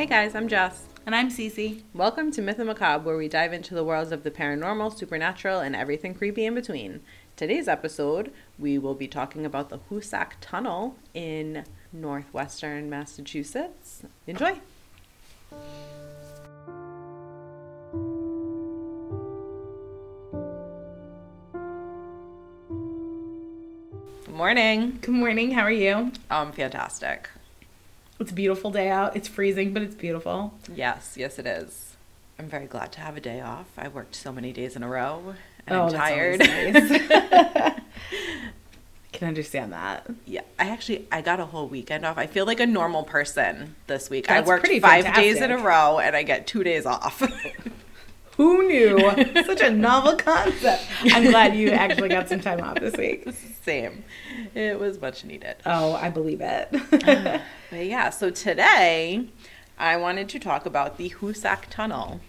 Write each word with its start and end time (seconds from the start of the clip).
Hey 0.00 0.06
guys, 0.06 0.34
I'm 0.34 0.48
Jess. 0.48 0.86
And 1.04 1.14
I'm 1.14 1.28
Cece. 1.28 1.82
Welcome 1.92 2.30
to 2.30 2.40
Myth 2.40 2.58
and 2.58 2.68
Macabre, 2.68 3.04
where 3.04 3.18
we 3.18 3.28
dive 3.28 3.52
into 3.52 3.74
the 3.74 3.84
worlds 3.84 4.12
of 4.12 4.22
the 4.22 4.30
paranormal, 4.30 4.96
supernatural, 4.96 5.60
and 5.60 5.76
everything 5.76 6.14
creepy 6.14 6.46
in 6.46 6.54
between. 6.54 7.02
Today's 7.36 7.68
episode, 7.68 8.32
we 8.58 8.78
will 8.78 8.94
be 8.94 9.06
talking 9.06 9.44
about 9.44 9.68
the 9.68 9.78
Hoosac 9.90 10.36
Tunnel 10.40 10.96
in 11.12 11.66
northwestern 11.92 12.88
Massachusetts. 12.88 14.02
Enjoy! 14.26 14.58
Good 24.24 24.34
morning. 24.34 24.98
Good 25.02 25.14
morning. 25.14 25.50
How 25.50 25.64
are 25.64 25.70
you? 25.70 26.12
Um, 26.30 26.52
fantastic. 26.52 27.28
It's 28.20 28.30
a 28.30 28.34
beautiful 28.34 28.70
day 28.70 28.90
out. 28.90 29.16
It's 29.16 29.28
freezing, 29.28 29.72
but 29.72 29.82
it's 29.82 29.94
beautiful. 29.94 30.52
Yes, 30.74 31.14
yes, 31.16 31.38
it 31.38 31.46
is. 31.46 31.96
I'm 32.38 32.48
very 32.48 32.66
glad 32.66 32.92
to 32.92 33.00
have 33.00 33.16
a 33.16 33.20
day 33.20 33.40
off. 33.40 33.66
I 33.78 33.88
worked 33.88 34.14
so 34.14 34.30
many 34.30 34.52
days 34.52 34.76
in 34.76 34.82
a 34.82 34.88
row, 34.88 35.34
and 35.66 35.76
oh, 35.76 35.84
I'm 35.86 35.92
tired. 35.92 36.40
nice. 36.40 36.48
I 36.50 37.80
can 39.12 39.28
understand 39.28 39.72
that. 39.72 40.06
yeah, 40.26 40.42
I 40.58 40.68
actually 40.68 41.06
I 41.10 41.22
got 41.22 41.40
a 41.40 41.46
whole 41.46 41.66
weekend 41.66 42.04
off. 42.04 42.18
I 42.18 42.26
feel 42.26 42.44
like 42.44 42.60
a 42.60 42.66
normal 42.66 43.04
person 43.04 43.74
this 43.86 44.10
week. 44.10 44.30
I 44.30 44.36
That's 44.36 44.48
worked 44.48 44.64
pretty 44.64 44.80
five 44.80 45.14
days 45.14 45.40
in 45.40 45.50
a 45.50 45.58
row, 45.58 45.98
and 45.98 46.14
I 46.14 46.22
get 46.22 46.46
two 46.46 46.62
days 46.62 46.84
off. 46.84 47.22
Who 48.40 48.66
knew? 48.66 48.98
Such 49.44 49.60
a 49.60 49.68
novel 49.68 50.16
concept. 50.16 50.86
I'm 51.12 51.24
glad 51.24 51.54
you 51.54 51.72
actually 51.72 52.08
got 52.08 52.26
some 52.26 52.40
time 52.40 52.62
off 52.62 52.76
this 52.76 52.96
week. 52.96 53.28
Same. 53.64 54.02
It 54.54 54.80
was 54.80 54.98
much 54.98 55.26
needed. 55.26 55.56
Oh, 55.66 55.92
I 55.92 56.08
believe 56.08 56.40
it. 56.40 56.70
But 57.70 57.84
yeah, 57.86 58.08
so 58.08 58.30
today 58.30 59.28
I 59.78 59.98
wanted 59.98 60.30
to 60.30 60.38
talk 60.38 60.64
about 60.64 60.96
the 60.96 61.10
Hoosac 61.10 61.64
Tunnel. 61.68 62.20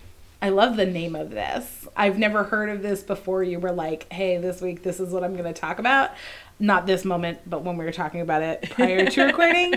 I 0.42 0.50
love 0.50 0.76
the 0.76 0.86
name 0.86 1.16
of 1.16 1.30
this. 1.32 1.88
I've 1.96 2.20
never 2.20 2.44
heard 2.44 2.70
of 2.70 2.82
this 2.82 3.04
before. 3.04 3.42
You 3.42 3.62
were 3.62 3.72
like, 3.72 4.12
hey, 4.12 4.38
this 4.38 4.60
week, 4.60 4.84
this 4.84 5.00
is 5.00 5.14
what 5.14 5.24
I'm 5.24 5.32
going 5.34 5.52
to 5.52 5.60
talk 5.60 5.80
about. 5.80 6.12
Not 6.60 6.88
this 6.88 7.06
moment, 7.06 7.40
but 7.50 7.64
when 7.64 7.78
we 7.78 7.86
were 7.86 7.94
talking 7.94 8.20
about 8.20 8.42
it 8.42 8.70
prior 8.72 9.06
to 9.06 9.24
recording. 9.28 9.76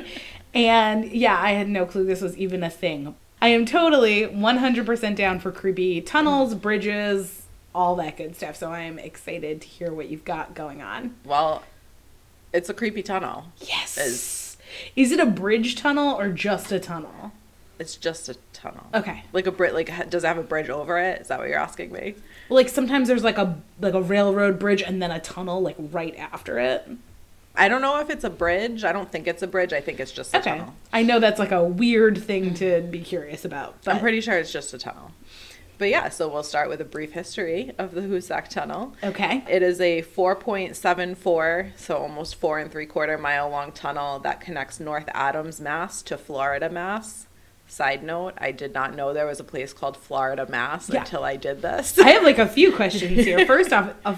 And 0.52 1.12
yeah, 1.12 1.40
I 1.40 1.52
had 1.52 1.68
no 1.68 1.86
clue 1.86 2.04
this 2.04 2.20
was 2.20 2.36
even 2.36 2.64
a 2.64 2.70
thing. 2.70 3.14
I 3.44 3.48
am 3.48 3.66
totally 3.66 4.22
100% 4.22 5.16
down 5.16 5.38
for 5.38 5.52
creepy 5.52 6.00
tunnels, 6.00 6.52
mm-hmm. 6.52 6.60
bridges, 6.60 7.42
all 7.74 7.94
that 7.96 8.16
good 8.16 8.34
stuff. 8.36 8.56
So 8.56 8.72
I 8.72 8.80
am 8.80 8.98
excited 8.98 9.60
to 9.60 9.68
hear 9.68 9.92
what 9.92 10.08
you've 10.08 10.24
got 10.24 10.54
going 10.54 10.80
on. 10.80 11.14
Well, 11.26 11.62
it's 12.54 12.70
a 12.70 12.74
creepy 12.74 13.02
tunnel. 13.02 13.48
Yes. 13.60 13.98
Is- 13.98 14.56
Is 14.96 15.12
it 15.12 15.20
a 15.20 15.26
bridge 15.26 15.76
tunnel 15.76 16.18
or 16.18 16.30
just 16.30 16.72
a 16.72 16.80
tunnel? 16.80 17.32
It's 17.78 17.96
just 17.96 18.30
a 18.30 18.36
tunnel. 18.54 18.86
Okay. 18.94 19.24
Like 19.34 19.46
a 19.46 19.52
bridge. 19.52 19.74
Like, 19.74 20.08
does 20.08 20.24
it 20.24 20.26
have 20.26 20.38
a 20.38 20.42
bridge 20.42 20.70
over 20.70 20.98
it? 20.98 21.20
Is 21.20 21.28
that 21.28 21.38
what 21.38 21.50
you're 21.50 21.58
asking 21.58 21.92
me? 21.92 22.14
Well, 22.48 22.56
like 22.56 22.70
sometimes 22.70 23.08
there's 23.08 23.24
like 23.24 23.36
a 23.36 23.58
like 23.78 23.92
a 23.92 24.00
railroad 24.00 24.58
bridge 24.58 24.80
and 24.80 25.02
then 25.02 25.10
a 25.10 25.20
tunnel 25.20 25.60
like 25.60 25.76
right 25.78 26.16
after 26.16 26.58
it. 26.58 26.88
I 27.56 27.68
don't 27.68 27.80
know 27.82 28.00
if 28.00 28.10
it's 28.10 28.24
a 28.24 28.30
bridge. 28.30 28.82
I 28.84 28.92
don't 28.92 29.10
think 29.12 29.28
it's 29.28 29.42
a 29.42 29.46
bridge. 29.46 29.72
I 29.72 29.80
think 29.80 30.00
it's 30.00 30.10
just 30.12 30.34
a 30.34 30.38
Okay. 30.38 30.50
tunnel. 30.50 30.74
I 30.92 31.02
know 31.02 31.20
that's 31.20 31.38
like 31.38 31.52
a 31.52 31.62
weird 31.62 32.18
thing 32.18 32.52
to 32.54 32.80
be 32.82 33.00
curious 33.00 33.44
about. 33.44 33.76
But 33.84 33.94
I'm 33.94 34.00
pretty 34.00 34.20
sure 34.20 34.36
it's 34.36 34.52
just 34.52 34.74
a 34.74 34.78
tunnel. 34.78 35.12
But 35.78 35.88
yeah, 35.88 36.08
so 36.08 36.28
we'll 36.28 36.44
start 36.44 36.68
with 36.68 36.80
a 36.80 36.84
brief 36.84 37.12
history 37.12 37.72
of 37.78 37.94
the 37.94 38.02
Hoosac 38.02 38.48
Tunnel. 38.48 38.94
okay. 39.02 39.42
It 39.48 39.60
is 39.62 39.80
a 39.80 40.02
4.74, 40.02 41.72
so 41.76 41.96
almost 41.96 42.36
four 42.36 42.58
and 42.58 42.70
three 42.70 42.86
quarter 42.86 43.18
mile 43.18 43.48
long 43.50 43.72
tunnel 43.72 44.18
that 44.20 44.40
connects 44.40 44.78
North 44.80 45.08
Adams, 45.12 45.60
Mass 45.60 46.02
to 46.02 46.16
Florida, 46.16 46.68
Mass. 46.70 47.26
Side 47.66 48.02
note, 48.04 48.34
I 48.38 48.52
did 48.52 48.72
not 48.74 48.94
know 48.94 49.12
there 49.12 49.26
was 49.26 49.40
a 49.40 49.44
place 49.44 49.72
called 49.72 49.96
Florida, 49.96 50.46
Mass 50.48 50.88
Yeah. 50.90 51.00
until 51.00 51.24
I 51.24 51.36
did 51.36 51.62
this. 51.62 51.98
I 51.98 52.10
have 52.10 52.22
like 52.22 52.38
a 52.38 52.46
few 52.46 52.72
questions 52.72 53.24
here. 53.24 53.44
First 53.46 53.72
off, 53.72 53.94
a 54.04 54.16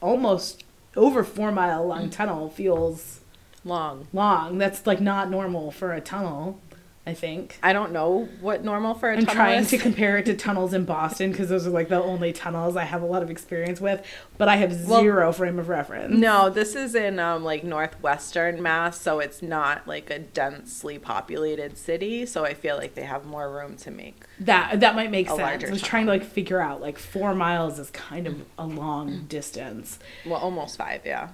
almost 0.00 0.64
over 0.96 1.22
four 1.24 1.52
mile 1.52 1.86
long 1.86 2.10
tunnel 2.10 2.48
feels 2.50 3.20
Long. 3.64 4.06
long. 4.12 4.58
That's 4.58 4.86
like 4.86 5.00
not 5.00 5.28
normal 5.30 5.70
for 5.70 5.92
a 5.92 6.00
tunnel. 6.00 6.60
I 7.08 7.14
think. 7.14 7.56
I 7.62 7.72
don't 7.72 7.92
know 7.92 8.28
what 8.40 8.64
normal 8.64 8.94
for 8.94 9.10
a 9.10 9.12
I'm 9.16 9.20
tunnel 9.20 9.34
trying 9.34 9.60
is. 9.60 9.70
to 9.70 9.78
compare 9.78 10.18
it 10.18 10.26
to 10.26 10.34
tunnels 10.34 10.74
in 10.74 10.84
Boston 10.84 11.30
because 11.30 11.48
those 11.48 11.64
are 11.64 11.70
like 11.70 11.88
the 11.88 12.02
only 12.02 12.32
tunnels 12.32 12.76
I 12.76 12.82
have 12.82 13.00
a 13.00 13.06
lot 13.06 13.22
of 13.22 13.30
experience 13.30 13.80
with, 13.80 14.04
but 14.38 14.48
I 14.48 14.56
have 14.56 14.88
Well, 14.88 15.00
zero 15.02 15.32
frame 15.32 15.60
of 15.60 15.68
reference. 15.68 16.12
No, 16.18 16.50
this 16.50 16.74
is 16.74 16.96
in 16.96 17.20
um, 17.20 17.44
like 17.44 17.62
northwestern 17.62 18.60
Mass, 18.60 19.00
so 19.00 19.20
it's 19.20 19.40
not 19.40 19.86
like 19.86 20.10
a 20.10 20.18
densely 20.18 20.98
populated 20.98 21.78
city. 21.78 22.26
So 22.26 22.44
I 22.44 22.54
feel 22.54 22.76
like 22.76 22.94
they 22.94 23.04
have 23.04 23.24
more 23.24 23.52
room 23.52 23.76
to 23.78 23.92
make. 23.92 24.24
That 24.40 24.80
that 24.80 24.96
might 24.96 25.12
make 25.12 25.28
sense. 25.28 25.64
I 25.64 25.70
was 25.70 25.82
trying 25.82 26.06
to 26.06 26.10
like 26.12 26.24
figure 26.24 26.60
out 26.60 26.80
like 26.80 26.98
four 26.98 27.34
miles 27.34 27.78
is 27.78 27.90
kind 27.90 28.26
of 28.26 28.44
a 28.58 28.66
long 28.66 29.26
distance. 29.28 30.00
Well, 30.24 30.40
almost 30.40 30.76
five, 30.76 31.02
yeah. 31.04 31.28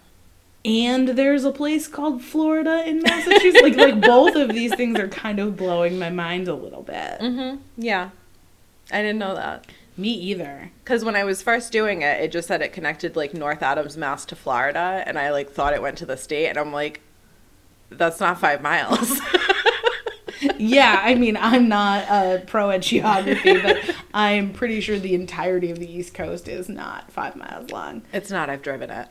And 0.65 1.09
there's 1.09 1.45
a 1.45 1.51
place 1.51 1.89
called 1.89 2.23
Florida 2.23 2.85
in 2.87 3.01
Massachusetts. 3.03 3.63
like 3.63 3.77
like 3.77 4.01
both 4.01 4.37
of 4.37 4.51
these 4.51 4.75
things 4.75 4.99
are 4.99 5.09
kind 5.09 5.41
of 5.41 5.57
blowing 5.57 5.99
my 5.99 6.11
mind 6.11 6.47
a 6.49 6.55
little 6.55 6.83
bit. 6.83 7.19
Mm-hmm. 7.21 7.57
Yeah, 7.77 8.11
I 8.93 9.03
didn't 9.03 9.19
know 9.19 9.35
that. 9.35 9.67
Me 9.97 10.11
either. 10.11 10.71
Because 10.85 11.05
when 11.05 11.17
I 11.17 11.25
was 11.25 11.43
first 11.43 11.73
doing 11.73 12.03
it, 12.03 12.21
it 12.21 12.33
just 12.33 12.49
said 12.49 12.63
it 12.63 12.73
connected 12.73 13.17
like 13.17 13.35
North 13.35 13.63
Adams, 13.63 13.97
Mass 13.97 14.25
to 14.27 14.37
Florida, 14.37 15.03
and 15.05 15.19
I 15.19 15.31
like 15.33 15.51
thought 15.51 15.75
it 15.75 15.83
went 15.83 15.99
to 15.99 16.07
the 16.07 16.17
state, 16.17 16.47
and 16.47 16.57
I'm 16.59 16.73
like, 16.73 17.01
that's 17.91 18.21
not 18.21 18.39
five 18.41 18.63
miles. 18.63 19.21
Yeah, 20.59 21.01
I 21.03 21.15
mean 21.15 21.37
I'm 21.37 21.69
not 21.69 22.05
a 22.09 22.43
pro 22.45 22.71
at 22.71 22.83
geography, 22.83 23.61
but 23.61 23.79
I'm 24.15 24.53
pretty 24.53 24.81
sure 24.81 24.99
the 24.99 25.15
entirety 25.15 25.71
of 25.71 25.79
the 25.79 25.89
East 25.93 26.15
Coast 26.15 26.49
is 26.49 26.69
not 26.69 27.13
five 27.13 27.37
miles 27.37 27.71
long. 27.71 28.03
it's 28.13 28.31
not. 28.31 28.51
I've 28.51 28.63
driven 28.63 28.91
it. 28.91 29.09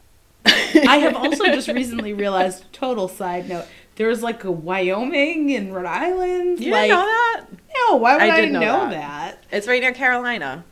I 0.87 0.97
have 0.97 1.15
also 1.15 1.45
just 1.45 1.67
recently 1.67 2.13
realized, 2.13 2.71
total 2.73 3.07
side 3.07 3.47
note, 3.47 3.65
there's 3.95 4.23
like 4.23 4.43
a 4.43 4.51
Wyoming 4.51 5.53
and 5.53 5.73
Rhode 5.73 5.85
Island. 5.85 6.59
You 6.59 6.71
like, 6.71 6.89
didn't 6.89 6.99
know 6.99 7.05
that? 7.05 7.45
No, 7.89 7.95
why 7.97 8.13
would 8.13 8.23
I 8.23 8.41
I, 8.41 8.45
know, 8.45 8.59
know 8.59 8.89
that? 8.89 9.43
It's 9.51 9.67
right 9.67 9.81
near 9.81 9.93
Carolina. 9.93 10.63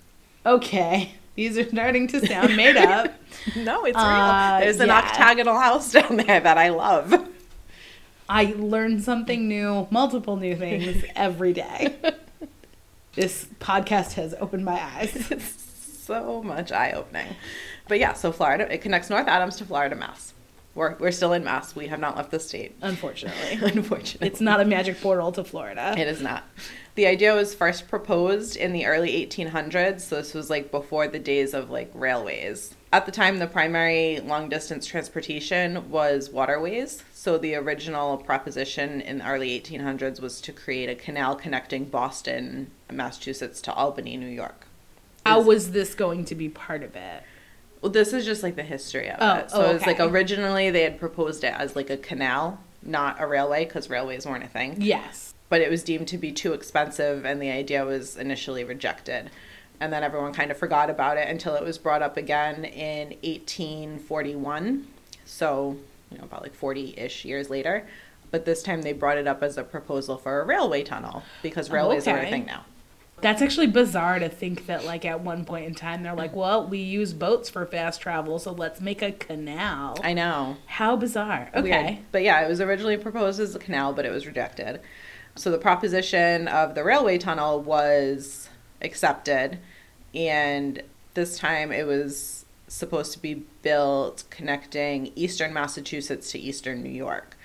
Okay, 0.45 1.13
these 1.35 1.57
are 1.57 1.67
starting 1.67 2.07
to 2.07 2.25
sound 2.25 2.55
made 2.55 2.77
up. 2.77 3.13
No, 3.55 3.85
it's 3.85 3.95
real. 3.95 4.05
Uh, 4.05 4.59
There's 4.59 4.79
an 4.81 4.87
yeah. 4.87 4.97
octagonal 4.97 5.57
house 5.57 5.93
down 5.93 6.17
there 6.17 6.39
that 6.41 6.57
I 6.57 6.69
love. 6.69 7.29
I 8.27 8.53
learn 8.57 9.01
something 9.01 9.47
new, 9.47 9.87
multiple 9.89 10.35
new 10.35 10.55
things 10.55 11.03
every 11.15 11.53
day. 11.53 11.95
This 13.13 13.47
podcast 13.59 14.13
has 14.13 14.35
opened 14.39 14.65
my 14.65 14.81
eyes. 14.81 15.31
so 16.03 16.43
much 16.43 16.71
eye 16.71 16.91
opening. 16.91 17.35
But 17.89 17.99
yeah, 17.99 18.13
so 18.13 18.31
Florida, 18.31 18.71
it 18.71 18.81
connects 18.81 19.09
North 19.09 19.27
Adams 19.27 19.57
to 19.57 19.65
Florida, 19.65 19.95
Mass. 19.95 20.33
We're, 20.75 20.95
we're 20.99 21.11
still 21.11 21.33
in 21.33 21.43
Mass. 21.43 21.75
We 21.75 21.87
have 21.87 21.99
not 21.99 22.15
left 22.15 22.29
the 22.31 22.39
state. 22.39 22.75
Unfortunately, 22.81 23.59
Unfortunately. 23.61 24.27
it's 24.27 24.39
not 24.39 24.61
a 24.61 24.65
magic 24.65 25.01
portal 25.01 25.31
to 25.33 25.43
Florida. 25.43 25.95
It 25.97 26.07
is 26.07 26.21
not. 26.21 26.43
The 26.93 27.07
idea 27.07 27.33
was 27.33 27.55
first 27.55 27.87
proposed 27.87 28.55
in 28.55 28.71
the 28.71 28.85
early 28.85 29.25
1800s, 29.25 30.01
so 30.01 30.17
this 30.17 30.33
was 30.35 30.49
like 30.49 30.69
before 30.69 31.07
the 31.07 31.17
days 31.17 31.53
of 31.55 31.71
like 31.71 31.89
railways. 31.95 32.75
At 32.93 33.05
the 33.07 33.11
time, 33.11 33.39
the 33.39 33.47
primary 33.47 34.19
long 34.19 34.49
distance 34.49 34.85
transportation 34.85 35.89
was 35.89 36.29
waterways. 36.29 37.03
So 37.13 37.37
the 37.37 37.55
original 37.55 38.17
proposition 38.17 39.01
in 39.01 39.17
the 39.19 39.27
early 39.27 39.59
1800s 39.59 40.21
was 40.21 40.39
to 40.41 40.53
create 40.53 40.89
a 40.89 40.95
canal 40.95 41.35
connecting 41.35 41.85
Boston, 41.85 42.69
Massachusetts 42.91 43.61
to 43.61 43.73
Albany, 43.73 44.15
New 44.15 44.27
York. 44.27 44.67
How 45.25 45.41
was 45.41 45.71
this 45.71 45.95
going 45.95 46.25
to 46.25 46.35
be 46.35 46.49
part 46.49 46.83
of 46.83 46.95
it? 46.95 47.23
Well, 47.81 47.91
this 47.91 48.13
is 48.13 48.25
just 48.25 48.43
like 48.43 48.55
the 48.55 48.63
history 48.63 49.09
of 49.09 49.17
Oh, 49.19 49.35
it. 49.39 49.51
So 49.51 49.61
oh, 49.65 49.69
it 49.69 49.73
was 49.73 49.85
like 49.85 49.99
originally 49.99 50.69
they 50.69 50.81
had 50.83 50.99
proposed 50.99 51.43
it 51.43 51.53
as 51.57 51.75
like 51.75 51.89
a 51.89 51.97
canal, 51.97 52.59
not 52.83 53.21
a 53.21 53.25
railway, 53.27 53.65
because 53.65 53.89
railways 53.89 54.25
weren't 54.25 54.43
a 54.43 54.47
thing. 54.47 54.77
Yes. 54.81 55.33
but 55.49 55.61
it 55.61 55.69
was 55.69 55.81
deemed 55.83 56.07
to 56.09 56.17
be 56.17 56.31
too 56.31 56.53
expensive 56.53 57.25
and 57.25 57.41
the 57.41 57.49
idea 57.49 57.83
was 57.85 58.15
initially 58.17 58.63
rejected 58.63 59.31
and 59.81 59.91
then 59.93 60.03
everyone 60.03 60.31
kind 60.33 60.51
of 60.51 60.57
forgot 60.57 60.89
about 60.89 61.17
it 61.17 61.27
until 61.29 61.55
it 61.55 61.63
was 61.63 61.77
brought 61.79 62.01
up 62.03 62.17
again 62.17 62.65
in 62.65 63.07
1841 63.23 64.87
so 65.25 65.77
you 66.11 66.17
know 66.17 66.23
about 66.23 66.41
like 66.43 66.55
40-ish 66.59 67.25
years 67.25 67.49
later 67.49 67.87
but 68.31 68.45
this 68.45 68.61
time 68.61 68.81
they 68.83 68.93
brought 68.93 69.17
it 69.17 69.27
up 69.27 69.41
as 69.41 69.57
a 69.57 69.63
proposal 69.63 70.17
for 70.17 70.41
a 70.41 70.45
railway 70.45 70.83
tunnel 70.83 71.23
because 71.41 71.69
Oh, 71.69 71.73
railways 71.73 72.07
are 72.07 72.17
a 72.19 72.29
thing 72.29 72.45
now 72.45 72.65
That's 73.21 73.41
actually 73.41 73.67
bizarre 73.67 74.19
to 74.19 74.29
think 74.29 74.65
that, 74.67 74.85
like, 74.85 75.05
at 75.05 75.21
one 75.21 75.45
point 75.45 75.65
in 75.65 75.75
time, 75.75 76.03
they're 76.03 76.15
like, 76.15 76.35
well, 76.35 76.67
we 76.67 76.79
use 76.79 77.13
boats 77.13 77.49
for 77.49 77.65
fast 77.65 78.01
travel, 78.01 78.39
so 78.39 78.51
let's 78.51 78.81
make 78.81 79.01
a 79.01 79.11
canal. 79.11 79.97
i 80.03 80.13
know 80.13 80.57
How 80.65 80.95
bizarre. 80.95 81.49
Weird. 81.53 81.65
Okay. 81.65 82.01
But 82.11 82.23
yeah, 82.23 82.41
it 82.41 82.49
was 82.49 82.61
originally 82.61 82.97
proposed 82.97 83.39
as 83.39 83.55
a 83.55 83.59
canal, 83.59 83.93
but 83.93 84.05
it 84.05 84.11
was 84.11 84.25
rejected. 84.25 84.81
So 85.35 85.51
the 85.51 85.57
proposition 85.57 86.47
of 86.47 86.75
the 86.75 86.83
railway 86.83 87.17
tunnel 87.17 87.61
was 87.61 88.49
accepted, 88.81 89.59
and 90.13 90.81
this 91.13 91.37
time 91.37 91.71
it 91.71 91.85
was 91.87 92.45
supposed 92.67 93.11
to 93.13 93.19
be 93.19 93.45
built 93.61 94.23
connecting 94.29 95.11
eastern 95.15 95.53
Massachusetts 95.53 96.31
to 96.31 96.39
eastern 96.39 96.83
New 96.83 96.89
York. 96.89 97.35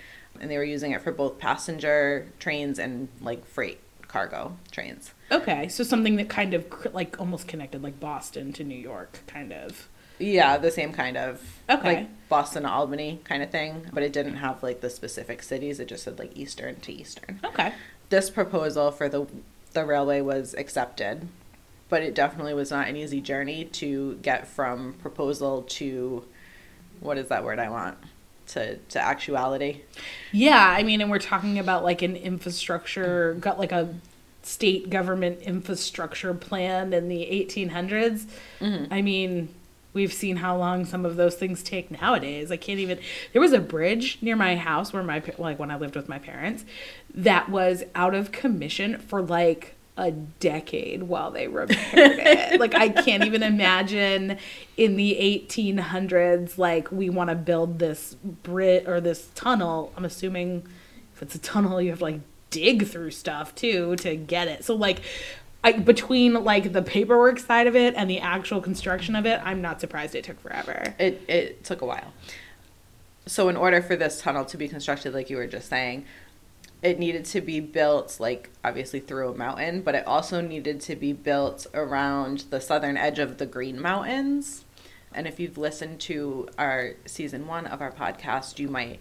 And 0.41 0.51
they 0.51 0.59
were 0.59 0.65
using 0.65 0.93
it 0.93 1.03
for 1.03 1.13
both 1.13 1.39
passenger 1.39 2.27
trains 2.39 2.79
and 2.79 3.09
like 3.21 3.47
freight 3.47 3.81
cargo 4.07 4.57
trains. 4.71 5.14
Okay, 5.33 5.69
so 5.69 5.83
something 5.85 6.17
that 6.17 6.29
kind 6.29 6.55
of 6.55 6.67
like 6.93 7.19
almost 7.21 7.49
connected 7.49 7.83
like 7.83 7.99
Boston 8.01 8.53
to 8.55 8.65
New 8.65 8.79
York, 8.79 9.21
kind 9.27 9.53
of. 9.53 9.89
Yeah, 10.19 10.59
the 10.59 10.71
same 10.71 10.93
kind 10.93 11.17
of 11.17 11.43
Okay. 11.69 11.97
like 11.97 12.29
Boston 12.29 12.65
Albany 12.67 13.21
kind 13.25 13.43
of 13.43 13.51
thing, 13.51 13.87
but 13.93 14.03
it 14.03 14.13
didn't 14.13 14.37
have 14.37 14.63
like 14.63 14.81
the 14.81 14.91
specific 14.91 15.43
cities. 15.43 15.81
It 15.81 15.89
just 15.89 16.05
said 16.05 16.19
like 16.19 16.37
eastern 16.37 16.77
to 16.81 16.93
eastern. 16.93 17.41
Okay. 17.45 17.73
This 18.11 18.31
proposal 18.31 18.91
for 18.91 19.09
the 19.09 19.27
the 19.73 19.85
railway 19.85 20.21
was 20.21 20.55
accepted, 20.55 21.27
but 21.89 22.03
it 22.03 22.15
definitely 22.15 22.55
was 22.55 22.71
not 22.71 22.87
an 22.87 22.97
easy 22.97 23.21
journey 23.21 23.65
to 23.65 24.15
get 24.23 24.47
from 24.47 24.93
proposal 24.95 25.63
to 25.63 26.25
what 27.01 27.19
is 27.19 27.27
that 27.29 27.43
word 27.43 27.59
I 27.59 27.69
want 27.71 27.99
to 28.49 28.77
to 28.77 29.01
actuality. 29.01 29.81
Yeah, 30.31 30.65
I 30.79 30.85
mean, 30.85 31.01
and 31.01 31.11
we're 31.11 31.19
talking 31.19 31.59
about 31.59 31.83
like 31.83 32.03
an 32.03 32.15
infrastructure, 32.15 33.35
got 33.41 33.59
like 33.59 33.73
a 33.73 33.93
state 34.45 34.91
government 34.91 35.41
infrastructure 35.43 36.35
plan 36.35 36.93
in 36.93 37.09
the 37.09 37.27
1800s. 37.31 38.27
Mm-hmm. 38.61 38.93
I 38.93 39.03
mean, 39.03 39.49
we've 39.93 40.13
seen 40.13 40.37
how 40.37 40.57
long 40.57 40.85
some 40.85 41.07
of 41.07 41.17
those 41.17 41.37
things 41.37 41.63
take 41.63 41.91
nowadays. 41.91 42.51
I 42.51 42.57
can't 42.57 42.81
even. 42.81 42.99
There 43.33 43.41
was 43.41 43.53
a 43.53 43.61
bridge 43.61 44.19
near 44.21 44.37
my 44.37 44.57
house 44.57 44.93
where 44.93 45.03
my 45.03 45.23
like 45.39 45.59
when 45.59 45.71
I 45.71 45.77
lived 45.77 45.97
with 45.97 46.09
my 46.09 46.19
parents 46.19 46.65
that 47.15 47.49
was 47.49 47.85
out 47.95 48.15
of 48.15 48.33
commission 48.33 48.99
for 48.99 49.23
like 49.23 49.75
a 49.97 50.11
decade 50.11 51.05
while 51.05 51.31
they 51.31 51.47
repaired 51.47 52.19
it. 52.19 52.61
like 52.61 52.75
I 52.75 52.89
can't 52.89 53.25
even 53.25 53.45
imagine 53.45 54.39
in 54.77 54.97
the 54.97 55.17
1800s 55.49 56.59
like 56.59 56.91
we 56.91 57.09
want 57.09 57.31
to 57.31 57.37
build 57.37 57.79
this 57.79 58.15
bridge 58.15 58.87
or 58.87 59.01
this 59.01 59.31
tunnel. 59.35 59.93
I'm 59.97 60.05
assuming 60.05 60.67
if 61.15 61.23
it's 61.23 61.37
a 61.37 61.39
tunnel 61.39 61.81
you 61.81 61.91
have 61.91 62.03
like 62.03 62.21
dig 62.55 62.87
through 62.87 63.11
stuff 63.11 63.55
too 63.55 63.97
to 63.97 64.15
get 64.15 64.47
it. 64.47 64.65
So 64.65 64.75
like 64.77 65.01
I, 65.65 65.73
between 65.73 66.35
like 66.45 66.73
the 66.73 66.83
paperwork 66.83 67.39
side 67.41 67.67
of 67.67 67.75
it 67.75 67.95
and 67.97 68.09
the 68.09 68.21
actual 68.21 68.61
construction 68.61 69.17
of 69.17 69.27
it, 69.27 69.41
I'm 69.45 69.61
not 69.61 69.81
surprised 69.81 70.15
it 70.15 70.25
took 70.25 70.41
forever. 70.41 70.95
It 70.99 71.23
it 71.27 71.65
took 71.65 71.83
a 71.83 71.87
while. 71.87 72.13
So 73.27 73.49
in 73.49 73.57
order 73.57 73.83
for 73.83 73.97
this 73.97 74.21
tunnel 74.21 74.45
to 74.45 74.57
be 74.57 74.69
constructed, 74.69 75.15
like 75.15 75.31
you 75.31 75.37
were 75.37 75.47
just 75.47 75.69
saying, 75.69 76.05
it 76.83 76.99
needed 76.99 77.25
to 77.25 77.41
be 77.41 77.59
built 77.61 78.21
like 78.21 78.51
obviously 78.63 79.01
through 79.01 79.31
a 79.31 79.37
mountain, 79.37 79.81
but 79.81 79.95
it 79.95 80.07
also 80.07 80.41
needed 80.41 80.81
to 80.83 80.95
be 80.95 81.13
built 81.13 81.67
around 81.75 82.45
the 82.51 82.61
southern 82.61 82.97
edge 82.97 83.19
of 83.19 83.39
the 83.39 83.47
Green 83.47 83.81
Mountains. 83.81 84.65
And 85.15 85.27
if 85.27 85.41
you've 85.41 85.57
listened 85.57 86.01
to 86.01 86.49
our 86.59 86.95
season 87.07 87.47
one 87.47 87.67
of 87.67 87.81
our 87.81 87.93
podcast, 87.93 88.59
you 88.59 88.69
might 88.69 89.01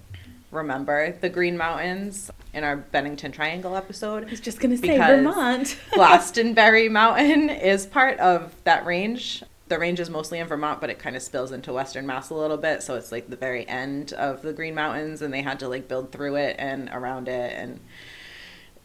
remember 0.53 1.11
the 1.13 1.29
Green 1.29 1.57
Mountains 1.57 2.31
in 2.53 2.63
our 2.63 2.77
Bennington 2.77 3.31
Triangle 3.31 3.75
episode. 3.75 4.25
I 4.27 4.31
was 4.31 4.39
just 4.39 4.59
gonna 4.59 4.77
say 4.77 4.97
Vermont. 4.97 5.77
Glastonbury 5.93 6.89
Mountain 6.89 7.49
is 7.49 7.85
part 7.85 8.19
of 8.19 8.53
that 8.63 8.85
range. 8.85 9.43
The 9.69 9.79
range 9.79 9.99
is 9.99 10.09
mostly 10.09 10.39
in 10.39 10.47
Vermont, 10.47 10.81
but 10.81 10.89
it 10.89 10.99
kind 10.99 11.15
of 11.15 11.21
spills 11.23 11.51
into 11.51 11.73
Western 11.73 12.05
Mass 12.05 12.29
a 12.29 12.35
little 12.35 12.57
bit. 12.57 12.83
So 12.83 12.95
it's 12.95 13.11
like 13.11 13.29
the 13.29 13.35
very 13.35 13.67
end 13.67 14.13
of 14.13 14.41
the 14.41 14.53
Green 14.53 14.75
Mountains, 14.75 15.21
and 15.21 15.33
they 15.33 15.41
had 15.41 15.59
to 15.59 15.67
like 15.67 15.87
build 15.87 16.11
through 16.11 16.35
it 16.35 16.55
and 16.59 16.89
around 16.93 17.27
it. 17.27 17.53
And 17.57 17.79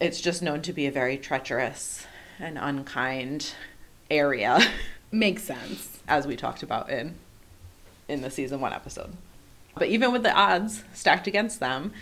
it's 0.00 0.20
just 0.20 0.43
known 0.43 0.62
to 0.62 0.73
be 0.73 0.87
a 0.87 0.93
very 0.93 1.19
treacherous 1.19 2.06
and 2.38 2.56
unkind 2.56 3.53
area, 4.11 4.61
Makes 5.11 5.43
sense. 5.44 6.00
as 6.06 6.26
we 6.26 6.37
talked 6.37 6.62
about 6.62 6.88
in 6.91 7.17
in 8.09 8.23
the 8.23 8.31
season 8.31 8.61
one 8.61 8.73
episode. 8.73 9.12
But 9.78 9.88
even 9.88 10.12
with 10.12 10.22
the 10.22 10.32
odds 10.32 10.84
stacked 10.92 11.26
against 11.26 11.60
them, 11.60 11.92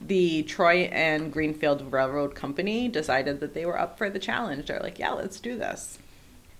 the 0.00 0.42
Troy 0.42 0.88
and 0.92 1.32
Greenfield 1.32 1.92
Railroad 1.92 2.34
Company 2.34 2.88
decided 2.88 3.40
that 3.40 3.54
they 3.54 3.64
were 3.64 3.78
up 3.78 3.98
for 3.98 4.10
the 4.10 4.18
challenge. 4.18 4.66
They're 4.66 4.80
like, 4.80 4.98
yeah, 4.98 5.12
let's 5.12 5.40
do 5.40 5.56
this. 5.56 5.98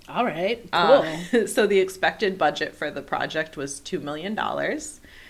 All 0.08 0.24
right, 0.24 0.62
cool. 0.70 1.04
Uh, 1.42 1.46
so 1.46 1.66
the 1.66 1.80
expected 1.80 2.38
budget 2.38 2.74
for 2.74 2.90
the 2.90 3.02
project 3.02 3.56
was 3.56 3.80
$2 3.80 4.00
million 4.00 4.38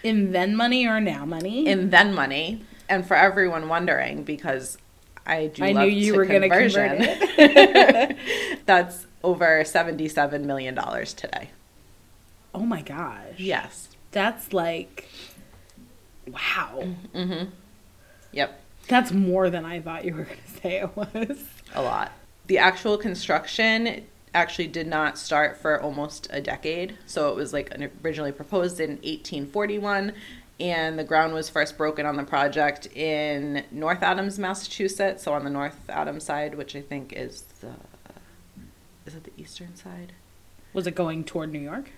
in 0.02 0.32
then 0.32 0.54
money 0.54 0.86
or 0.86 1.00
now 1.00 1.24
money? 1.24 1.66
in 1.66 1.90
then 1.90 2.14
money. 2.14 2.62
And 2.88 3.06
for 3.06 3.14
everyone 3.14 3.68
wondering, 3.68 4.22
because 4.22 4.78
I 5.26 5.48
do 5.48 5.64
I 5.64 5.72
love 5.72 5.88
knew 5.88 5.94
you 5.94 6.12
to 6.12 6.18
were 6.18 6.24
gonna 6.24 6.48
conversion, 6.48 6.98
convert 6.98 8.16
that's 8.66 9.06
over 9.24 9.64
$77 9.64 10.44
million 10.44 10.74
today. 11.06 11.50
oh 12.54 12.60
my 12.60 12.82
gosh. 12.82 13.34
Yes. 13.38 13.88
That's 14.12 14.52
like, 14.52 15.08
wow. 16.28 16.78
Mm-hmm, 16.78 17.18
mm-hmm. 17.18 17.50
Yep. 18.32 18.60
That's 18.88 19.12
more 19.12 19.50
than 19.50 19.64
I 19.64 19.80
thought 19.80 20.04
you 20.04 20.14
were 20.14 20.24
going 20.24 20.38
to 20.38 20.60
say 20.60 20.80
it 20.80 20.96
was. 20.96 21.44
a 21.74 21.82
lot. 21.82 22.12
The 22.46 22.58
actual 22.58 22.96
construction 22.96 24.04
actually 24.34 24.68
did 24.68 24.86
not 24.86 25.18
start 25.18 25.56
for 25.56 25.80
almost 25.80 26.28
a 26.30 26.40
decade. 26.40 26.96
So 27.06 27.30
it 27.30 27.36
was 27.36 27.52
like 27.52 27.74
originally 28.04 28.32
proposed 28.32 28.78
in 28.80 28.90
1841 28.90 30.12
and 30.58 30.98
the 30.98 31.04
ground 31.04 31.34
was 31.34 31.50
first 31.50 31.76
broken 31.76 32.06
on 32.06 32.16
the 32.16 32.22
project 32.22 32.86
in 32.94 33.64
North 33.70 34.02
Adams, 34.02 34.38
Massachusetts, 34.38 35.22
so 35.22 35.32
on 35.34 35.44
the 35.44 35.50
North 35.50 35.78
Adams 35.88 36.24
side, 36.24 36.54
which 36.54 36.74
I 36.74 36.80
think 36.80 37.12
is 37.12 37.42
the 37.60 37.72
is 39.04 39.14
it 39.14 39.24
the 39.24 39.32
eastern 39.40 39.76
side? 39.76 40.12
Was 40.72 40.86
it 40.86 40.94
going 40.94 41.24
toward 41.24 41.52
New 41.52 41.60
York? 41.60 41.90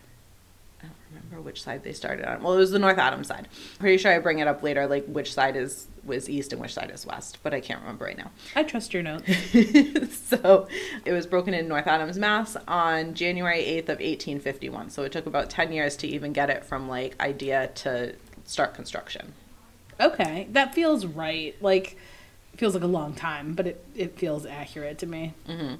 Remember 1.10 1.40
which 1.40 1.62
side 1.62 1.84
they 1.84 1.92
started 1.92 2.26
on. 2.26 2.42
Well, 2.42 2.54
it 2.54 2.58
was 2.58 2.70
the 2.70 2.78
North 2.78 2.98
Adams 2.98 3.28
side. 3.28 3.48
Pretty 3.78 3.98
sure 3.98 4.12
I 4.12 4.18
bring 4.18 4.40
it 4.40 4.48
up 4.48 4.62
later, 4.62 4.86
like 4.86 5.06
which 5.06 5.32
side 5.32 5.56
is 5.56 5.86
was 6.04 6.28
east 6.28 6.52
and 6.52 6.60
which 6.60 6.74
side 6.74 6.90
is 6.92 7.06
west, 7.06 7.38
but 7.42 7.54
I 7.54 7.60
can't 7.60 7.80
remember 7.80 8.06
right 8.06 8.16
now. 8.16 8.30
I 8.56 8.62
trust 8.62 8.94
your 8.94 9.02
notes. 9.02 9.26
so 10.28 10.66
it 11.04 11.12
was 11.12 11.26
broken 11.26 11.54
in 11.54 11.68
North 11.68 11.86
Adams, 11.86 12.18
Mass 12.18 12.56
on 12.66 13.14
January 13.14 13.60
8th 13.60 13.90
of 13.90 13.98
1851. 13.98 14.90
So 14.90 15.02
it 15.02 15.12
took 15.12 15.26
about 15.26 15.50
10 15.50 15.72
years 15.72 15.96
to 15.98 16.08
even 16.08 16.32
get 16.32 16.50
it 16.50 16.64
from 16.64 16.88
like 16.88 17.20
idea 17.20 17.70
to 17.76 18.14
start 18.44 18.74
construction. 18.74 19.34
Okay, 20.00 20.48
that 20.52 20.74
feels 20.74 21.06
right. 21.06 21.54
Like, 21.60 21.96
it 22.52 22.58
feels 22.58 22.74
like 22.74 22.84
a 22.84 22.88
long 22.88 23.14
time, 23.14 23.54
but 23.54 23.66
it, 23.66 23.84
it 23.94 24.18
feels 24.18 24.46
accurate 24.46 24.98
to 24.98 25.06
me. 25.06 25.34
Mm-hmm. 25.48 25.74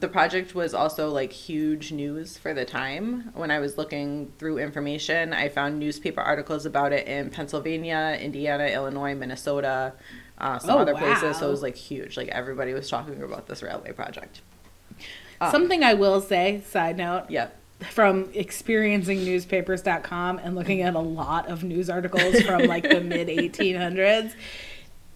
The 0.00 0.08
project 0.08 0.54
was 0.54 0.74
also 0.74 1.08
like 1.08 1.32
huge 1.32 1.92
news 1.92 2.36
for 2.36 2.52
the 2.52 2.64
time. 2.64 3.30
When 3.34 3.50
I 3.50 3.58
was 3.60 3.78
looking 3.78 4.32
through 4.38 4.58
information, 4.58 5.32
I 5.32 5.48
found 5.48 5.78
newspaper 5.78 6.20
articles 6.20 6.66
about 6.66 6.92
it 6.92 7.06
in 7.06 7.30
Pennsylvania, 7.30 8.18
Indiana, 8.20 8.64
Illinois, 8.66 9.14
Minnesota, 9.14 9.92
uh, 10.38 10.58
some 10.58 10.76
Oh, 10.76 10.78
other 10.80 10.94
places. 10.94 11.36
So 11.38 11.42
wow. 11.42 11.48
it 11.48 11.50
was 11.52 11.62
like 11.62 11.76
huge. 11.76 12.16
Like 12.16 12.28
everybody 12.28 12.74
was 12.74 12.90
talking 12.90 13.22
about 13.22 13.46
this 13.46 13.62
railway 13.62 13.92
project. 13.92 14.40
Um, 15.40 15.50
Something 15.50 15.84
I 15.84 15.94
will 15.94 16.20
say, 16.20 16.62
side 16.66 16.96
note, 16.96 17.26
Yep. 17.30 17.56
from 17.90 18.30
experiencing 18.34 19.24
newspapers.com 19.24 20.38
and 20.38 20.54
looking 20.56 20.82
at 20.82 20.94
a 20.94 21.00
lot 21.00 21.46
of 21.48 21.62
news 21.62 21.88
articles 21.88 22.40
from 22.42 22.64
like 22.64 22.82
the 22.88 23.00
mid 23.00 23.28
1800s 23.28 24.32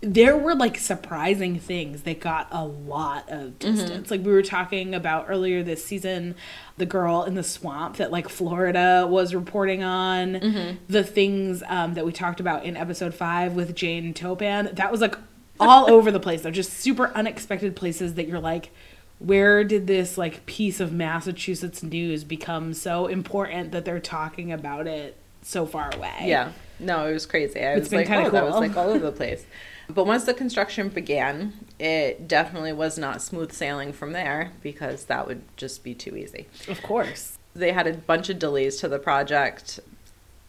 there 0.00 0.36
were 0.36 0.54
like 0.54 0.78
surprising 0.78 1.58
things 1.58 2.02
that 2.02 2.20
got 2.20 2.46
a 2.52 2.64
lot 2.64 3.28
of 3.28 3.58
distance 3.58 4.10
like 4.10 4.24
we 4.24 4.30
were 4.30 4.42
talking 4.42 4.94
about 4.94 5.26
earlier 5.28 5.62
this 5.62 5.84
season 5.84 6.36
the 6.76 6.86
girl 6.86 7.24
in 7.24 7.34
the 7.34 7.42
swamp 7.42 7.96
that 7.96 8.12
like 8.12 8.28
florida 8.28 9.06
was 9.08 9.34
reporting 9.34 9.82
on 9.82 10.78
the 10.88 11.02
things 11.02 11.64
um, 11.66 11.94
that 11.94 12.06
we 12.06 12.12
talked 12.12 12.38
about 12.38 12.64
in 12.64 12.76
episode 12.76 13.12
5 13.12 13.54
with 13.54 13.74
jane 13.74 14.14
toppan 14.14 14.74
that 14.76 14.92
was 14.92 15.00
like 15.00 15.16
all 15.58 15.90
over 15.92 16.12
the 16.12 16.20
place 16.20 16.42
they're 16.42 16.52
just 16.52 16.72
super 16.72 17.08
unexpected 17.16 17.74
places 17.74 18.14
that 18.14 18.28
you're 18.28 18.38
like 18.38 18.70
where 19.18 19.64
did 19.64 19.86
this 19.86 20.16
like 20.16 20.46
piece 20.46 20.80
of 20.80 20.92
Massachusetts 20.92 21.82
news 21.82 22.24
become 22.24 22.72
so 22.72 23.06
important 23.06 23.72
that 23.72 23.84
they're 23.84 24.00
talking 24.00 24.52
about 24.52 24.86
it 24.86 25.16
so 25.42 25.66
far 25.66 25.90
away? 25.94 26.14
Yeah. 26.22 26.52
No, 26.78 27.06
it 27.08 27.12
was 27.12 27.26
crazy. 27.26 27.58
I 27.60 27.72
It's 27.72 27.80
was 27.80 27.88
been 27.88 28.08
like, 28.08 28.26
oh, 28.26 28.30
that 28.30 28.44
was 28.44 28.54
like 28.54 28.76
all 28.76 28.90
over 28.90 28.98
the 28.98 29.12
place. 29.16 29.44
But 29.88 30.04
once 30.04 30.24
the 30.24 30.34
construction 30.34 30.90
began, 30.90 31.54
it 31.78 32.28
definitely 32.28 32.72
was 32.72 32.98
not 32.98 33.22
smooth 33.22 33.52
sailing 33.52 33.92
from 33.92 34.12
there 34.12 34.52
because 34.62 35.06
that 35.06 35.26
would 35.26 35.42
just 35.56 35.82
be 35.82 35.94
too 35.94 36.14
easy. 36.14 36.46
Of 36.68 36.82
course. 36.82 37.38
They 37.54 37.72
had 37.72 37.86
a 37.86 37.94
bunch 37.94 38.28
of 38.28 38.38
delays 38.38 38.76
to 38.78 38.88
the 38.88 38.98
project. 38.98 39.80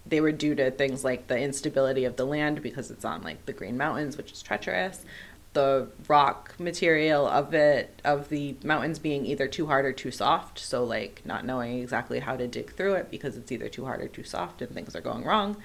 They 0.06 0.20
were 0.20 0.34
due 0.34 0.56
to 0.56 0.72
things 0.72 1.06
like 1.06 1.28
the 1.28 1.40
instability 1.40 2.04
of 2.04 2.18
the 2.18 2.26
land 2.26 2.62
because 2.62 2.92
it's 2.92 3.06
on 3.06 3.22
like 3.22 3.46
the 3.46 3.54
Green 3.54 3.78
Mountains, 3.78 4.18
which 4.18 4.34
is 4.34 4.42
treacherous. 4.42 5.06
The 5.54 5.88
rock 6.08 6.54
material 6.60 7.26
of 7.26 7.54
it, 7.54 8.02
of 8.04 8.30
the 8.30 8.56
mountains 8.64 9.00
being 9.00 9.26
either 9.26 9.48
too 9.48 9.68
hard 9.68 9.86
or 9.86 9.94
too 9.94 10.12
soft. 10.12 10.60
So, 10.60 10.84
like, 10.84 11.22
not 11.26 11.46
knowing 11.46 11.80
exactly 11.80 12.20
how 12.20 12.36
to 12.36 12.48
dig 12.48 12.76
through 12.76 12.96
it 12.96 13.10
because 13.10 13.38
it's 13.38 13.52
either 13.52 13.70
too 13.70 13.86
hard 13.86 14.02
or 14.02 14.08
too 14.10 14.24
soft 14.24 14.62
and 14.62 14.72
things 14.72 14.96
are 14.96 15.02
going 15.02 15.24
wrong. 15.24 15.58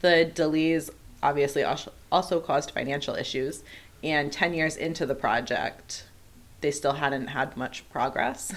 The 0.00 0.24
delays 0.24 0.90
obviously 1.22 1.64
also 2.12 2.40
caused 2.40 2.70
financial 2.70 3.14
issues. 3.14 3.62
And 4.04 4.32
10 4.32 4.54
years 4.54 4.76
into 4.76 5.06
the 5.06 5.14
project, 5.14 6.04
they 6.60 6.70
still 6.70 6.92
hadn't 6.94 7.28
had 7.28 7.56
much 7.56 7.88
progress. 7.90 8.52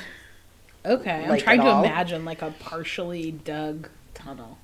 Okay. 0.86 1.26
I'm 1.28 1.40
trying 1.40 1.62
to 1.62 1.68
all? 1.68 1.84
imagine 1.84 2.24
like 2.26 2.42
a 2.42 2.52
partially 2.60 3.32
dug 3.32 3.90
tunnel. 4.14 4.58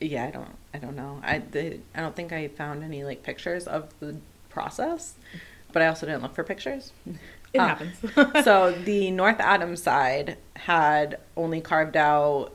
Yeah, 0.00 0.24
I 0.26 0.30
don't, 0.30 0.54
I 0.72 0.78
don't 0.78 0.94
know. 0.96 1.20
I, 1.24 1.38
the, 1.38 1.80
I 1.94 2.00
don't 2.00 2.14
think 2.14 2.32
I 2.32 2.48
found 2.48 2.84
any 2.84 3.02
like 3.04 3.22
pictures 3.22 3.66
of 3.66 3.92
the 4.00 4.16
process, 4.48 5.14
but 5.72 5.82
I 5.82 5.88
also 5.88 6.06
didn't 6.06 6.22
look 6.22 6.34
for 6.34 6.44
pictures. 6.44 6.92
It 7.52 7.58
Ah. 7.58 7.68
happens. 7.68 7.96
so 8.44 8.72
the 8.84 9.10
North 9.10 9.40
Adams 9.40 9.82
side 9.82 10.36
had 10.54 11.18
only 11.36 11.60
carved 11.60 11.96
out 11.96 12.52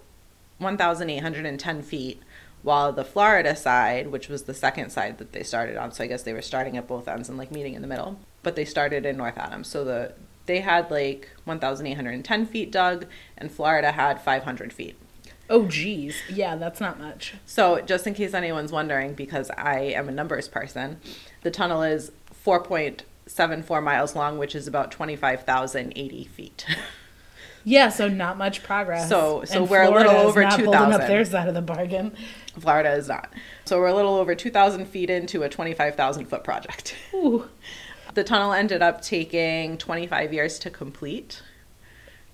1,810 0.60 1.81
feet, 1.83 2.22
while 2.63 2.91
the 2.91 3.03
Florida 3.05 3.55
side, 3.55 4.08
which 4.12 4.27
was 4.29 4.43
the 4.43 4.53
second 4.53 4.89
side 4.89 5.17
that 5.20 5.32
they 5.34 5.43
started 5.43 5.77
on, 5.77 5.91
so 5.91 6.03
I 6.03 6.08
guess 6.08 6.24
they 6.24 6.34
were 6.34 6.41
starting 6.41 6.75
at 6.77 6.88
both 6.88 7.08
ends 7.08 7.29
and 7.29 7.38
like 7.38 7.51
meeting 7.51 7.75
in 7.75 7.82
the 7.82 7.88
middle, 7.88 8.17
but 8.41 8.55
they 8.55 8.65
started 8.65 9.05
in 9.05 9.17
North 9.17 9.38
Adams. 9.38 9.67
So 9.67 9.84
the 9.84 10.13
they 10.46 10.60
had 10.62 10.89
like 10.91 11.29
1,810 11.46 12.46
feet 12.48 12.72
dug, 12.72 13.05
and 13.38 13.50
Florida 13.51 13.91
had 13.93 14.22
500 14.22 14.74
feet. 14.74 14.96
oh, 15.50 15.67
geez. 15.67 16.15
Yeah, 16.29 16.55
that's 16.55 16.79
not 16.82 17.00
much. 17.00 17.36
So, 17.46 17.79
just 17.82 18.08
in 18.08 18.13
case 18.13 18.34
anyone's 18.34 18.72
wondering, 18.72 19.13
because 19.13 19.50
I 19.51 19.79
am 19.79 20.10
a 20.10 20.12
numbers 20.12 20.48
person, 20.48 21.00
the 21.43 21.51
tunnel 21.51 21.84
is 21.84 22.12
4.74 22.46 23.84
miles 23.84 24.15
long, 24.15 24.38
which 24.38 24.55
is 24.55 24.67
about 24.67 24.91
25,080 24.91 26.25
feet. 26.25 26.65
Yeah, 27.65 27.88
so 27.89 28.10
not 28.10 28.38
much 28.38 28.62
progress. 28.63 29.08
So- 29.08 29.43
so 29.46 29.62
And 29.62 29.70
we're 29.70 29.84
a 29.84 29.89
little 29.89 30.12
over 30.17 30.41
2,000. 30.43 30.74
up 30.93 31.08
their 31.08 31.24
side 31.24 31.48
of 31.48 31.53
the 31.53 31.62
bargain. 31.62 32.13
Florida 32.60 32.93
is 32.93 33.07
not. 33.07 33.31
So, 33.65 33.79
we're 33.79 33.88
a 33.88 33.93
little 33.93 34.15
over 34.15 34.36
2,000 34.36 34.86
feet 34.86 35.10
into 35.10 35.43
a 35.43 35.50
25,000 35.50 36.25
foot 36.25 36.43
project. 36.43 36.95
Ooh. 37.13 37.50
The 38.13 38.24
tunnel 38.24 38.53
ended 38.53 38.83
up 38.83 39.01
taking 39.01 39.77
25 39.79 40.33
years 40.33 40.60
to 40.60 40.69
complete. 40.69 41.41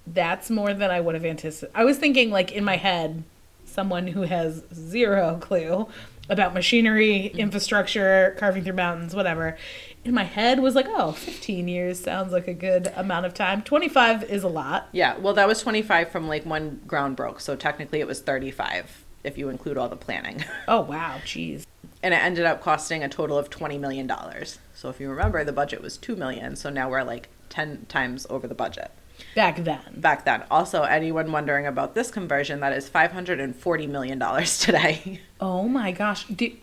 That's 0.05 0.49
more 0.49 0.73
than 0.73 0.91
I 0.91 0.99
would 0.99 1.15
have 1.15 1.23
anticipated. 1.23 1.71
I 1.73 1.85
was 1.85 1.97
thinking, 1.97 2.31
like, 2.31 2.51
in 2.51 2.65
my 2.65 2.75
head, 2.75 3.23
someone 3.65 4.07
who 4.07 4.23
has 4.23 4.63
zero 4.73 5.37
clue 5.39 5.87
about 6.29 6.53
machinery, 6.53 7.29
mm-hmm. 7.29 7.39
infrastructure, 7.39 8.35
carving 8.37 8.63
through 8.63 8.73
mountains, 8.73 9.15
whatever. 9.15 9.57
In 10.03 10.13
my 10.13 10.23
head 10.23 10.59
was 10.59 10.75
like, 10.75 10.87
oh, 10.89 11.13
15 11.13 11.67
years 11.67 11.99
sounds 11.99 12.33
like 12.33 12.47
a 12.47 12.53
good 12.53 12.91
amount 12.95 13.25
of 13.25 13.33
time. 13.33 13.61
25 13.61 14.23
is 14.23 14.43
a 14.43 14.47
lot. 14.47 14.89
Yeah, 14.91 15.17
well, 15.17 15.33
that 15.35 15.47
was 15.47 15.61
25 15.61 16.09
from 16.09 16.27
like 16.27 16.43
when 16.43 16.81
ground 16.87 17.15
broke. 17.15 17.39
So, 17.39 17.55
technically, 17.55 17.99
it 17.99 18.07
was 18.07 18.19
35 18.19 19.05
if 19.23 19.37
you 19.37 19.49
include 19.49 19.77
all 19.77 19.89
the 19.89 19.95
planning. 19.95 20.43
Oh, 20.67 20.81
wow. 20.81 21.17
Jeez. 21.25 21.65
and 22.03 22.13
it 22.13 22.17
ended 22.23 22.45
up 22.45 22.61
costing 22.61 23.03
a 23.03 23.09
total 23.09 23.37
of 23.37 23.49
20 23.49 23.77
million 23.77 24.05
dollars. 24.07 24.59
So 24.75 24.89
if 24.89 24.99
you 24.99 25.09
remember 25.09 25.43
the 25.43 25.51
budget 25.51 25.81
was 25.81 25.97
2 25.97 26.15
million, 26.15 26.55
so 26.55 26.69
now 26.69 26.89
we're 26.89 27.03
like 27.03 27.27
10 27.49 27.85
times 27.89 28.27
over 28.29 28.47
the 28.47 28.53
budget. 28.55 28.91
Back 29.35 29.57
then. 29.63 29.79
Back 29.97 30.23
then. 30.25 30.43
Also, 30.49 30.83
anyone 30.83 31.31
wondering 31.31 31.65
about 31.67 31.93
this 31.95 32.09
conversion, 32.11 32.59
that 32.61 32.71
is 32.73 32.87
540 32.87 33.87
million 33.87 34.17
dollars 34.19 34.57
today. 34.65 35.21
Oh 35.41 35.67
my 35.67 35.91
gosh. 35.91 36.25
Did, 36.27 36.53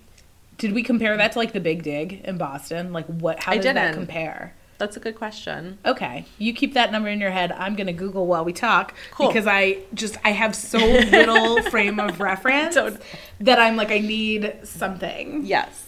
did 0.56 0.72
we 0.72 0.82
compare 0.82 1.16
that 1.16 1.32
to, 1.32 1.38
like, 1.38 1.52
the 1.52 1.60
Big 1.60 1.82
Dig 1.82 2.22
in 2.24 2.38
Boston? 2.38 2.92
Like, 2.94 3.06
what? 3.06 3.40
How 3.42 3.52
did 3.54 3.76
that 3.76 3.92
compare? 3.94 4.54
That's 4.78 4.96
a 4.96 5.00
good 5.00 5.14
question. 5.16 5.78
Okay, 5.86 6.26
you 6.38 6.52
keep 6.52 6.74
that 6.74 6.92
number 6.92 7.08
in 7.08 7.18
your 7.20 7.30
head. 7.30 7.50
I'm 7.52 7.74
gonna 7.76 7.92
Google 7.92 8.26
while 8.26 8.44
we 8.44 8.52
talk 8.52 8.94
Cool. 9.12 9.28
because 9.28 9.46
I 9.46 9.78
just 9.94 10.18
I 10.24 10.32
have 10.32 10.54
so 10.54 10.78
little 10.78 11.62
frame 11.70 11.98
of 11.98 12.20
reference 12.20 12.74
Don't- 12.74 13.00
that 13.40 13.58
I'm 13.58 13.76
like 13.76 13.90
I 13.90 13.98
need 13.98 14.54
something. 14.64 15.46
Yes. 15.46 15.84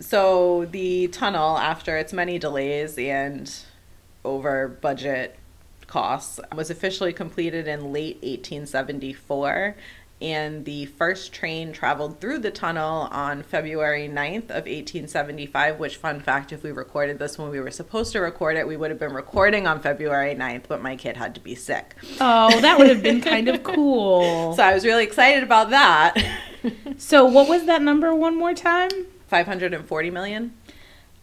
So 0.00 0.64
the 0.72 1.06
tunnel, 1.08 1.56
after 1.58 1.96
its 1.96 2.12
many 2.12 2.38
delays 2.38 2.98
and 2.98 3.54
over 4.24 4.66
budget 4.66 5.38
costs, 5.86 6.40
was 6.54 6.70
officially 6.70 7.12
completed 7.12 7.68
in 7.68 7.92
late 7.92 8.16
1874. 8.22 9.76
And 10.22 10.64
the 10.64 10.86
first 10.86 11.32
train 11.32 11.72
traveled 11.72 12.20
through 12.20 12.38
the 12.38 12.52
tunnel 12.52 13.08
on 13.10 13.42
February 13.42 14.08
9th 14.08 14.50
of 14.50 14.66
1875, 14.66 15.80
which, 15.80 15.96
fun 15.96 16.20
fact, 16.20 16.52
if 16.52 16.62
we 16.62 16.70
recorded 16.70 17.18
this 17.18 17.38
when 17.38 17.50
we 17.50 17.58
were 17.58 17.72
supposed 17.72 18.12
to 18.12 18.20
record 18.20 18.56
it, 18.56 18.68
we 18.68 18.76
would 18.76 18.90
have 18.90 19.00
been 19.00 19.12
recording 19.14 19.66
on 19.66 19.80
February 19.80 20.36
9th, 20.36 20.64
but 20.68 20.80
my 20.80 20.94
kid 20.94 21.16
had 21.16 21.34
to 21.34 21.40
be 21.40 21.56
sick. 21.56 21.96
Oh, 22.20 22.60
that 22.60 22.78
would 22.78 22.88
have 22.88 23.02
been 23.02 23.20
kind 23.32 23.48
of 23.48 23.64
cool. 23.64 24.54
So 24.54 24.62
I 24.62 24.72
was 24.72 24.84
really 24.84 25.02
excited 25.02 25.42
about 25.42 25.70
that. 25.70 26.16
So 26.96 27.24
what 27.24 27.48
was 27.48 27.64
that 27.66 27.82
number 27.82 28.14
one 28.14 28.38
more 28.38 28.54
time? 28.54 28.90
540 29.26 30.10
million? 30.10 30.54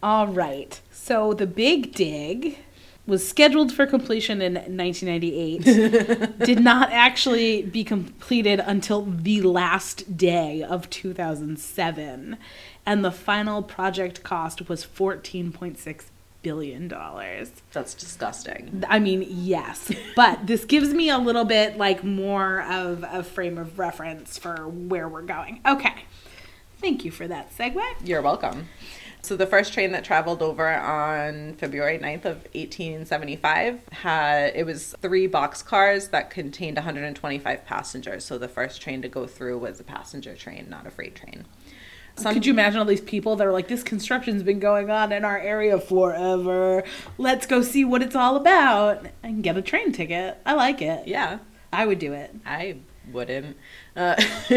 All 0.02 0.26
right. 0.26 0.78
So 0.90 1.32
the 1.32 1.46
Big 1.46 1.94
Dig 1.94 2.58
was 3.06 3.26
scheduled 3.26 3.72
for 3.72 3.86
completion 3.86 4.40
in 4.40 4.54
1998. 4.54 6.38
did 6.44 6.60
not 6.60 6.92
actually 6.92 7.62
be 7.62 7.82
completed 7.84 8.60
until 8.60 9.02
the 9.02 9.42
last 9.42 10.16
day 10.16 10.62
of 10.62 10.88
2007, 10.90 12.36
and 12.86 13.04
the 13.04 13.10
final 13.10 13.62
project 13.62 14.22
cost 14.22 14.68
was 14.68 14.84
14.6 14.84 16.04
billion 16.42 16.88
dollars. 16.88 17.50
That's 17.72 17.94
disgusting. 17.94 18.84
I 18.88 18.98
mean, 18.98 19.26
yes, 19.28 19.92
but 20.16 20.46
this 20.46 20.64
gives 20.64 20.94
me 20.94 21.10
a 21.10 21.18
little 21.18 21.44
bit 21.44 21.76
like 21.76 22.02
more 22.02 22.62
of 22.62 23.04
a 23.06 23.22
frame 23.22 23.58
of 23.58 23.78
reference 23.78 24.38
for 24.38 24.68
where 24.68 25.08
we're 25.08 25.22
going. 25.22 25.60
Okay. 25.66 26.04
Thank 26.78 27.04
you 27.04 27.10
for 27.10 27.28
that 27.28 27.54
segue. 27.56 27.82
You're 28.02 28.22
welcome. 28.22 28.68
So 29.22 29.36
the 29.36 29.46
first 29.46 29.72
train 29.72 29.92
that 29.92 30.02
traveled 30.04 30.42
over 30.42 30.66
on 30.68 31.54
February 31.54 31.98
9th 31.98 32.24
of 32.24 32.36
1875 32.54 33.80
had 33.92 34.52
it 34.56 34.64
was 34.64 34.94
three 35.02 35.26
box 35.26 35.62
cars 35.62 36.08
that 36.08 36.30
contained 36.30 36.76
125 36.76 37.64
passengers. 37.66 38.24
So 38.24 38.38
the 38.38 38.48
first 38.48 38.80
train 38.80 39.02
to 39.02 39.08
go 39.08 39.26
through 39.26 39.58
was 39.58 39.78
a 39.78 39.84
passenger 39.84 40.34
train, 40.34 40.66
not 40.68 40.86
a 40.86 40.90
freight 40.90 41.14
train. 41.14 41.44
Some- 42.16 42.34
Could 42.34 42.44
you 42.46 42.52
imagine 42.52 42.78
all 42.80 42.84
these 42.86 43.00
people 43.00 43.36
that 43.36 43.46
are 43.46 43.52
like, 43.52 43.68
this 43.68 43.82
construction's 43.82 44.42
been 44.42 44.58
going 44.58 44.90
on 44.90 45.12
in 45.12 45.24
our 45.24 45.38
area 45.38 45.78
forever. 45.78 46.82
Let's 47.18 47.46
go 47.46 47.62
see 47.62 47.84
what 47.84 48.02
it's 48.02 48.16
all 48.16 48.36
about 48.36 49.06
and 49.22 49.42
get 49.42 49.56
a 49.56 49.62
train 49.62 49.92
ticket. 49.92 50.38
I 50.44 50.54
like 50.54 50.82
it. 50.82 51.06
Yeah, 51.06 51.38
I 51.72 51.86
would 51.86 51.98
do 51.98 52.12
it. 52.12 52.34
I 52.44 52.76
wouldn't. 53.12 53.56
Uh, 53.96 54.14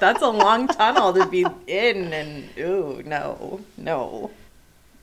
that's 0.00 0.22
a 0.22 0.28
long 0.28 0.68
tunnel 0.68 1.12
to 1.12 1.26
be 1.26 1.44
in, 1.66 2.12
and 2.12 2.48
ooh, 2.58 3.02
no, 3.04 3.60
no. 3.76 4.30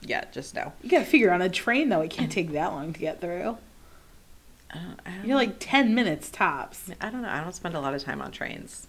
Yeah, 0.02 0.26
just 0.32 0.56
no. 0.56 0.74
You 0.82 0.90
gotta 0.90 1.06
figure 1.06 1.32
on 1.32 1.42
a 1.42 1.50
train 1.50 1.90
though, 1.90 2.02
it 2.02 2.12
can't 2.12 2.32
take 2.32 2.52
that 2.52 2.72
long 2.72 2.94
to 2.94 3.00
get 3.00 3.22
through. 3.22 3.58
Uh, 4.74 4.96
I 5.06 5.12
don't, 5.12 5.26
You're 5.26 5.36
like 5.36 5.58
10 5.60 5.94
minutes 5.94 6.30
tops. 6.30 6.90
I 7.00 7.10
don't 7.10 7.22
know. 7.22 7.30
I 7.30 7.42
don't 7.42 7.54
spend 7.54 7.76
a 7.76 7.80
lot 7.80 7.94
of 7.94 8.04
time 8.04 8.22
on 8.22 8.32
trains. 8.32 8.88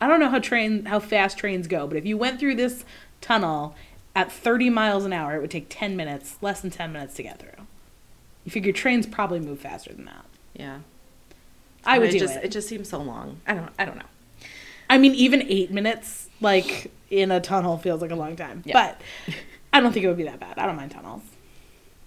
I 0.00 0.06
don't 0.06 0.20
know 0.20 0.28
how 0.28 0.38
train 0.38 0.84
how 0.86 0.98
fast 0.98 1.38
trains 1.38 1.66
go, 1.68 1.86
but 1.86 1.96
if 1.96 2.04
you 2.04 2.18
went 2.18 2.40
through 2.40 2.56
this 2.56 2.84
tunnel 3.20 3.74
at 4.14 4.30
30 4.30 4.68
miles 4.68 5.04
an 5.04 5.12
hour, 5.12 5.34
it 5.36 5.40
would 5.40 5.50
take 5.50 5.66
10 5.68 5.96
minutes, 5.96 6.36
less 6.40 6.60
than 6.60 6.70
10 6.70 6.92
minutes 6.92 7.14
to 7.14 7.22
get 7.22 7.38
through. 7.38 7.66
You 8.44 8.50
figure 8.50 8.72
trains 8.72 9.06
probably 9.06 9.40
move 9.40 9.60
faster 9.60 9.92
than 9.92 10.04
that. 10.06 10.24
Yeah. 10.54 10.78
I 11.84 11.98
would 11.98 12.08
it 12.10 12.12
do 12.12 12.18
just, 12.20 12.36
it. 12.36 12.44
It 12.44 12.48
just 12.52 12.68
seems 12.68 12.88
so 12.88 13.00
long. 13.00 13.40
I 13.46 13.54
don't. 13.54 13.70
I 13.78 13.84
don't 13.84 13.96
know. 13.96 14.02
I 14.88 14.98
mean, 14.98 15.14
even 15.14 15.42
eight 15.42 15.70
minutes, 15.70 16.28
like 16.40 16.90
in 17.10 17.30
a 17.30 17.40
tunnel, 17.40 17.78
feels 17.78 18.02
like 18.02 18.10
a 18.10 18.16
long 18.16 18.36
time. 18.36 18.62
Yeah. 18.64 18.74
But 18.74 19.00
I 19.72 19.80
don't 19.80 19.92
think 19.92 20.04
it 20.04 20.08
would 20.08 20.16
be 20.16 20.24
that 20.24 20.40
bad. 20.40 20.58
I 20.58 20.66
don't 20.66 20.76
mind 20.76 20.90
tunnels. 20.90 21.22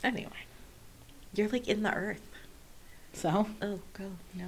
Anyway, 0.03 0.29
you're 1.33 1.49
like 1.49 1.67
in 1.67 1.83
the 1.83 1.93
earth. 1.93 2.21
So 3.13 3.47
Oh, 3.61 3.79
go 3.93 4.11
no. 4.35 4.45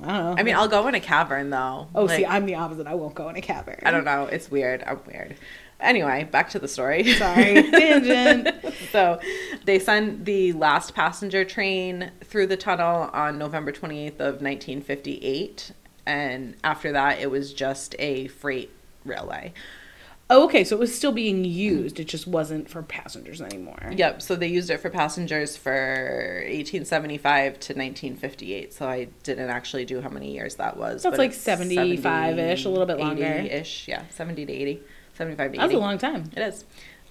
I 0.00 0.06
don't 0.06 0.24
know. 0.24 0.34
I 0.38 0.42
mean, 0.42 0.54
I'll 0.54 0.68
go 0.68 0.86
in 0.88 0.94
a 0.94 1.00
cavern 1.00 1.50
though. 1.50 1.88
oh, 1.94 2.06
see, 2.06 2.26
I'm 2.26 2.46
the 2.46 2.56
opposite. 2.56 2.86
I 2.86 2.94
won't 2.94 3.14
go 3.14 3.28
in 3.28 3.36
a 3.36 3.40
cavern. 3.40 3.80
I 3.84 3.90
don't 3.90 4.04
know. 4.04 4.26
It's 4.26 4.50
weird. 4.50 4.82
I'm 4.86 5.00
weird. 5.06 5.36
Anyway, 5.80 6.24
back 6.30 6.48
to 6.50 6.58
the 6.58 6.68
story. 6.68 7.12
Sorry, 7.14 7.62
tangent. 7.70 8.48
so 8.90 9.20
they 9.64 9.78
sent 9.78 10.24
the 10.24 10.52
last 10.52 10.94
passenger 10.94 11.44
train 11.44 12.10
through 12.22 12.46
the 12.46 12.56
tunnel 12.56 13.10
on 13.12 13.38
November 13.38 13.72
28th 13.72 14.20
of 14.20 14.40
1958 14.40 15.72
and 16.06 16.54
after 16.62 16.92
that 16.92 17.18
it 17.18 17.30
was 17.30 17.52
just 17.52 17.94
a 17.98 18.28
freight 18.28 18.70
railway. 19.04 19.52
Oh, 20.30 20.44
okay, 20.44 20.64
so 20.64 20.76
it 20.76 20.78
was 20.78 20.94
still 20.94 21.12
being 21.12 21.44
used. 21.44 22.00
It 22.00 22.08
just 22.08 22.26
wasn't 22.26 22.70
for 22.70 22.82
passengers 22.82 23.42
anymore. 23.42 23.92
Yep, 23.94 24.22
so 24.22 24.34
they 24.34 24.46
used 24.46 24.70
it 24.70 24.78
for 24.78 24.88
passengers 24.88 25.54
for 25.54 26.40
1875 26.46 27.52
to 27.60 27.74
1958. 27.74 28.72
So 28.72 28.88
I 28.88 29.08
didn't 29.22 29.50
actually 29.50 29.84
do 29.84 30.00
how 30.00 30.08
many 30.08 30.32
years 30.32 30.54
that 30.54 30.78
was. 30.78 31.02
That's 31.02 31.18
like 31.18 31.32
75-ish, 31.32 32.64
a 32.64 32.68
little 32.70 32.86
bit 32.86 32.98
longer. 32.98 33.22
80-ish, 33.22 33.86
yeah, 33.86 34.04
70 34.08 34.46
to 34.46 34.52
80, 34.52 34.82
75 35.14 35.52
to 35.52 35.58
80. 35.58 35.58
That 35.58 35.66
was 35.66 35.74
a 35.74 35.78
long 35.78 35.98
time. 35.98 36.24
It 36.36 36.40
is. 36.40 36.64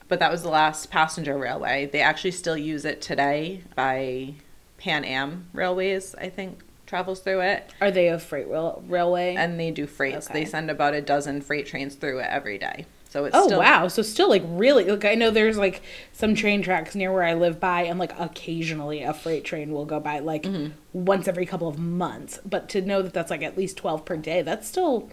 But 0.07 0.19
that 0.19 0.31
was 0.31 0.43
the 0.43 0.49
last 0.49 0.91
passenger 0.91 1.37
railway. 1.37 1.89
They 1.91 2.01
actually 2.01 2.31
still 2.31 2.57
use 2.57 2.85
it 2.85 3.01
today 3.01 3.63
by 3.75 4.35
Pan 4.77 5.05
Am 5.05 5.47
Railways, 5.53 6.13
I 6.15 6.29
think, 6.29 6.59
travels 6.85 7.21
through 7.21 7.41
it. 7.41 7.71
Are 7.81 7.89
they 7.89 8.09
a 8.09 8.19
freight 8.19 8.47
rail- 8.47 8.83
railway? 8.87 9.35
And 9.35 9.59
they 9.59 9.71
do 9.71 9.87
freights. 9.87 10.29
Okay. 10.29 10.41
They 10.41 10.45
send 10.45 10.69
about 10.69 10.93
a 10.93 11.01
dozen 11.01 11.41
freight 11.41 11.65
trains 11.65 11.95
through 11.95 12.19
it 12.19 12.27
every 12.29 12.57
day. 12.57 12.85
So 13.13 13.25
it's 13.25 13.35
Oh 13.37 13.45
still 13.45 13.59
wow! 13.59 13.87
So 13.89 14.01
still 14.01 14.27
like 14.27 14.41
really 14.43 14.85
like 14.85 15.05
I 15.05 15.13
know 15.13 15.29
there's 15.29 15.55
like 15.55 15.83
some 16.13 16.33
train 16.33 16.63
tracks 16.63 16.95
near 16.95 17.13
where 17.13 17.21
I 17.21 17.35
live 17.35 17.59
by, 17.59 17.83
and 17.83 17.99
like 17.99 18.19
occasionally 18.19 19.03
a 19.03 19.13
freight 19.13 19.45
train 19.45 19.71
will 19.71 19.85
go 19.85 19.99
by 19.99 20.17
like 20.17 20.43
mm-hmm. 20.43 20.71
once 20.93 21.27
every 21.27 21.45
couple 21.45 21.67
of 21.67 21.77
months. 21.77 22.39
But 22.43 22.69
to 22.69 22.81
know 22.81 23.03
that 23.03 23.13
that's 23.13 23.29
like 23.29 23.43
at 23.43 23.55
least 23.55 23.77
twelve 23.77 24.03
per 24.03 24.17
day, 24.17 24.41
that's 24.41 24.67
still 24.67 25.11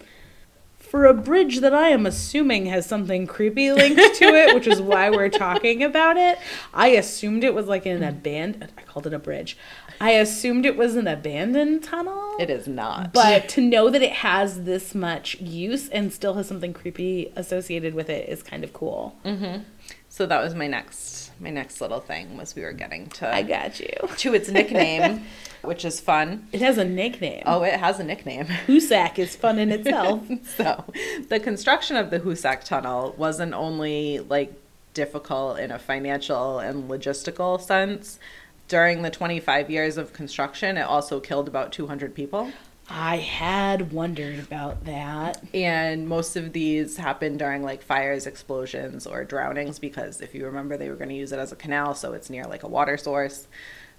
For 0.91 1.05
a 1.05 1.13
bridge 1.13 1.61
that 1.61 1.73
I 1.73 1.87
am 1.87 2.05
assuming 2.05 2.65
has 2.65 2.85
something 2.85 3.25
creepy 3.25 3.71
linked 3.71 4.15
to 4.15 4.25
it, 4.25 4.53
which 4.53 4.67
is 4.67 4.81
why 4.81 5.09
we're 5.09 5.29
talking 5.47 5.83
about 5.83 6.17
it, 6.17 6.37
I 6.73 6.89
assumed 6.89 7.45
it 7.45 7.53
was 7.53 7.67
like 7.67 7.85
an 7.85 8.03
abandoned. 8.03 8.73
I 8.77 8.81
called 8.81 9.07
it 9.07 9.13
a 9.13 9.17
bridge. 9.17 9.57
I 10.01 10.11
assumed 10.11 10.65
it 10.65 10.75
was 10.75 10.97
an 10.97 11.07
abandoned 11.07 11.85
tunnel. 11.85 12.35
It 12.41 12.49
is 12.49 12.67
not. 12.67 13.13
But 13.13 13.47
to 13.49 13.61
know 13.61 13.89
that 13.89 14.01
it 14.01 14.11
has 14.11 14.63
this 14.63 14.93
much 14.93 15.39
use 15.39 15.87
and 15.87 16.11
still 16.11 16.33
has 16.33 16.49
something 16.49 16.73
creepy 16.73 17.31
associated 17.37 17.93
with 17.93 18.09
it 18.09 18.27
is 18.27 18.43
kind 18.43 18.65
of 18.65 18.73
cool. 18.73 19.15
Mm-hmm. 19.23 19.61
so 20.09 20.25
that 20.25 20.43
was 20.43 20.53
my 20.55 20.67
next 20.67 21.20
my 21.41 21.49
next 21.49 21.81
little 21.81 21.99
thing 21.99 22.37
was 22.37 22.55
we 22.55 22.61
were 22.61 22.71
getting 22.71 23.07
to 23.09 23.33
I 23.33 23.41
got 23.41 23.79
you. 23.79 23.93
to 24.17 24.33
its 24.33 24.49
nickname, 24.49 25.25
which 25.63 25.83
is 25.83 25.99
fun. 25.99 26.47
It 26.51 26.61
has 26.61 26.77
a 26.77 26.85
nickname. 26.85 27.43
Oh, 27.45 27.63
it 27.63 27.79
has 27.79 27.99
a 27.99 28.03
nickname. 28.03 28.45
Hoosac 28.67 29.17
is 29.17 29.35
fun 29.35 29.57
in 29.57 29.71
itself. 29.71 30.23
so, 30.55 30.85
the 31.29 31.39
construction 31.39 31.97
of 31.97 32.11
the 32.11 32.19
Hoosac 32.19 32.63
Tunnel 32.63 33.15
wasn't 33.17 33.53
only 33.53 34.19
like 34.19 34.53
difficult 34.93 35.59
in 35.59 35.71
a 35.71 35.79
financial 35.79 36.59
and 36.59 36.89
logistical 36.89 37.59
sense. 37.59 38.19
During 38.67 39.01
the 39.01 39.09
25 39.09 39.69
years 39.69 39.97
of 39.97 40.13
construction, 40.13 40.77
it 40.77 40.83
also 40.83 41.19
killed 41.19 41.47
about 41.47 41.71
200 41.73 42.15
people. 42.15 42.51
I 42.93 43.17
had 43.17 43.93
wondered 43.93 44.39
about 44.39 44.83
that. 44.83 45.41
And 45.53 46.09
most 46.09 46.35
of 46.35 46.51
these 46.51 46.97
happened 46.97 47.39
during 47.39 47.63
like 47.63 47.81
fires, 47.81 48.27
explosions, 48.27 49.07
or 49.07 49.23
drownings 49.23 49.79
because 49.79 50.19
if 50.19 50.35
you 50.35 50.45
remember, 50.45 50.75
they 50.75 50.89
were 50.89 50.97
going 50.97 51.09
to 51.09 51.15
use 51.15 51.31
it 51.31 51.39
as 51.39 51.53
a 51.53 51.55
canal, 51.55 51.95
so 51.95 52.11
it's 52.11 52.29
near 52.29 52.43
like 52.43 52.63
a 52.63 52.67
water 52.67 52.97
source. 52.97 53.47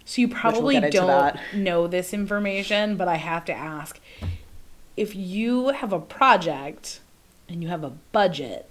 So 0.04 0.20
you 0.20 0.28
probably 0.28 0.76
into 0.76 0.90
don't 0.90 1.38
know 1.54 1.86
this 1.86 2.12
information, 2.12 2.96
but 2.96 3.08
I 3.08 3.16
have 3.16 3.46
to 3.46 3.54
ask. 3.54 3.98
If 4.94 5.16
you 5.16 5.68
have 5.68 5.94
a 5.94 5.98
project 5.98 7.00
and 7.48 7.62
you 7.62 7.70
have 7.70 7.84
a 7.84 7.90
budget 7.90 8.68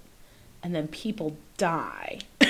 and 0.62 0.72
then 0.72 0.86
people 0.86 1.36
die, 1.56 2.20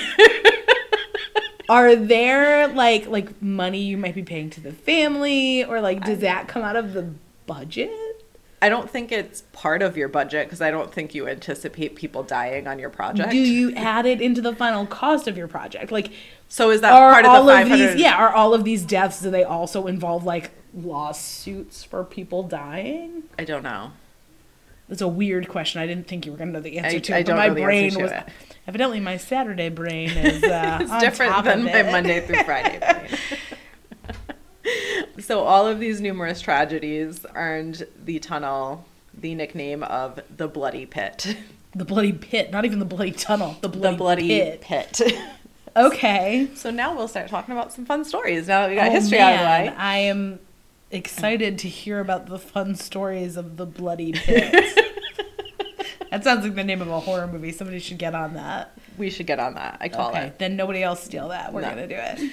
are 1.69 1.95
there 1.95 2.67
like 2.67 3.07
like 3.07 3.41
money 3.41 3.81
you 3.81 3.97
might 3.97 4.13
be 4.13 4.21
paying 4.21 4.51
to 4.51 4.61
the 4.61 4.71
family 4.71 5.63
or 5.63 5.81
like 5.81 6.03
does 6.03 6.19
that 6.19 6.47
come 6.47 6.61
out 6.61 6.75
of 6.75 6.93
the 6.93 7.09
budget? 7.45 7.91
I 8.61 8.69
don't 8.69 8.89
think 8.89 9.11
it's 9.11 9.41
part 9.51 9.81
of 9.81 9.97
your 9.97 10.07
budget 10.07 10.47
because 10.47 10.61
I 10.61 10.71
don't 10.71 10.89
think 10.93 11.13
you 11.13 11.27
anticipate 11.27 11.95
people 11.95 12.23
dying 12.23 12.65
on 12.65 12.79
your 12.79 12.89
project. 12.89 13.31
Do 13.31 13.37
you 13.37 13.75
add 13.75 14.05
it 14.05 14.21
into 14.21 14.41
the 14.41 14.55
final 14.55 14.85
cost 14.85 15.27
of 15.27 15.35
your 15.37 15.49
project? 15.49 15.91
Like 15.91 16.11
So 16.47 16.69
is 16.69 16.79
that 16.79 16.91
part 16.91 17.25
of 17.25 17.31
all 17.31 17.45
the 17.45 17.51
of 17.51 17.57
500? 17.67 17.77
these 17.77 18.01
yeah, 18.01 18.15
are 18.15 18.33
all 18.33 18.53
of 18.53 18.63
these 18.63 18.85
deaths 18.85 19.21
do 19.21 19.29
they 19.29 19.43
also 19.43 19.87
involve 19.87 20.23
like 20.23 20.51
lawsuits 20.73 21.83
for 21.83 22.05
people 22.05 22.43
dying? 22.43 23.23
I 23.37 23.43
don't 23.43 23.63
know. 23.63 23.91
That's 24.87 25.01
a 25.01 25.07
weird 25.09 25.49
question. 25.49 25.81
I 25.81 25.87
didn't 25.87 26.07
think 26.07 26.25
you 26.25 26.31
were 26.31 26.37
going 26.37 26.49
to 26.49 26.53
know 26.53 26.61
the 26.61 26.77
answer 26.77 26.97
I- 26.97 26.99
to 26.99 27.15
I 27.17 27.23
but 27.23 27.35
my 27.35 27.49
brain 27.49 27.95
was 28.01 28.11
evidently 28.65 29.01
my 29.01 29.17
Saturday 29.17 29.69
brain 29.69 30.09
is 30.15 30.41
uh, 30.41 30.99
different 31.01 31.43
than 31.43 31.65
my. 31.65 31.83
Monday 31.83 32.25
through 32.25 32.43
Friday. 32.43 32.79
brain. 32.79 33.19
So 35.23 35.41
all 35.41 35.65
of 35.67 35.79
these 35.79 35.99
numerous 36.01 36.41
tragedies 36.41 37.25
earned 37.35 37.87
the 38.03 38.19
tunnel 38.19 38.85
the 39.15 39.35
nickname 39.35 39.83
of 39.83 40.19
the 40.35 40.47
Bloody 40.47 40.85
Pit. 40.85 41.37
The 41.75 41.85
bloody 41.85 42.13
pit, 42.13 42.51
not 42.51 42.65
even 42.65 42.77
the 42.77 42.85
bloody 42.85 43.09
tunnel. 43.11 43.57
The 43.61 43.67
The 43.67 43.77
bloody, 43.79 43.97
Bloody 43.97 44.27
pit. 44.27 44.61
Pit. 44.61 45.01
Okay. 45.75 46.47
so 46.53 46.69
now 46.69 46.95
we'll 46.95 47.07
start 47.07 47.29
talking 47.29 47.51
about 47.51 47.73
some 47.73 47.83
fun 47.83 48.05
stories. 48.05 48.47
Now 48.47 48.61
that 48.61 48.69
we 48.69 48.75
got 48.75 48.89
Oh, 48.89 48.91
history 48.91 49.17
out 49.17 49.33
of 49.33 49.39
the 49.39 49.45
way. 49.45 49.75
I 49.75 49.97
am 49.97 50.39
excited 50.91 51.57
to 51.57 51.67
hear 51.67 51.99
about 51.99 52.27
the 52.27 52.37
fun 52.37 52.75
stories 52.75 53.37
of 53.37 53.57
the 53.57 53.65
bloody 53.65 54.11
pit. 54.11 54.51
that 56.11 56.23
sounds 56.23 56.43
like 56.45 56.53
the 56.53 56.63
name 56.63 56.79
of 56.83 56.89
a 56.89 56.99
horror 56.99 57.25
movie. 57.25 57.51
Somebody 57.51 57.79
should 57.79 57.97
get 57.97 58.13
on 58.13 58.35
that. 58.35 58.77
We 58.99 59.09
should 59.09 59.25
get 59.25 59.39
on 59.39 59.55
that. 59.55 59.77
I 59.81 59.89
call 59.89 60.11
okay, 60.11 60.27
it. 60.27 60.37
then 60.37 60.55
nobody 60.55 60.83
else 60.83 61.03
steal 61.03 61.29
that. 61.29 61.53
We're 61.53 61.61
No. 61.61 61.69
gonna 61.69 61.87
do 61.87 61.95
it. 61.97 62.31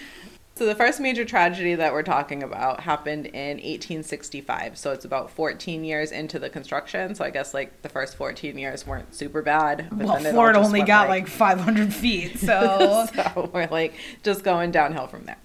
So 0.61 0.66
the 0.66 0.75
first 0.75 1.01
major 1.01 1.25
tragedy 1.25 1.75
that 1.75 1.90
we're 1.94 2.03
talking 2.03 2.42
about 2.42 2.81
happened 2.81 3.25
in 3.25 3.57
1865. 3.57 4.77
So 4.77 4.92
it's 4.92 5.07
about 5.07 5.31
14 5.31 5.85
years 5.85 6.12
into 6.12 6.38
the 6.38 6.51
construction. 6.51 7.14
So 7.14 7.25
I 7.25 7.31
guess 7.31 7.55
like 7.55 7.81
the 7.81 7.88
first 7.88 8.14
14 8.16 8.59
years 8.59 8.87
weren't 8.87 9.14
super 9.14 9.40
bad. 9.40 9.88
But 9.90 10.07
Well, 10.07 10.23
then 10.23 10.35
Florida 10.35 10.59
only 10.59 10.83
got 10.83 11.09
like 11.09 11.29
500 11.29 11.94
feet, 11.94 12.38
so 12.40 13.07
so 13.14 13.51
we're 13.55 13.68
like 13.68 13.94
just 14.23 14.44
going 14.44 14.70
downhill 14.70 15.07
from 15.07 15.25
there. 15.25 15.38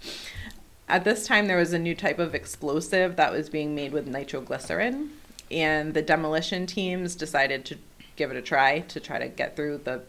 At 0.90 1.06
this 1.06 1.26
time, 1.26 1.48
there 1.48 1.60
was 1.60 1.72
a 1.72 1.80
new 1.80 1.96
type 1.96 2.20
of 2.20 2.36
explosive 2.36 3.16
that 3.16 3.32
was 3.32 3.48
being 3.48 3.74
made 3.74 3.94
with 3.94 4.08
nitroglycerin, 4.08 5.12
and 5.50 5.94
the 5.94 6.02
demolition 6.02 6.66
teams 6.66 7.16
decided 7.16 7.64
to 7.68 7.78
give 8.18 8.32
it 8.32 8.36
a 8.36 8.42
try 8.42 8.82
to 8.82 9.00
try 9.00 9.18
to 9.20 9.30
get 9.30 9.56
through 9.56 9.78
the 9.86 10.02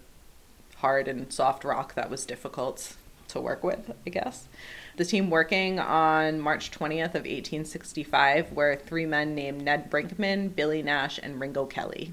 hard 0.79 1.07
and 1.07 1.33
soft 1.33 1.63
rock 1.63 1.95
that 1.95 2.11
was 2.11 2.27
difficult 2.27 2.97
to 3.29 3.41
work 3.41 3.63
with, 3.63 3.95
I 4.05 4.11
guess. 4.11 4.49
The 4.97 5.05
team 5.05 5.29
working 5.31 5.79
on 5.79 6.41
March 6.41 6.71
20th 6.71 7.15
of 7.15 7.25
1865 7.25 8.53
were 8.53 8.77
three 8.77 9.07
men 9.07 9.35
named 9.35 9.63
Ned 9.63 9.91
Brinkman, 9.91 10.55
Billy 10.55 10.83
Nash, 10.83 11.19
and 11.23 11.39
Ringo 11.41 11.67
Kelly. 11.67 12.13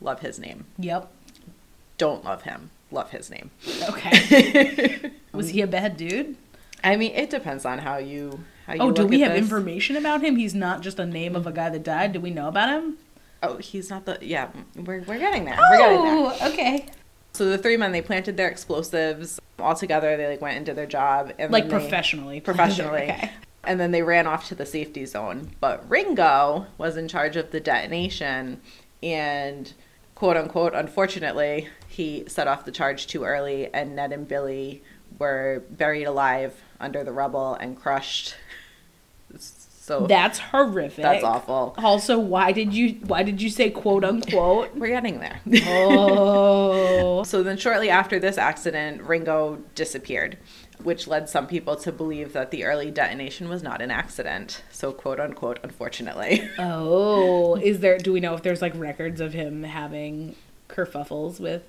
Love 0.00 0.20
his 0.20 0.38
name. 0.38 0.64
yep. 0.78 1.10
Don't 1.98 2.24
love 2.24 2.42
him. 2.42 2.70
Love 2.90 3.10
his 3.10 3.30
name. 3.30 3.50
Okay. 3.88 5.10
Was 5.32 5.48
he 5.50 5.62
a 5.62 5.66
bad 5.66 5.96
dude? 5.96 6.36
I 6.84 6.96
mean, 6.96 7.12
it 7.12 7.30
depends 7.30 7.64
on 7.64 7.78
how 7.78 7.96
you. 7.96 8.40
How 8.66 8.74
you 8.74 8.80
Oh, 8.82 8.90
do 8.92 9.06
we 9.06 9.20
have 9.20 9.32
this. 9.32 9.40
information 9.40 9.96
about 9.96 10.22
him? 10.22 10.36
He's 10.36 10.54
not 10.54 10.82
just 10.82 10.98
a 10.98 11.06
name 11.06 11.34
of 11.34 11.46
a 11.46 11.52
guy 11.52 11.70
that 11.70 11.82
died. 11.84 12.12
Do 12.12 12.20
we 12.20 12.30
know 12.30 12.48
about 12.48 12.68
him? 12.68 12.98
Oh, 13.42 13.56
he's 13.56 13.88
not 13.88 14.04
the. 14.04 14.18
Yeah, 14.20 14.48
we're, 14.74 15.00
we're 15.02 15.18
getting 15.18 15.44
there. 15.46 15.56
We're 15.70 15.78
getting 15.78 16.02
there. 16.04 16.14
Oh, 16.18 16.48
okay. 16.52 16.86
So 17.36 17.44
the 17.50 17.58
three 17.58 17.76
men 17.76 17.92
they 17.92 18.00
planted 18.00 18.38
their 18.38 18.48
explosives 18.48 19.38
all 19.58 19.74
together. 19.74 20.16
They 20.16 20.26
like 20.26 20.40
went 20.40 20.56
into 20.56 20.72
their 20.72 20.86
job 20.86 21.32
and 21.38 21.52
Like 21.52 21.64
they- 21.64 21.70
professionally. 21.70 22.40
professionally, 22.50 23.02
Okay. 23.10 23.30
and 23.64 23.78
then 23.78 23.90
they 23.90 24.00
ran 24.02 24.26
off 24.26 24.48
to 24.48 24.54
the 24.54 24.64
safety 24.64 25.04
zone. 25.04 25.50
But 25.60 25.88
Ringo 25.88 26.66
was 26.78 26.96
in 26.96 27.08
charge 27.08 27.36
of 27.36 27.50
the 27.50 27.60
detonation, 27.60 28.62
and 29.02 29.70
quote 30.14 30.38
unquote, 30.38 30.72
unfortunately, 30.74 31.68
he 31.88 32.24
set 32.26 32.48
off 32.48 32.64
the 32.64 32.72
charge 32.72 33.06
too 33.06 33.24
early, 33.24 33.72
and 33.74 33.94
Ned 33.94 34.12
and 34.12 34.26
Billy 34.26 34.82
were 35.18 35.62
buried 35.70 36.04
alive 36.04 36.54
under 36.80 37.04
the 37.04 37.12
rubble 37.12 37.54
and 37.54 37.76
crushed. 37.78 38.34
So 39.86 40.04
That's 40.08 40.40
horrific. 40.40 41.04
that's 41.04 41.22
awful. 41.22 41.72
Also, 41.78 42.18
why 42.18 42.50
did 42.50 42.74
you 42.74 42.94
why 43.06 43.22
did 43.22 43.40
you 43.40 43.48
say 43.48 43.70
quote 43.70 44.02
unquote? 44.02 44.74
We're 44.74 44.88
getting 44.88 45.20
there. 45.20 45.38
Oh. 45.68 47.22
So 47.24 47.42
then, 47.44 47.56
shortly 47.56 47.88
after 47.88 48.18
this 48.18 48.36
accident, 48.36 49.00
Ringo 49.02 49.58
disappeared, 49.76 50.38
which 50.82 51.06
led 51.06 51.28
some 51.28 51.46
people 51.46 51.74
to 51.76 51.90
believe 51.92 52.32
that 52.34 52.50
the 52.50 52.64
early 52.64 52.90
detonation 52.90 53.48
was 53.48 53.62
not 53.62 53.80
an 53.80 53.90
accident. 53.90 54.62
So, 54.70 54.92
quote 54.92 55.18
unquote, 55.20 55.58
unfortunately. 55.62 56.48
Oh, 56.58 57.54
is 57.56 57.78
there 57.80 57.96
do 57.98 58.12
we 58.12 58.18
know 58.20 58.34
if 58.34 58.42
there's 58.42 58.62
like 58.62 58.74
records 58.76 59.20
of 59.20 59.32
him 59.34 59.62
having 59.62 60.34
kerfuffles 60.68 61.38
with 61.40 61.62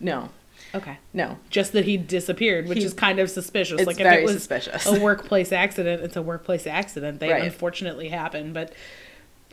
No, 0.00 0.28
Okay. 0.74 0.98
no. 1.12 1.38
Just 1.50 1.72
that 1.72 1.84
he 1.84 1.96
disappeared, 1.96 2.68
which 2.68 2.78
He- 2.78 2.84
is 2.84 2.94
kind 2.94 3.18
of 3.20 3.30
suspicious. 3.30 3.80
It's 3.80 3.86
like 3.86 4.00
if 4.00 4.02
very 4.04 4.22
it 4.22 4.24
was 4.24 4.34
suspicious. 4.34 4.86
a 4.86 4.98
workplace 5.00 5.52
accident, 5.52 6.02
it's 6.02 6.16
a 6.16 6.22
workplace 6.22 6.66
accident. 6.66 7.20
They 7.20 7.30
Right. 7.30 7.44
unfortunately 7.44 8.08
happen, 8.08 8.52
but 8.52 8.72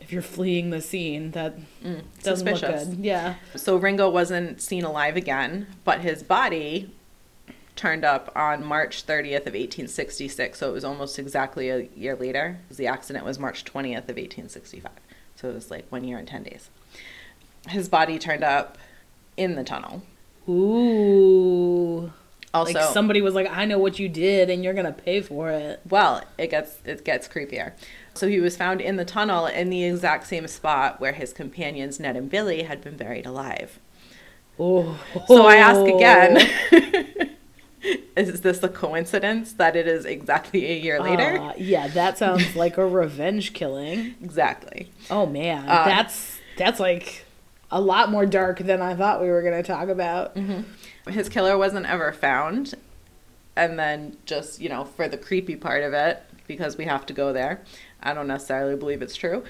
if 0.00 0.12
you're 0.12 0.20
fleeing 0.22 0.70
the 0.70 0.80
scene, 0.80 1.30
that 1.30 1.56
mm, 1.84 2.02
doesn't 2.24 2.46
suspicious. 2.48 2.86
look 2.88 2.96
good. 2.96 3.04
Yeah. 3.04 3.34
So, 3.54 3.76
Ringo 3.76 4.10
wasn't 4.10 4.60
seen 4.60 4.82
alive 4.84 5.16
again, 5.16 5.68
but 5.84 6.00
his 6.00 6.24
body 6.24 6.90
turned 7.76 8.04
up 8.04 8.32
on 8.34 8.64
March 8.64 9.06
30th 9.06 9.46
of 9.46 9.54
1866. 9.54 10.58
So, 10.58 10.70
it 10.70 10.72
was 10.72 10.84
almost 10.84 11.18
exactly 11.20 11.68
a 11.68 11.88
year 11.94 12.16
later. 12.16 12.58
The 12.68 12.88
accident 12.88 13.24
was 13.24 13.38
March 13.38 13.64
20th 13.64 14.08
of 14.08 14.16
1865. 14.18 14.90
So, 15.36 15.48
it 15.50 15.54
was 15.54 15.70
like 15.70 15.84
one 15.90 16.02
year 16.02 16.18
and 16.18 16.26
10 16.26 16.42
days. 16.42 16.68
His 17.68 17.88
body 17.88 18.18
turned 18.18 18.42
up 18.42 18.76
in 19.36 19.54
the 19.54 19.62
tunnel. 19.62 20.02
Ooh. 20.48 22.12
Also, 22.54 22.74
like 22.74 22.92
somebody 22.92 23.22
was 23.22 23.34
like, 23.34 23.48
"I 23.50 23.64
know 23.64 23.78
what 23.78 23.98
you 23.98 24.08
did, 24.08 24.50
and 24.50 24.62
you're 24.62 24.74
gonna 24.74 24.92
pay 24.92 25.22
for 25.22 25.50
it." 25.50 25.80
Well, 25.88 26.22
it 26.36 26.50
gets 26.50 26.78
it 26.84 27.04
gets 27.04 27.26
creepier. 27.26 27.72
So 28.14 28.28
he 28.28 28.40
was 28.40 28.56
found 28.56 28.82
in 28.82 28.96
the 28.96 29.06
tunnel 29.06 29.46
in 29.46 29.70
the 29.70 29.84
exact 29.84 30.26
same 30.26 30.46
spot 30.46 31.00
where 31.00 31.12
his 31.12 31.32
companions 31.32 31.98
Ned 31.98 32.14
and 32.16 32.28
Billy 32.28 32.64
had 32.64 32.82
been 32.82 32.96
buried 32.96 33.24
alive. 33.24 33.78
Oh. 34.58 34.98
So 35.28 35.46
I 35.46 35.56
ask 35.56 35.80
again, 35.80 37.30
is 38.16 38.42
this 38.42 38.62
a 38.62 38.68
coincidence 38.68 39.54
that 39.54 39.74
it 39.74 39.88
is 39.88 40.04
exactly 40.04 40.70
a 40.70 40.78
year 40.78 41.00
later? 41.00 41.38
Uh, 41.38 41.54
yeah, 41.56 41.88
that 41.88 42.18
sounds 42.18 42.54
like 42.54 42.76
a 42.76 42.86
revenge 42.86 43.54
killing. 43.54 44.14
exactly. 44.22 44.90
Oh 45.10 45.24
man, 45.24 45.64
Uh, 45.68 45.86
that's 45.86 46.38
that's 46.58 46.78
like 46.78 47.24
a 47.72 47.80
lot 47.80 48.10
more 48.10 48.26
dark 48.26 48.58
than 48.58 48.80
I 48.80 48.94
thought 48.94 49.20
we 49.20 49.30
were 49.30 49.42
gonna 49.42 49.62
talk 49.62 49.88
about. 49.88 50.36
Mm-hmm. 50.36 51.10
His 51.10 51.28
killer 51.28 51.58
wasn't 51.58 51.86
ever 51.86 52.12
found. 52.12 52.74
And 53.56 53.78
then 53.78 54.16
just, 54.24 54.60
you 54.60 54.68
know, 54.68 54.84
for 54.84 55.08
the 55.08 55.18
creepy 55.18 55.56
part 55.56 55.82
of 55.82 55.92
it, 55.92 56.22
because 56.46 56.76
we 56.76 56.84
have 56.84 57.04
to 57.06 57.12
go 57.12 57.32
there, 57.32 57.62
I 58.02 58.14
don't 58.14 58.26
necessarily 58.26 58.76
believe 58.76 59.02
it's 59.02 59.16
true. 59.16 59.44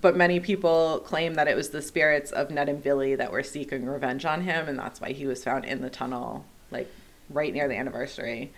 But 0.00 0.16
many 0.16 0.40
people 0.40 1.00
claim 1.04 1.34
that 1.34 1.48
it 1.48 1.56
was 1.56 1.70
the 1.70 1.82
spirits 1.82 2.30
of 2.30 2.50
Ned 2.50 2.68
and 2.68 2.82
Billy 2.82 3.14
that 3.14 3.30
were 3.30 3.42
seeking 3.42 3.86
revenge 3.86 4.24
on 4.24 4.42
him, 4.42 4.68
and 4.68 4.78
that's 4.78 5.00
why 5.00 5.12
he 5.12 5.26
was 5.26 5.44
found 5.44 5.64
in 5.64 5.82
the 5.82 5.90
tunnel, 5.90 6.46
like 6.70 6.90
right 7.28 7.52
near 7.52 7.68
the 7.68 7.76
anniversary. 7.76 8.52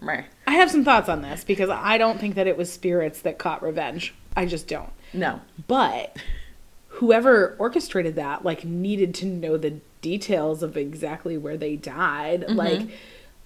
Meh. 0.00 0.24
I 0.46 0.52
have 0.52 0.70
some 0.70 0.84
thoughts 0.84 1.08
on 1.08 1.22
this 1.22 1.44
because 1.44 1.70
I 1.70 1.96
don't 1.98 2.20
think 2.20 2.34
that 2.34 2.46
it 2.46 2.56
was 2.56 2.70
spirits 2.72 3.22
that 3.22 3.38
caught 3.38 3.62
revenge. 3.62 4.14
I 4.36 4.46
just 4.46 4.68
don't. 4.68 4.92
No. 5.12 5.40
But 5.66 6.16
whoever 7.02 7.56
orchestrated 7.58 8.14
that 8.14 8.44
like 8.44 8.64
needed 8.64 9.12
to 9.12 9.26
know 9.26 9.56
the 9.56 9.72
details 10.02 10.62
of 10.62 10.76
exactly 10.76 11.36
where 11.36 11.56
they 11.56 11.74
died. 11.74 12.42
Mm-hmm. 12.42 12.54
Like 12.54 12.88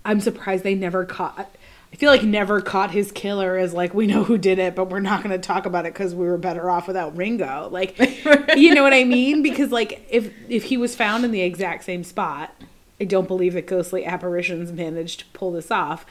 I'm 0.05 0.21
surprised 0.21 0.62
they 0.62 0.75
never 0.75 1.07
caught 1.07 1.51
I 1.90 1.97
feel 1.97 2.11
like 2.11 2.23
never 2.23 2.61
caught 2.61 2.90
his 2.90 3.11
killer 3.11 3.57
as 3.57 3.73
like 3.73 3.95
we 3.95 4.07
know 4.07 4.25
who 4.25 4.37
did 4.37 4.59
it, 4.59 4.75
but 4.75 4.90
we're 4.90 5.01
not 5.01 5.23
going 5.23 5.31
to 5.31 5.38
talk 5.38 5.64
about 5.64 5.87
it 5.87 5.95
cuz 5.95 6.14
we 6.14 6.27
were 6.27 6.37
better 6.37 6.69
off 6.69 6.87
without 6.87 7.16
Ringo. 7.16 7.71
Like 7.73 7.99
you 8.57 8.75
know 8.75 8.83
what 8.83 8.92
I 8.92 9.05
mean? 9.05 9.42
Because 9.42 9.71
like 9.71 10.07
if 10.11 10.31
if 10.51 10.64
he 10.64 10.77
was 10.77 10.95
found 10.95 11.25
in 11.25 11.31
the 11.31 11.40
exact 11.40 11.85
same 11.85 12.05
spot, 12.05 12.55
I 13.01 13.05
don't 13.05 13.27
believe 13.27 13.55
that 13.55 13.66
ghostly 13.66 14.05
apparitions 14.05 14.71
managed 14.71 15.21
to 15.21 15.27
pull 15.33 15.51
this 15.53 15.71
off. 15.71 16.05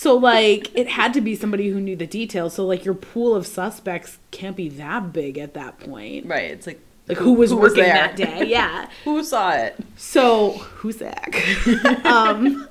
So 0.00 0.16
like 0.16 0.74
it 0.74 0.88
had 0.88 1.12
to 1.12 1.20
be 1.20 1.34
somebody 1.34 1.68
who 1.68 1.78
knew 1.78 1.94
the 1.94 2.06
details. 2.06 2.54
So 2.54 2.64
like 2.64 2.86
your 2.86 2.94
pool 2.94 3.34
of 3.34 3.46
suspects 3.46 4.16
can't 4.30 4.56
be 4.56 4.70
that 4.70 5.12
big 5.12 5.36
at 5.36 5.52
that 5.52 5.78
point. 5.78 6.24
Right. 6.24 6.50
It's 6.50 6.66
like 6.66 6.80
Like 7.06 7.18
who 7.18 7.34
was 7.34 7.52
working 7.52 7.82
there? 7.82 7.92
that 7.92 8.16
day? 8.16 8.44
Yeah. 8.48 8.88
Who 9.04 9.22
saw 9.22 9.50
it? 9.50 9.76
So 9.98 10.52
who's 10.52 11.00
Zach? 11.00 11.36
um, 12.06 12.66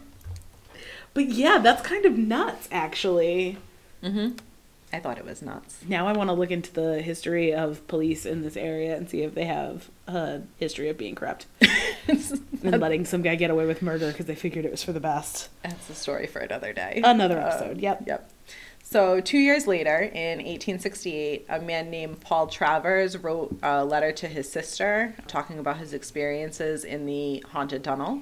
but 1.13 1.26
yeah, 1.30 1.60
that's 1.60 1.84
kind 1.84 2.04
of 2.06 2.18
nuts, 2.18 2.68
actually. 2.72 3.58
I 4.91 4.99
thought 4.99 5.17
it 5.19 5.25
was 5.25 5.41
nuts. 5.41 5.78
Now 5.88 6.08
I 6.08 6.13
want 6.13 6.30
to 6.30 6.34
look 6.34 6.52
into 6.52 6.73
the 6.73 7.02
history 7.02 7.54
of 7.54 7.86
police 7.88 8.25
in 8.25 8.41
this 8.41 8.58
area 8.58 8.95
and 8.97 9.10
see 9.10 9.21
if 9.21 9.36
they 9.36 9.45
have 9.45 9.89
a 10.08 10.41
history 10.58 10.89
of 10.89 10.97
being 10.97 11.13
corrupt 11.15 11.45
and 12.08 12.80
letting 12.82 13.06
some 13.06 13.21
guy 13.21 13.36
get 13.36 13.52
away 13.52 13.65
with 13.65 13.82
murder 13.82 14.08
because 14.12 14.25
they 14.25 14.36
figured 14.36 14.65
it 14.65 14.71
was 14.71 14.84
for 14.84 14.91
the 14.91 14.99
best. 14.99 15.49
That's 15.63 15.89
a 15.89 15.95
story 15.95 16.25
for 16.28 16.39
another 16.39 16.73
day. 16.73 17.02
Another 17.04 17.39
Uh, 17.39 17.45
episode. 17.49 17.78
Yep. 17.80 18.04
Yep. 18.08 18.30
So, 18.84 19.21
two 19.21 19.38
years 19.38 19.67
later, 19.67 19.99
in 19.99 20.39
1868, 20.39 21.45
a 21.47 21.60
man 21.60 21.91
named 21.91 22.21
Paul 22.21 22.47
Travers 22.47 23.15
wrote 23.19 23.56
a 23.62 23.86
letter 23.86 24.12
to 24.13 24.28
his 24.28 24.52
sister 24.52 25.13
talking 25.28 25.60
about 25.60 25.78
his 25.78 25.93
experiences 25.93 26.84
in 26.84 27.06
the 27.06 27.43
haunted 27.52 27.84
tunnel. 27.84 28.21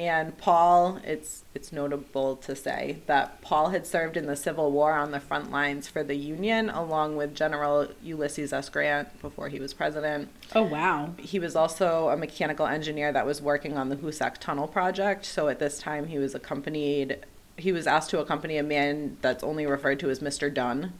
And 0.00 0.38
Paul, 0.38 0.98
it's 1.04 1.44
it's 1.54 1.72
notable 1.72 2.34
to 2.36 2.56
say 2.56 3.02
that 3.04 3.42
Paul 3.42 3.68
had 3.68 3.86
served 3.86 4.16
in 4.16 4.24
the 4.24 4.34
Civil 4.34 4.72
War 4.72 4.94
on 4.94 5.10
the 5.10 5.20
front 5.20 5.50
lines 5.50 5.88
for 5.88 6.02
the 6.02 6.14
Union, 6.14 6.70
along 6.70 7.16
with 7.16 7.34
General 7.34 7.86
Ulysses 8.02 8.54
S. 8.54 8.70
Grant 8.70 9.20
before 9.20 9.50
he 9.50 9.60
was 9.60 9.74
president. 9.74 10.30
Oh 10.54 10.62
wow. 10.62 11.12
He 11.18 11.38
was 11.38 11.54
also 11.54 12.08
a 12.08 12.16
mechanical 12.16 12.66
engineer 12.66 13.12
that 13.12 13.26
was 13.26 13.42
working 13.42 13.76
on 13.76 13.90
the 13.90 13.96
Hoosac 13.96 14.38
Tunnel 14.38 14.68
project. 14.68 15.26
So 15.26 15.48
at 15.48 15.58
this 15.58 15.78
time, 15.78 16.06
he 16.06 16.16
was 16.16 16.34
accompanied. 16.34 17.18
He 17.58 17.70
was 17.70 17.86
asked 17.86 18.08
to 18.10 18.20
accompany 18.20 18.56
a 18.56 18.62
man 18.62 19.18
that's 19.20 19.44
only 19.44 19.66
referred 19.66 20.00
to 20.00 20.08
as 20.08 20.20
Mr. 20.20 20.52
Dunn, 20.52 20.94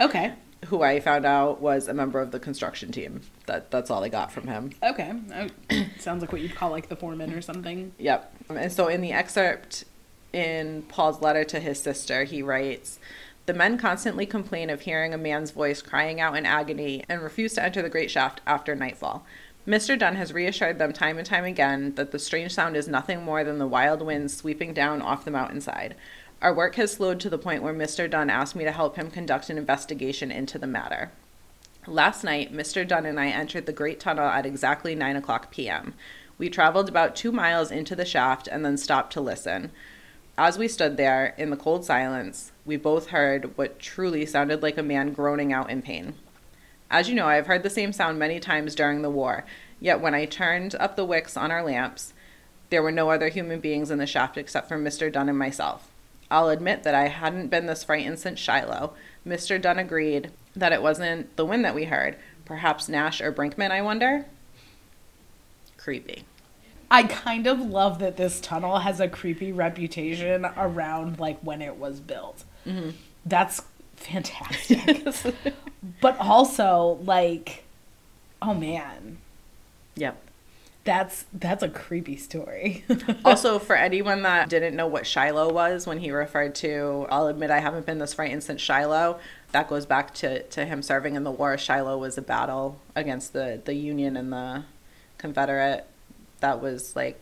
Okay. 0.00 0.32
Who 0.66 0.82
I 0.82 1.00
found 1.00 1.24
out 1.24 1.60
was 1.60 1.88
a 1.88 1.94
member 1.94 2.20
of 2.20 2.30
the 2.30 2.40
construction 2.40 2.92
team. 2.92 3.20
That 3.46 3.70
that's 3.70 3.90
all 3.90 4.04
I 4.04 4.08
got 4.08 4.32
from 4.32 4.46
him. 4.46 4.70
Okay. 4.82 5.12
Oh, 5.34 5.84
sounds 5.98 6.20
like 6.20 6.32
what 6.32 6.40
you'd 6.40 6.54
call 6.54 6.70
like 6.70 6.88
the 6.88 6.96
foreman 6.96 7.32
or 7.32 7.40
something. 7.40 7.92
Yep. 7.98 8.34
And 8.50 8.72
so 8.72 8.88
in 8.88 9.00
the 9.00 9.12
excerpt 9.12 9.84
in 10.32 10.82
Paul's 10.82 11.22
letter 11.22 11.44
to 11.44 11.60
his 11.60 11.80
sister, 11.80 12.24
he 12.24 12.42
writes 12.42 12.98
The 13.46 13.54
men 13.54 13.78
constantly 13.78 14.26
complain 14.26 14.70
of 14.70 14.82
hearing 14.82 15.14
a 15.14 15.18
man's 15.18 15.52
voice 15.52 15.80
crying 15.80 16.20
out 16.20 16.36
in 16.36 16.44
agony 16.44 17.04
and 17.08 17.22
refuse 17.22 17.54
to 17.54 17.62
enter 17.62 17.82
the 17.82 17.88
great 17.88 18.10
shaft 18.10 18.40
after 18.46 18.74
nightfall. 18.74 19.24
Mr. 19.66 19.98
Dunn 19.98 20.16
has 20.16 20.32
reassured 20.32 20.78
them 20.78 20.92
time 20.92 21.16
and 21.16 21.26
time 21.26 21.44
again 21.44 21.94
that 21.94 22.10
the 22.10 22.18
strange 22.18 22.52
sound 22.52 22.76
is 22.76 22.86
nothing 22.86 23.22
more 23.22 23.42
than 23.44 23.58
the 23.58 23.66
wild 23.66 24.02
winds 24.02 24.36
sweeping 24.36 24.74
down 24.74 25.00
off 25.00 25.24
the 25.24 25.30
mountainside. 25.30 25.94
Our 26.44 26.52
work 26.52 26.74
has 26.74 26.92
slowed 26.92 27.20
to 27.20 27.30
the 27.30 27.38
point 27.38 27.62
where 27.62 27.72
Mr. 27.72 28.08
Dunn 28.08 28.28
asked 28.28 28.54
me 28.54 28.64
to 28.64 28.70
help 28.70 28.96
him 28.96 29.10
conduct 29.10 29.48
an 29.48 29.56
investigation 29.56 30.30
into 30.30 30.58
the 30.58 30.66
matter. 30.66 31.10
Last 31.86 32.22
night, 32.22 32.52
Mr. 32.52 32.86
Dunn 32.86 33.06
and 33.06 33.18
I 33.18 33.28
entered 33.28 33.64
the 33.64 33.72
Great 33.72 33.98
Tunnel 33.98 34.28
at 34.28 34.44
exactly 34.44 34.94
9 34.94 35.16
o'clock 35.16 35.50
p.m. 35.50 35.94
We 36.36 36.50
traveled 36.50 36.90
about 36.90 37.16
two 37.16 37.32
miles 37.32 37.70
into 37.70 37.96
the 37.96 38.04
shaft 38.04 38.46
and 38.46 38.62
then 38.62 38.76
stopped 38.76 39.14
to 39.14 39.22
listen. 39.22 39.70
As 40.36 40.58
we 40.58 40.68
stood 40.68 40.98
there 40.98 41.34
in 41.38 41.48
the 41.48 41.56
cold 41.56 41.86
silence, 41.86 42.52
we 42.66 42.76
both 42.76 43.06
heard 43.06 43.56
what 43.56 43.78
truly 43.78 44.26
sounded 44.26 44.60
like 44.62 44.76
a 44.76 44.82
man 44.82 45.14
groaning 45.14 45.50
out 45.50 45.70
in 45.70 45.80
pain. 45.80 46.12
As 46.90 47.08
you 47.08 47.14
know, 47.14 47.26
I 47.26 47.36
have 47.36 47.46
heard 47.46 47.62
the 47.62 47.70
same 47.70 47.94
sound 47.94 48.18
many 48.18 48.38
times 48.38 48.74
during 48.74 49.00
the 49.00 49.08
war, 49.08 49.46
yet 49.80 49.98
when 49.98 50.12
I 50.12 50.26
turned 50.26 50.74
up 50.74 50.96
the 50.96 51.06
wicks 51.06 51.38
on 51.38 51.50
our 51.50 51.64
lamps, 51.64 52.12
there 52.68 52.82
were 52.82 52.92
no 52.92 53.08
other 53.08 53.28
human 53.28 53.60
beings 53.60 53.90
in 53.90 53.96
the 53.96 54.06
shaft 54.06 54.36
except 54.36 54.68
for 54.68 54.78
Mr. 54.78 55.10
Dunn 55.10 55.30
and 55.30 55.38
myself. 55.38 55.90
I'll 56.30 56.48
admit 56.48 56.82
that 56.82 56.94
I 56.94 57.08
hadn't 57.08 57.48
been 57.48 57.66
this 57.66 57.84
frightened 57.84 58.18
since 58.18 58.38
Shiloh. 58.38 58.94
Mr. 59.26 59.60
Dunn 59.60 59.78
agreed 59.78 60.30
that 60.56 60.72
it 60.72 60.82
wasn't 60.82 61.34
the 61.36 61.44
wind 61.44 61.64
that 61.64 61.74
we 61.74 61.84
heard. 61.84 62.16
Perhaps 62.44 62.88
Nash 62.88 63.20
or 63.20 63.32
Brinkman, 63.32 63.70
I 63.70 63.82
wonder? 63.82 64.26
Creepy. 65.76 66.24
I 66.90 67.04
kind 67.04 67.46
of 67.46 67.58
love 67.60 67.98
that 67.98 68.16
this 68.16 68.40
tunnel 68.40 68.78
has 68.78 69.00
a 69.00 69.08
creepy 69.08 69.52
reputation 69.52 70.46
around 70.56 71.18
like 71.18 71.40
when 71.40 71.62
it 71.62 71.76
was 71.76 72.00
built. 72.00 72.44
Mm-hmm. 72.66 72.90
That's 73.26 73.62
fantastic. 73.96 75.04
but 76.00 76.18
also 76.18 76.98
like 77.02 77.64
oh 78.40 78.54
man, 78.54 79.18
Yep. 79.96 80.20
That's 80.84 81.24
that's 81.32 81.62
a 81.62 81.68
creepy 81.68 82.16
story. 82.16 82.84
also, 83.24 83.58
for 83.58 83.74
anyone 83.74 84.22
that 84.22 84.48
didn't 84.50 84.76
know 84.76 84.86
what 84.86 85.06
Shiloh 85.06 85.52
was 85.52 85.86
when 85.86 85.98
he 85.98 86.10
referred 86.10 86.54
to, 86.56 87.06
I'll 87.10 87.26
admit 87.28 87.50
I 87.50 87.60
haven't 87.60 87.86
been 87.86 87.98
this 87.98 88.14
frightened 88.14 88.42
since 88.44 88.60
Shiloh. 88.60 89.18
That 89.52 89.68
goes 89.68 89.86
back 89.86 90.12
to, 90.14 90.42
to 90.42 90.64
him 90.66 90.82
serving 90.82 91.14
in 91.14 91.24
the 91.24 91.30
war. 91.30 91.56
Shiloh 91.56 91.96
was 91.98 92.18
a 92.18 92.22
battle 92.22 92.78
against 92.94 93.32
the, 93.32 93.60
the 93.64 93.74
Union 93.74 94.16
and 94.16 94.32
the 94.32 94.64
Confederate. 95.18 95.86
That 96.40 96.60
was 96.60 96.94
like 96.94 97.18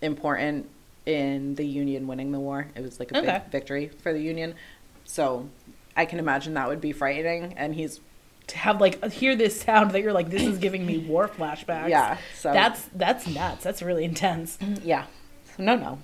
important 0.00 0.68
in 1.04 1.56
the 1.56 1.66
Union 1.66 2.06
winning 2.06 2.32
the 2.32 2.40
war. 2.40 2.68
It 2.74 2.82
was 2.82 2.98
like 3.00 3.12
a 3.12 3.18
Okay. 3.18 3.26
big 3.42 3.50
victory 3.50 3.88
for 3.88 4.12
the 4.12 4.20
Union. 4.22 4.54
So 5.04 5.48
I 5.96 6.06
can 6.06 6.18
imagine 6.18 6.54
that 6.54 6.68
would 6.68 6.80
be 6.80 6.92
frightening. 6.92 7.54
And 7.56 7.74
he's, 7.74 8.00
to 8.48 8.58
have 8.58 8.80
like 8.80 9.12
hear 9.12 9.34
this 9.36 9.60
sound 9.60 9.92
that 9.92 10.02
you're 10.02 10.12
like 10.12 10.30
this 10.30 10.42
is 10.42 10.58
giving 10.58 10.84
me 10.84 10.98
war 10.98 11.28
flashbacks. 11.36 11.88
yeah. 11.88 12.18
So 12.36 12.52
That's 12.52 12.88
that's 12.94 13.26
nuts. 13.26 13.64
That's 13.64 13.82
really 13.82 14.04
intense. 14.04 14.58
Yeah. 14.84 15.06
No, 15.58 15.76
no. 15.76 15.98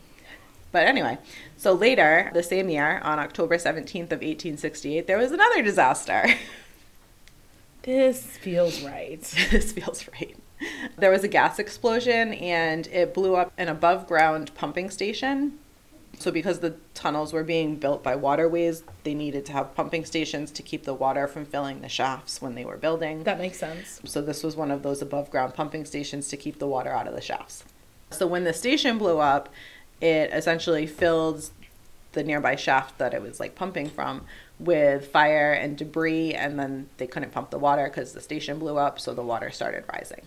But 0.70 0.86
anyway, 0.86 1.16
so 1.56 1.72
later 1.72 2.30
the 2.34 2.42
same 2.42 2.68
year, 2.68 3.00
on 3.02 3.18
October 3.18 3.56
17th 3.56 4.12
of 4.12 4.20
1868, 4.20 5.06
there 5.06 5.16
was 5.18 5.32
another 5.32 5.62
disaster. 5.62 6.26
This 7.82 8.22
feels 8.24 8.82
right. 8.82 9.20
this 9.50 9.72
feels 9.72 10.06
right. 10.08 10.36
There 10.98 11.10
was 11.10 11.24
a 11.24 11.28
gas 11.28 11.58
explosion 11.58 12.34
and 12.34 12.86
it 12.88 13.14
blew 13.14 13.36
up 13.36 13.52
an 13.56 13.68
above 13.68 14.06
ground 14.06 14.52
pumping 14.54 14.90
station. 14.90 15.58
So, 16.18 16.32
because 16.32 16.58
the 16.58 16.74
tunnels 16.94 17.32
were 17.32 17.44
being 17.44 17.76
built 17.76 18.02
by 18.02 18.16
waterways, 18.16 18.82
they 19.04 19.14
needed 19.14 19.46
to 19.46 19.52
have 19.52 19.74
pumping 19.76 20.04
stations 20.04 20.50
to 20.52 20.62
keep 20.62 20.82
the 20.82 20.94
water 20.94 21.28
from 21.28 21.46
filling 21.46 21.80
the 21.80 21.88
shafts 21.88 22.42
when 22.42 22.56
they 22.56 22.64
were 22.64 22.76
building. 22.76 23.22
That 23.22 23.38
makes 23.38 23.58
sense. 23.58 24.00
So 24.04 24.20
this 24.20 24.42
was 24.42 24.56
one 24.56 24.72
of 24.72 24.82
those 24.82 25.00
above 25.00 25.30
ground 25.30 25.54
pumping 25.54 25.84
stations 25.84 26.28
to 26.28 26.36
keep 26.36 26.58
the 26.58 26.66
water 26.66 26.90
out 26.90 27.06
of 27.06 27.14
the 27.14 27.20
shafts. 27.20 27.64
So 28.10 28.26
when 28.26 28.44
the 28.44 28.52
station 28.52 28.98
blew 28.98 29.18
up, 29.18 29.48
it 30.00 30.30
essentially 30.32 30.86
filled 30.86 31.50
the 32.12 32.24
nearby 32.24 32.56
shaft 32.56 32.98
that 32.98 33.14
it 33.14 33.22
was 33.22 33.38
like 33.38 33.54
pumping 33.54 33.88
from 33.88 34.24
with 34.58 35.06
fire 35.06 35.52
and 35.52 35.76
debris 35.76 36.34
and 36.34 36.58
then 36.58 36.88
they 36.96 37.06
couldn't 37.06 37.30
pump 37.30 37.50
the 37.50 37.58
water 37.58 37.84
because 37.84 38.12
the 38.12 38.20
station 38.20 38.58
blew 38.58 38.76
up 38.76 38.98
so 38.98 39.14
the 39.14 39.22
water 39.22 39.50
started 39.50 39.84
rising. 39.92 40.22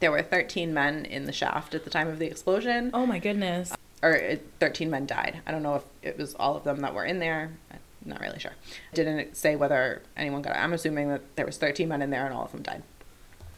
There 0.00 0.12
were 0.12 0.22
13 0.22 0.72
men 0.74 1.04
in 1.04 1.24
the 1.24 1.32
shaft 1.32 1.74
at 1.74 1.84
the 1.84 1.90
time 1.90 2.08
of 2.08 2.18
the 2.18 2.26
explosion 2.26 2.90
Oh 2.92 3.06
my 3.06 3.18
goodness. 3.18 3.72
Or 4.04 4.38
13 4.60 4.90
men 4.90 5.06
died. 5.06 5.40
I 5.46 5.50
don't 5.50 5.62
know 5.62 5.76
if 5.76 5.84
it 6.02 6.18
was 6.18 6.34
all 6.34 6.56
of 6.56 6.64
them 6.64 6.80
that 6.80 6.94
were 6.94 7.04
in 7.04 7.18
there. 7.18 7.50
I'm 7.70 7.78
not 8.04 8.20
really 8.20 8.38
sure. 8.38 8.52
Didn't 8.92 9.36
say 9.36 9.56
whether 9.56 10.02
anyone 10.16 10.42
got. 10.42 10.56
I'm 10.56 10.74
assuming 10.74 11.08
that 11.08 11.22
there 11.36 11.46
was 11.46 11.56
13 11.56 11.88
men 11.88 12.02
in 12.02 12.10
there 12.10 12.26
and 12.26 12.34
all 12.34 12.44
of 12.44 12.52
them 12.52 12.62
died. 12.62 12.82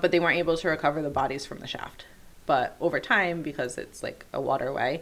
But 0.00 0.12
they 0.12 0.20
weren't 0.20 0.38
able 0.38 0.56
to 0.56 0.68
recover 0.68 1.02
the 1.02 1.10
bodies 1.10 1.44
from 1.44 1.58
the 1.58 1.66
shaft. 1.66 2.04
But 2.46 2.76
over 2.80 3.00
time, 3.00 3.42
because 3.42 3.76
it's 3.76 4.02
like 4.02 4.24
a 4.32 4.40
waterway, 4.40 5.00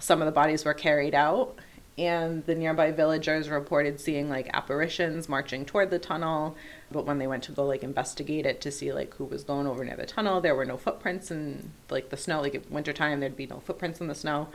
some 0.00 0.20
of 0.20 0.26
the 0.26 0.32
bodies 0.32 0.64
were 0.64 0.74
carried 0.74 1.14
out, 1.14 1.54
and 1.98 2.44
the 2.46 2.54
nearby 2.54 2.90
villagers 2.90 3.50
reported 3.50 4.00
seeing 4.00 4.28
like 4.28 4.48
apparitions 4.54 5.28
marching 5.28 5.64
toward 5.64 5.90
the 5.90 5.98
tunnel. 5.98 6.56
But 6.90 7.06
when 7.06 7.18
they 7.18 7.26
went 7.26 7.42
to 7.44 7.52
go 7.52 7.64
like 7.64 7.82
investigate 7.82 8.46
it 8.46 8.60
to 8.62 8.70
see 8.70 8.92
like 8.92 9.14
who 9.14 9.24
was 9.24 9.44
going 9.44 9.66
over 9.66 9.84
near 9.84 9.96
the 9.96 10.06
tunnel, 10.06 10.40
there 10.40 10.54
were 10.54 10.64
no 10.64 10.76
footprints 10.76 11.30
in 11.30 11.72
like 11.90 12.10
the 12.10 12.16
snow. 12.16 12.40
Like 12.40 12.54
at 12.54 12.70
wintertime, 12.70 13.20
there'd 13.20 13.36
be 13.36 13.46
no 13.46 13.60
footprints 13.60 14.00
in 14.00 14.08
the 14.08 14.14
snow 14.14 14.48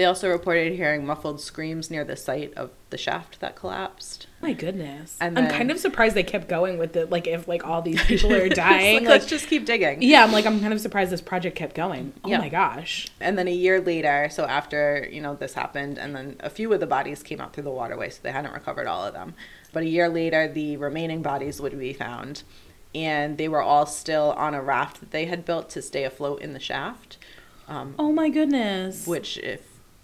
They 0.00 0.06
also 0.06 0.30
reported 0.30 0.72
hearing 0.72 1.04
muffled 1.04 1.42
screams 1.42 1.90
near 1.90 2.04
the 2.04 2.16
site 2.16 2.54
of 2.54 2.70
the 2.88 2.96
shaft 2.96 3.38
that 3.40 3.54
collapsed. 3.54 4.28
My 4.40 4.54
goodness. 4.54 5.18
And 5.20 5.36
I'm 5.36 5.44
then- 5.44 5.52
kind 5.54 5.70
of 5.70 5.78
surprised 5.78 6.14
they 6.16 6.22
kept 6.22 6.48
going 6.48 6.78
with 6.78 6.96
it. 6.96 7.10
Like 7.10 7.26
if 7.26 7.46
like 7.46 7.66
all 7.66 7.82
these 7.82 8.02
people 8.06 8.32
are 8.32 8.48
dying. 8.48 8.94
Like, 8.94 9.02
like, 9.02 9.08
let's 9.10 9.26
just 9.26 9.46
keep 9.48 9.66
digging. 9.66 10.00
yeah, 10.00 10.24
I'm 10.24 10.32
like 10.32 10.46
I'm 10.46 10.58
kind 10.58 10.72
of 10.72 10.80
surprised 10.80 11.10
this 11.12 11.20
project 11.20 11.54
kept 11.54 11.74
going. 11.74 12.14
Oh 12.24 12.30
Yeah. 12.30 12.38
my 12.38 12.48
gosh. 12.48 13.08
And 13.20 13.36
then 13.36 13.46
a 13.46 13.52
year 13.52 13.78
later, 13.78 14.28
so 14.30 14.46
after, 14.46 15.06
you 15.12 15.20
know, 15.20 15.34
this 15.34 15.52
happened, 15.52 15.98
and 15.98 16.16
then 16.16 16.36
a 16.40 16.48
few 16.48 16.72
of 16.72 16.80
the 16.80 16.86
bodies 16.86 17.22
came 17.22 17.38
out 17.38 17.52
through 17.52 17.64
the 17.64 17.70
waterway, 17.70 18.08
so 18.08 18.20
they 18.22 18.32
hadn't 18.32 18.54
recovered 18.54 18.86
all 18.86 19.04
of 19.04 19.12
them. 19.12 19.34
But 19.74 19.82
a 19.82 19.86
year 19.86 20.08
later, 20.08 20.48
the 20.48 20.78
remaining 20.78 21.20
bodies 21.20 21.60
would 21.60 21.78
be 21.78 21.92
found, 21.92 22.42
and 22.94 23.36
they 23.36 23.48
were 23.48 23.60
all 23.60 23.84
still 23.84 24.32
on 24.38 24.54
a 24.54 24.62
raft 24.62 25.00
that 25.00 25.10
they 25.10 25.26
had 25.26 25.44
built 25.44 25.68
to 25.70 25.82
stay 25.82 26.04
afloat 26.04 26.40
in 26.40 26.54
the 26.54 26.58
shaft. 26.58 27.18
Um, 27.68 27.94
Oh 27.98 28.12
my 28.12 28.30
goodness. 28.30 29.06
which, 29.06 29.36
if 29.36 29.60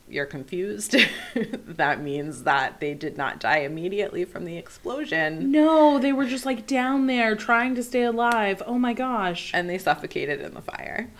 you're 0.08 0.26
confused, 0.26 0.94
that 1.66 2.00
means 2.00 2.44
that 2.44 2.80
they 2.80 2.94
did 2.94 3.16
not 3.16 3.40
die 3.40 3.58
immediately 3.58 4.24
from 4.24 4.44
the 4.44 4.56
explosion, 4.56 5.50
No, 5.50 5.98
they 5.98 6.12
were 6.12 6.26
just 6.26 6.46
like 6.46 6.66
down 6.66 7.06
there 7.06 7.34
trying 7.34 7.74
to 7.74 7.82
stay 7.82 8.02
alive. 8.02 8.62
Oh 8.66 8.78
my 8.78 8.92
gosh. 8.92 9.50
and 9.52 9.68
they 9.68 9.78
suffocated 9.78 10.40
in 10.40 10.54
the 10.54 10.62
fire. 10.62 11.10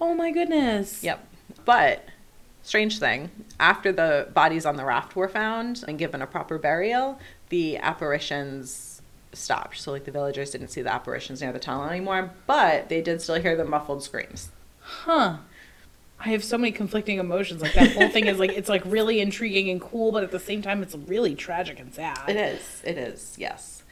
Oh 0.00 0.14
my 0.14 0.30
goodness. 0.30 1.02
Yep. 1.04 1.26
But 1.64 2.04
strange 2.62 2.98
thing, 2.98 3.30
after 3.60 3.92
the 3.92 4.28
bodies 4.34 4.66
on 4.66 4.76
the 4.76 4.84
raft 4.84 5.14
were 5.16 5.28
found 5.28 5.84
and 5.86 5.98
given 5.98 6.22
a 6.22 6.26
proper 6.26 6.58
burial, 6.58 7.18
the 7.50 7.76
apparitions 7.78 9.02
stopped. 9.32 9.78
So 9.78 9.92
like 9.92 10.04
the 10.04 10.10
villagers 10.10 10.50
didn't 10.50 10.68
see 10.68 10.82
the 10.82 10.92
apparitions 10.92 11.42
near 11.42 11.52
the 11.52 11.58
tunnel 11.58 11.84
anymore, 11.88 12.30
but 12.46 12.88
they 12.88 13.02
did 13.02 13.20
still 13.20 13.34
hear 13.40 13.56
the 13.56 13.64
muffled 13.64 14.02
screams. 14.02 14.50
Huh. 14.80 15.38
I 16.26 16.30
have 16.30 16.42
so 16.42 16.58
many 16.58 16.72
conflicting 16.72 17.18
emotions. 17.18 17.62
Like 17.62 17.74
that 17.74 17.92
whole 17.92 18.08
thing 18.08 18.26
is 18.26 18.40
like 18.40 18.50
it's 18.50 18.68
like 18.68 18.82
really 18.84 19.20
intriguing 19.20 19.70
and 19.70 19.80
cool, 19.80 20.10
but 20.10 20.24
at 20.24 20.32
the 20.32 20.40
same 20.40 20.60
time 20.60 20.82
it's 20.82 20.96
really 20.96 21.36
tragic 21.36 21.78
and 21.78 21.94
sad. 21.94 22.18
It 22.28 22.36
is. 22.36 22.82
It 22.84 22.98
is. 22.98 23.36
Yes. 23.38 23.84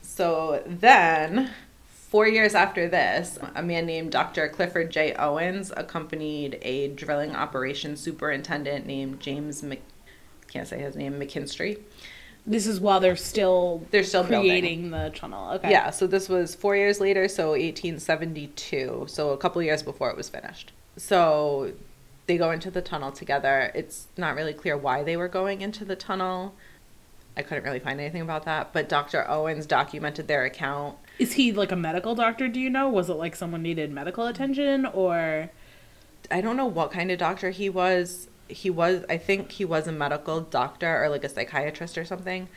So 0.00 0.62
then, 0.66 1.50
four 1.86 2.26
years 2.26 2.54
after 2.54 2.88
this, 2.88 3.38
a 3.54 3.62
man 3.62 3.84
named 3.84 4.10
Dr. 4.10 4.48
Clifford 4.48 4.90
J. 4.90 5.14
Owens 5.14 5.70
accompanied 5.76 6.58
a 6.62 6.88
drilling 6.88 7.36
operations 7.36 8.00
superintendent 8.00 8.86
named 8.86 9.20
James 9.20 9.62
Mc. 9.62 9.82
Can't 10.48 10.66
say 10.66 10.78
his 10.80 10.96
name. 10.96 11.20
McKinstry. 11.20 11.78
This 12.46 12.66
is 12.66 12.80
while 12.80 13.00
they're 13.00 13.16
still 13.16 13.86
They're 13.90 14.02
still 14.02 14.24
building. 14.24 14.50
creating 14.50 14.90
the 14.90 15.12
tunnel. 15.14 15.52
Okay. 15.52 15.70
Yeah, 15.70 15.90
so 15.90 16.06
this 16.06 16.28
was 16.28 16.54
four 16.54 16.74
years 16.74 17.00
later, 17.00 17.28
so 17.28 17.50
1872, 17.50 19.04
so 19.08 19.30
a 19.30 19.36
couple 19.36 19.62
years 19.62 19.82
before 19.82 20.10
it 20.10 20.16
was 20.16 20.28
finished. 20.30 20.72
So 20.96 21.72
they 22.26 22.36
go 22.36 22.50
into 22.50 22.70
the 22.70 22.82
tunnel 22.82 23.12
together. 23.12 23.72
It's 23.74 24.08
not 24.16 24.34
really 24.34 24.54
clear 24.54 24.76
why 24.76 25.02
they 25.02 25.16
were 25.16 25.28
going 25.28 25.60
into 25.60 25.84
the 25.84 25.96
tunnel. 25.96 26.54
I 27.36 27.42
couldn't 27.42 27.64
really 27.64 27.78
find 27.78 27.98
anything 27.98 28.20
about 28.20 28.44
that, 28.44 28.72
but 28.72 28.88
Dr. 28.88 29.28
Owens 29.28 29.64
documented 29.64 30.28
their 30.28 30.44
account. 30.44 30.98
Is 31.18 31.32
he 31.34 31.50
like 31.50 31.72
a 31.72 31.76
medical 31.76 32.14
doctor? 32.14 32.46
Do 32.46 32.60
you 32.60 32.68
know? 32.68 32.88
Was 32.88 33.08
it 33.08 33.14
like 33.14 33.34
someone 33.34 33.62
needed 33.62 33.90
medical 33.90 34.26
attention 34.26 34.86
or? 34.86 35.50
I 36.30 36.40
don't 36.40 36.56
know 36.56 36.66
what 36.66 36.90
kind 36.90 37.10
of 37.10 37.18
doctor 37.18 37.50
he 37.50 37.68
was. 37.68 38.28
He 38.48 38.70
was, 38.70 39.04
I 39.08 39.16
think 39.16 39.52
he 39.52 39.64
was 39.64 39.86
a 39.86 39.92
medical 39.92 40.40
doctor 40.40 41.02
or 41.02 41.08
like 41.08 41.24
a 41.24 41.28
psychiatrist 41.28 41.96
or 41.96 42.04
something, 42.04 42.48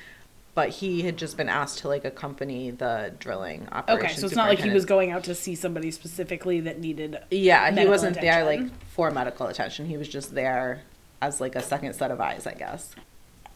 but 0.56 0.70
he 0.70 1.02
had 1.02 1.18
just 1.18 1.36
been 1.36 1.50
asked 1.50 1.80
to 1.80 1.90
like 1.90 2.06
accompany 2.06 2.72
the 2.72 3.14
drilling 3.20 3.68
operation. 3.72 4.06
Okay, 4.06 4.16
so 4.16 4.26
it's 4.26 4.36
not 4.36 4.48
like 4.48 4.60
he 4.60 4.70
was 4.70 4.86
going 4.86 5.12
out 5.12 5.26
to 5.26 5.36
see 5.36 5.54
somebody 5.54 5.92
specifically 5.92 6.62
that 6.62 6.80
needed. 6.80 7.20
Yeah, 7.30 7.70
he 7.72 7.86
wasn't 7.86 8.20
there 8.20 8.44
like 8.46 8.62
for 8.88 9.12
medical 9.12 9.48
attention. 9.48 9.86
He 9.86 9.98
was 9.98 10.08
just 10.08 10.34
there 10.34 10.82
as 11.22 11.42
like 11.42 11.56
a 11.56 11.62
second 11.62 11.94
set 11.94 12.10
of 12.10 12.22
eyes, 12.22 12.48
I 12.48 12.54
guess. 12.54 12.96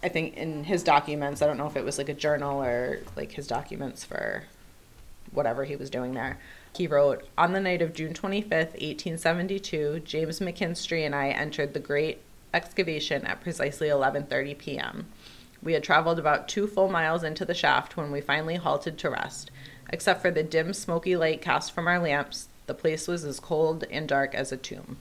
I 0.03 0.09
think 0.09 0.35
in 0.35 0.65
his 0.65 0.83
documents, 0.83 1.41
I 1.41 1.47
don't 1.47 1.57
know 1.57 1.67
if 1.67 1.77
it 1.77 1.85
was 1.85 1.97
like 1.97 2.09
a 2.09 2.13
journal 2.13 2.61
or 2.61 2.99
like 3.15 3.31
his 3.31 3.47
documents 3.47 4.03
for 4.03 4.43
whatever 5.31 5.63
he 5.63 5.77
was 5.77 5.89
doing 5.89 6.13
there. 6.13 6.37
He 6.75 6.85
wrote, 6.85 7.27
On 7.37 7.53
the 7.53 7.59
night 7.59 7.81
of 7.81 7.93
June 7.93 8.13
25th, 8.13 8.75
1872, 8.75 10.01
James 10.05 10.39
McKinstry 10.39 11.05
and 11.05 11.15
I 11.15 11.29
entered 11.29 11.73
the 11.73 11.79
great 11.79 12.21
excavation 12.53 13.25
at 13.25 13.41
precisely 13.41 13.87
11:30 13.87 14.57
p.m. 14.57 15.07
We 15.61 15.73
had 15.73 15.83
traveled 15.83 16.19
about 16.19 16.47
2 16.47 16.67
full 16.67 16.89
miles 16.89 17.23
into 17.23 17.45
the 17.45 17.53
shaft 17.53 17.97
when 17.97 18.11
we 18.11 18.21
finally 18.21 18.55
halted 18.55 18.97
to 18.99 19.09
rest. 19.09 19.51
Except 19.91 20.21
for 20.21 20.31
the 20.31 20.43
dim 20.43 20.73
smoky 20.73 21.15
light 21.15 21.41
cast 21.41 21.71
from 21.71 21.87
our 21.87 21.99
lamps, 21.99 22.47
the 22.67 22.73
place 22.73 23.07
was 23.07 23.25
as 23.25 23.39
cold 23.39 23.83
and 23.89 24.07
dark 24.07 24.35
as 24.35 24.51
a 24.51 24.57
tomb. 24.57 24.97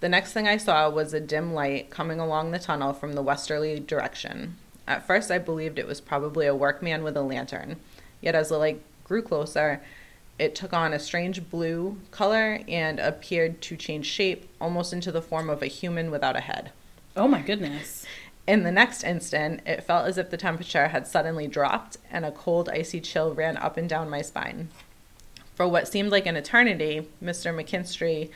The 0.00 0.08
next 0.08 0.32
thing 0.32 0.48
I 0.48 0.56
saw 0.56 0.90
was 0.90 1.14
a 1.14 1.20
dim 1.20 1.54
light 1.54 1.90
coming 1.90 2.20
along 2.20 2.50
the 2.50 2.58
tunnel 2.58 2.92
from 2.92 3.14
the 3.14 3.22
westerly 3.22 3.78
direction. 3.78 4.56
At 4.86 5.06
first, 5.06 5.30
I 5.30 5.38
believed 5.38 5.78
it 5.78 5.86
was 5.86 6.00
probably 6.00 6.46
a 6.46 6.54
workman 6.54 7.02
with 7.02 7.16
a 7.16 7.22
lantern. 7.22 7.76
Yet, 8.20 8.34
as 8.34 8.48
the 8.48 8.58
light 8.58 8.82
grew 9.04 9.22
closer, 9.22 9.82
it 10.38 10.54
took 10.54 10.72
on 10.72 10.92
a 10.92 10.98
strange 10.98 11.48
blue 11.48 11.98
color 12.10 12.60
and 12.68 12.98
appeared 13.00 13.60
to 13.62 13.76
change 13.76 14.06
shape 14.06 14.48
almost 14.60 14.92
into 14.92 15.10
the 15.10 15.22
form 15.22 15.48
of 15.48 15.62
a 15.62 15.66
human 15.66 16.10
without 16.10 16.36
a 16.36 16.40
head. 16.40 16.72
Oh 17.16 17.26
my 17.26 17.40
goodness. 17.40 18.04
In 18.46 18.62
the 18.62 18.70
next 18.70 19.02
instant, 19.02 19.60
it 19.66 19.82
felt 19.82 20.06
as 20.06 20.18
if 20.18 20.30
the 20.30 20.36
temperature 20.36 20.88
had 20.88 21.06
suddenly 21.06 21.48
dropped 21.48 21.96
and 22.10 22.24
a 22.24 22.30
cold, 22.30 22.68
icy 22.68 23.00
chill 23.00 23.34
ran 23.34 23.56
up 23.56 23.76
and 23.76 23.88
down 23.88 24.08
my 24.08 24.22
spine. 24.22 24.68
For 25.54 25.66
what 25.66 25.88
seemed 25.88 26.10
like 26.10 26.26
an 26.26 26.36
eternity, 26.36 27.08
Mr. 27.22 27.52
McKinstry 27.54 28.30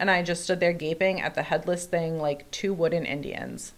and 0.00 0.10
I 0.10 0.22
just 0.22 0.42
stood 0.42 0.60
there 0.60 0.72
gaping 0.72 1.20
at 1.20 1.34
the 1.34 1.42
headless 1.42 1.84
thing 1.84 2.18
like 2.18 2.50
two 2.50 2.72
wooden 2.72 3.04
Indians. 3.04 3.74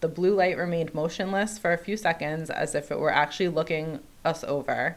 The 0.00 0.08
blue 0.08 0.32
light 0.32 0.56
remained 0.56 0.94
motionless 0.94 1.58
for 1.58 1.72
a 1.72 1.78
few 1.78 1.96
seconds 1.96 2.50
as 2.50 2.76
if 2.76 2.92
it 2.92 3.00
were 3.00 3.12
actually 3.12 3.48
looking 3.48 3.98
us 4.24 4.44
over, 4.44 4.96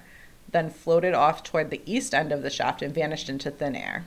then 0.52 0.70
floated 0.70 1.16
off 1.16 1.44
toward 1.44 1.72
the 1.72 1.82
east 1.86 2.14
end 2.14 2.32
of 2.32 2.44
the 2.44 2.52
shaft 2.52 2.84
and 2.84 2.94
vanished 2.94 3.30
into 3.30 3.50
thin 3.50 3.76
air. 3.76 4.06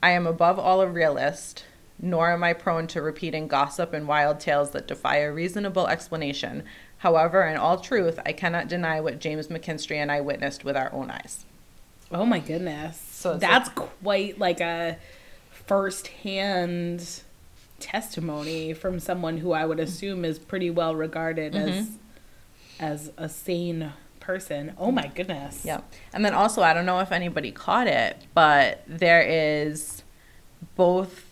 I 0.00 0.10
am 0.10 0.26
above 0.26 0.56
all 0.56 0.80
a 0.80 0.86
realist, 0.86 1.64
nor 2.02 2.30
am 2.32 2.42
I 2.44 2.52
prone 2.52 2.86
to 2.88 3.00
repeating 3.00 3.46
gossip 3.48 3.94
and 3.94 4.06
wild 4.08 4.40
tales 4.40 4.72
that 4.72 4.86
defy 4.88 5.18
a 5.18 5.32
reasonable 5.32 5.86
explanation. 5.86 6.64
However, 6.98 7.44
in 7.46 7.56
all 7.56 7.78
truth, 7.78 8.18
I 8.26 8.32
cannot 8.32 8.68
deny 8.68 9.00
what 9.00 9.20
James 9.20 9.48
McKinstry 9.48 9.96
and 9.96 10.12
I 10.12 10.20
witnessed 10.20 10.64
with 10.64 10.76
our 10.76 10.92
own 10.92 11.10
eyes. 11.10 11.44
Oh 12.10 12.26
my 12.26 12.40
goodness. 12.40 13.00
So 13.10 13.38
that's 13.38 13.70
quite 13.70 14.38
like 14.38 14.60
a 14.60 14.98
first-hand 15.50 17.22
testimony 17.80 18.72
from 18.72 19.00
someone 19.00 19.38
who 19.38 19.52
I 19.52 19.64
would 19.64 19.80
assume 19.80 20.24
is 20.24 20.38
pretty 20.38 20.70
well 20.70 20.94
regarded 20.94 21.54
as 21.56 21.70
Mm-hmm. 21.86 21.94
as 22.84 23.12
a 23.16 23.28
sane 23.28 23.92
person. 24.20 24.72
Oh 24.78 24.92
my 24.92 25.08
goodness. 25.08 25.64
Yep. 25.64 25.90
And 26.12 26.24
then 26.24 26.34
also, 26.34 26.62
I 26.62 26.72
don't 26.74 26.86
know 26.86 27.00
if 27.00 27.10
anybody 27.10 27.50
caught 27.50 27.86
it, 27.88 28.16
but 28.34 28.82
there 28.86 29.22
is 29.22 30.02
both 30.76 31.31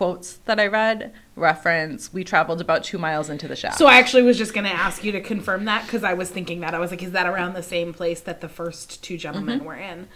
quotes 0.00 0.38
that 0.46 0.58
I 0.58 0.66
read 0.66 1.12
reference 1.36 2.10
we 2.10 2.24
traveled 2.24 2.62
about 2.62 2.84
two 2.84 2.96
miles 2.96 3.28
into 3.28 3.46
the 3.46 3.54
shaft. 3.54 3.76
So 3.76 3.86
I 3.86 3.98
actually 3.98 4.22
was 4.22 4.38
just 4.38 4.54
going 4.54 4.64
to 4.64 4.72
ask 4.72 5.04
you 5.04 5.12
to 5.12 5.20
confirm 5.20 5.66
that 5.66 5.84
because 5.84 6.02
I 6.02 6.14
was 6.14 6.30
thinking 6.30 6.60
that 6.60 6.72
I 6.72 6.78
was 6.78 6.90
like, 6.90 7.02
is 7.02 7.12
that 7.12 7.26
around 7.26 7.52
the 7.52 7.62
same 7.62 7.92
place 7.92 8.22
that 8.22 8.40
the 8.40 8.48
first 8.48 9.04
two 9.04 9.18
gentlemen 9.18 9.58
mm-hmm. 9.58 9.68
were 9.68 9.74
in? 9.74 10.08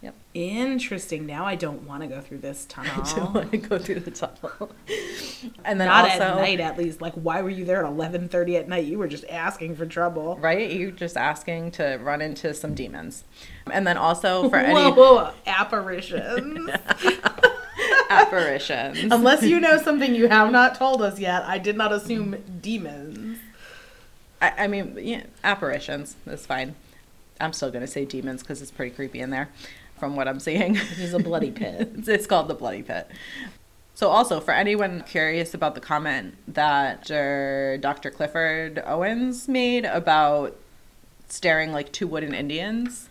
Yep. 0.00 0.14
Interesting. 0.34 1.26
Now 1.26 1.44
I 1.44 1.56
don't 1.56 1.88
want 1.88 2.02
to 2.02 2.08
go 2.08 2.20
through 2.20 2.38
this 2.38 2.66
tunnel. 2.66 2.92
I 3.02 3.14
don't 3.16 3.34
want 3.34 3.50
to 3.50 3.58
go 3.58 3.78
through 3.80 3.98
the 3.98 4.12
tunnel. 4.12 4.70
and 5.64 5.80
then 5.80 5.88
Not 5.88 6.08
also, 6.08 6.22
at 6.22 6.36
night, 6.36 6.60
at 6.60 6.78
least. 6.78 7.00
Like, 7.00 7.14
why 7.14 7.42
were 7.42 7.50
you 7.50 7.64
there 7.64 7.84
at 7.84 7.90
eleven 7.90 8.28
thirty 8.28 8.56
at 8.56 8.68
night? 8.68 8.84
You 8.84 8.98
were 8.98 9.08
just 9.08 9.24
asking 9.28 9.74
for 9.74 9.86
trouble. 9.86 10.38
right? 10.38 10.70
You're 10.70 10.92
just 10.92 11.16
asking 11.16 11.72
to 11.72 11.98
run 12.00 12.20
into 12.20 12.54
some 12.54 12.74
demons. 12.74 13.24
And 13.72 13.84
then 13.84 13.96
also 13.96 14.48
for 14.48 14.60
whoa, 14.60 14.76
any 14.76 14.92
whoa, 14.92 15.32
apparitions. 15.46 16.70
Apparitions. 18.20 19.12
Unless 19.12 19.42
you 19.42 19.60
know 19.60 19.78
something 19.78 20.14
you 20.14 20.28
have 20.28 20.50
not 20.50 20.74
told 20.74 21.02
us 21.02 21.18
yet, 21.18 21.42
I 21.44 21.58
did 21.58 21.76
not 21.76 21.92
assume 21.92 22.36
demons. 22.60 23.38
I, 24.40 24.64
I 24.64 24.66
mean, 24.66 24.98
yeah, 25.00 25.24
apparitions 25.44 26.16
is 26.26 26.44
fine. 26.46 26.74
I'm 27.40 27.52
still 27.52 27.70
going 27.70 27.82
to 27.82 27.90
say 27.90 28.04
demons 28.04 28.42
because 28.42 28.62
it's 28.62 28.70
pretty 28.70 28.94
creepy 28.94 29.20
in 29.20 29.30
there 29.30 29.48
from 29.98 30.16
what 30.16 30.28
I'm 30.28 30.40
seeing. 30.40 30.76
It 30.76 30.98
is 30.98 31.14
a 31.14 31.18
bloody 31.18 31.50
pit. 31.52 31.92
it's, 31.96 32.08
it's 32.08 32.26
called 32.26 32.48
the 32.48 32.54
Bloody 32.54 32.82
Pit. 32.82 33.08
So, 33.94 34.08
also 34.08 34.40
for 34.40 34.52
anyone 34.52 35.04
curious 35.06 35.54
about 35.54 35.74
the 35.74 35.80
comment 35.80 36.34
that 36.48 37.04
Dr. 37.06 38.10
Clifford 38.10 38.82
Owens 38.84 39.48
made 39.48 39.84
about 39.84 40.56
staring 41.28 41.72
like 41.72 41.92
two 41.92 42.06
wooden 42.06 42.34
Indians, 42.34 43.08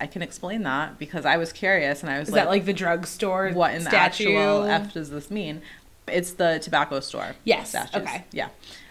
I 0.00 0.06
can 0.06 0.22
explain 0.22 0.62
that 0.62 0.98
because 0.98 1.26
I 1.26 1.36
was 1.36 1.52
curious 1.52 2.02
and 2.02 2.10
I 2.10 2.18
was 2.18 2.28
Is 2.28 2.34
like, 2.34 2.44
that 2.44 2.48
like 2.48 2.64
the 2.64 2.72
drugstore 2.72 3.50
what 3.50 3.74
in 3.74 3.84
the 3.84 3.94
actual 3.94 4.62
F 4.64 4.94
does 4.94 5.10
this 5.10 5.30
mean? 5.30 5.62
It's 6.08 6.32
the 6.32 6.58
tobacco 6.60 7.00
store. 7.00 7.36
Yes, 7.44 7.70
Statues. 7.70 8.02
okay. 8.02 8.24
Yeah. 8.32 8.48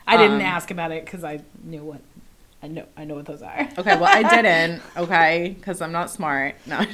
I 0.08 0.18
didn't 0.18 0.38
Um, 0.38 0.42
ask 0.42 0.72
about 0.72 0.92
it 0.92 1.04
because 1.06 1.24
I 1.24 1.42
knew 1.64 1.84
what 1.84 2.02
I 2.62 2.68
know. 2.68 2.86
I 2.98 3.06
know 3.06 3.16
what 3.16 3.26
those 3.26 3.42
are. 3.42 3.70
Okay, 3.78 3.96
well, 3.96 4.06
I 4.06 4.24
didn't, 4.36 4.82
okay, 4.98 5.56
because 5.58 5.82
I'm 5.82 5.92
not 5.92 6.10
smart. 6.10 6.56
No. 6.66 6.80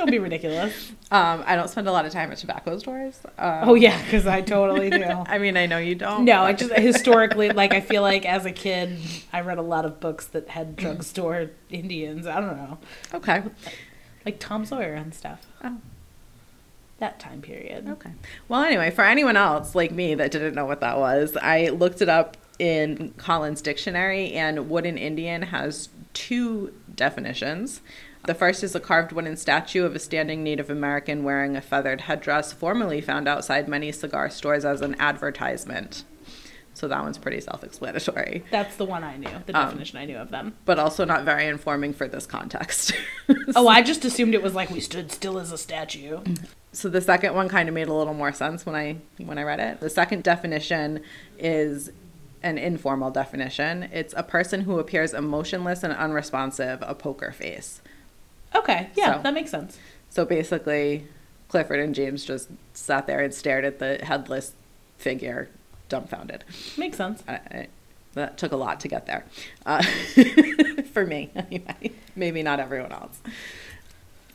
Don't 0.00 0.10
be 0.10 0.18
ridiculous. 0.18 0.92
Um, 1.10 1.44
I 1.46 1.56
don't 1.56 1.68
spend 1.68 1.86
a 1.86 1.92
lot 1.92 2.06
of 2.06 2.12
time 2.12 2.32
at 2.32 2.38
tobacco 2.38 2.78
stores. 2.78 3.20
Um, 3.36 3.68
Oh 3.68 3.74
yeah, 3.74 4.02
because 4.02 4.26
I 4.26 4.40
totally 4.40 4.88
do. 4.88 5.04
I 5.26 5.36
mean, 5.36 5.58
I 5.58 5.66
know 5.66 5.76
you 5.76 5.94
don't. 5.94 6.24
No, 6.24 6.40
I 6.42 6.54
just 6.54 6.72
historically, 6.72 7.50
like, 7.50 7.74
I 7.74 7.82
feel 7.82 8.00
like 8.00 8.24
as 8.24 8.46
a 8.46 8.50
kid, 8.52 8.96
I 9.30 9.42
read 9.42 9.58
a 9.58 9.62
lot 9.62 9.84
of 9.84 10.00
books 10.00 10.26
that 10.28 10.48
had 10.48 10.74
drugstore 10.74 11.50
Indians. 11.68 12.26
I 12.26 12.40
don't 12.40 12.56
know, 12.56 12.78
Okay. 13.12 13.42
like 14.24 14.38
Tom 14.40 14.64
Sawyer 14.64 14.94
and 14.94 15.14
stuff. 15.14 15.46
Oh. 15.62 15.76
That 16.98 17.20
time 17.20 17.42
period. 17.42 17.86
Okay. 17.86 18.12
Well, 18.48 18.62
anyway, 18.62 18.90
for 18.90 19.04
anyone 19.04 19.36
else 19.36 19.74
like 19.74 19.90
me 19.92 20.14
that 20.14 20.30
didn't 20.30 20.54
know 20.54 20.64
what 20.64 20.80
that 20.80 20.96
was, 20.98 21.36
I 21.42 21.68
looked 21.68 22.00
it 22.00 22.08
up 22.08 22.38
in 22.58 23.12
Collins 23.18 23.60
Dictionary, 23.60 24.32
and 24.32 24.70
wooden 24.70 24.96
Indian 24.96 25.42
has 25.42 25.90
two 26.14 26.72
definitions. 26.94 27.82
The 28.26 28.34
first 28.34 28.62
is 28.62 28.74
a 28.74 28.80
carved 28.80 29.12
wooden 29.12 29.36
statue 29.36 29.84
of 29.84 29.94
a 29.94 29.98
standing 29.98 30.44
Native 30.44 30.68
American 30.70 31.24
wearing 31.24 31.56
a 31.56 31.60
feathered 31.60 32.02
headdress, 32.02 32.52
formerly 32.52 33.00
found 33.00 33.26
outside 33.26 33.66
many 33.66 33.92
cigar 33.92 34.28
stores 34.30 34.64
as 34.64 34.82
an 34.82 34.94
advertisement. 35.00 36.04
So 36.74 36.86
that 36.88 37.02
one's 37.02 37.18
pretty 37.18 37.40
self 37.40 37.64
explanatory, 37.64 38.44
That's 38.50 38.76
the 38.76 38.84
one 38.84 39.02
I 39.04 39.16
knew. 39.16 39.28
The 39.46 39.56
Um, 39.58 39.66
definition 39.66 39.98
I 39.98 40.04
knew 40.04 40.16
of 40.16 40.30
them. 40.30 40.54
but 40.64 40.78
also 40.78 41.04
not 41.04 41.24
very 41.24 41.46
informing 41.46 41.92
for 41.92 42.06
this 42.08 42.26
context. 42.26 42.92
Oh, 43.54 43.68
I 43.68 43.82
just 43.82 44.04
assumed 44.04 44.34
it 44.34 44.42
was 44.42 44.54
like 44.54 44.70
we 44.70 44.80
stood 44.80 45.12
still 45.12 45.38
as 45.38 45.52
a 45.52 45.58
statue. 45.58 46.18
So 46.72 46.88
the 46.88 47.00
second 47.00 47.34
one 47.34 47.48
kind 47.48 47.68
of 47.68 47.74
made 47.74 47.86
a 47.88 47.92
little 47.94 48.14
more 48.14 48.32
sense 48.32 48.66
when 48.66 48.74
I 48.74 48.96
when 49.18 49.38
I 49.38 49.42
read 49.44 49.60
it. 49.60 49.78
The 49.80 49.90
second 49.90 50.22
definition 50.24 51.00
is 51.38 51.90
an 52.42 52.58
informal 52.58 53.10
definition. 53.12 53.84
It's 53.92 54.14
a 54.16 54.22
person 54.24 54.62
who 54.62 54.78
appears 54.80 55.14
emotionless 55.14 55.82
and 55.84 55.92
unresponsive, 55.92 56.78
a 56.82 56.94
poker 56.94 57.30
face. 57.32 57.80
Okay, 58.54 58.90
yeah, 58.94 59.16
So- 59.16 59.22
that 59.22 59.34
makes 59.34 59.50
sense. 59.50 59.78
So 60.08 60.24
basically, 60.24 61.06
Clifford 61.48 61.78
and 61.80 61.94
James 61.94 62.24
just 62.24 62.48
sat 62.74 63.06
there 63.06 63.20
and 63.20 63.32
stared 63.32 63.64
at 63.64 63.78
the 63.78 63.98
headless 64.02 64.52
figure, 64.98 65.48
dumbfounded. 65.88 66.44
Makes 66.76 66.96
sense. 66.96 67.22
I, 67.28 67.32
I, 67.34 67.68
that 68.14 68.36
took 68.38 68.50
a 68.50 68.56
lot 68.56 68.80
to 68.80 68.88
get 68.88 69.06
there, 69.06 69.24
uh, 69.66 69.82
for 70.92 71.06
me 71.06 71.30
anyway. 71.36 71.92
Maybe 72.16 72.42
not 72.42 72.58
everyone 72.58 72.90
else. 72.92 73.20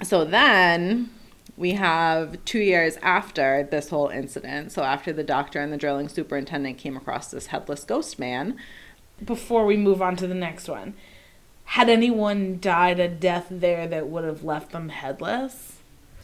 So 0.01 0.23
then 0.23 1.09
we 1.57 1.71
have 1.73 2.43
two 2.45 2.59
years 2.59 2.97
after 3.01 3.67
this 3.69 3.89
whole 3.89 4.07
incident. 4.07 4.71
So 4.71 4.83
after 4.83 5.11
the 5.11 5.23
doctor 5.23 5.59
and 5.59 5.71
the 5.73 5.77
drilling 5.77 6.07
superintendent 6.09 6.77
came 6.77 6.95
across 6.97 7.31
this 7.31 7.47
headless 7.47 7.83
ghost 7.83 8.17
man, 8.17 8.57
Before 9.23 9.65
we 9.65 9.77
move 9.77 10.01
on 10.01 10.15
to 10.17 10.27
the 10.27 10.33
next 10.33 10.67
one, 10.69 10.93
had 11.65 11.89
anyone 11.89 12.59
died 12.61 12.99
a 12.99 13.07
death 13.07 13.47
there 13.49 13.87
that 13.87 14.07
would 14.07 14.23
have 14.23 14.43
left 14.43 14.71
them 14.71 14.89
headless? 14.89 15.73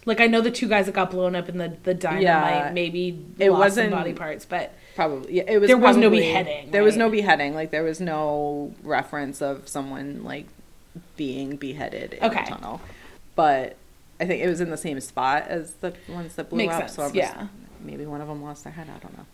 Like 0.06 0.20
I 0.20 0.28
know 0.28 0.42
the 0.42 0.50
two 0.52 0.68
guys 0.68 0.88
that 0.88 0.94
got 0.94 1.12
blown 1.12 1.36
up 1.36 1.48
in 1.50 1.58
the 1.60 1.78
the 1.84 1.94
dynamite 1.94 2.24
Yeah. 2.24 2.72
maybe 2.74 3.24
It 3.38 3.50
lost 3.52 3.60
wasn't- 3.60 3.92
body 3.92 4.14
parts, 4.14 4.46
but 4.46 4.74
probably 4.96 5.34
yeah, 5.38 5.44
it 5.48 5.60
was. 5.60 5.68
There 5.68 5.78
was 5.78 5.96
no 5.98 6.10
beheading, 6.10 6.72
There 6.72 6.84
was 6.84 6.98
no 6.98 7.10
beheading. 7.10 7.54
Like 7.54 7.70
there 7.72 7.84
was 7.84 8.02
no 8.02 8.74
reference 8.84 9.42
of 9.42 9.68
someone 9.68 10.24
like 10.24 10.48
being 11.18 11.56
beheaded 11.56 12.14
in 12.16 12.24
Okay. 12.24 12.44
the 12.46 12.50
tunnel. 12.50 12.82
But 13.36 13.76
I 14.20 14.26
think 14.26 14.44
it 14.44 14.48
was 14.50 14.60
in 14.62 14.70
the 14.72 14.78
same 14.78 15.00
spot 15.00 15.46
as 15.48 15.74
the 15.76 15.94
ones 16.10 16.36
that 16.36 16.50
blew 16.50 16.58
Makes 16.58 16.74
up. 16.74 16.80
sense, 16.82 16.96
so 16.96 17.04
I'm 17.04 17.16
yeah. 17.16 17.48
maybe 17.80 18.06
one 18.06 18.22
of 18.22 18.28
them 18.28 18.44
lost 18.44 18.64
their 18.64 18.74
head. 18.74 18.88
I 18.94 19.00
don't 19.00 19.16
know. 19.18 19.26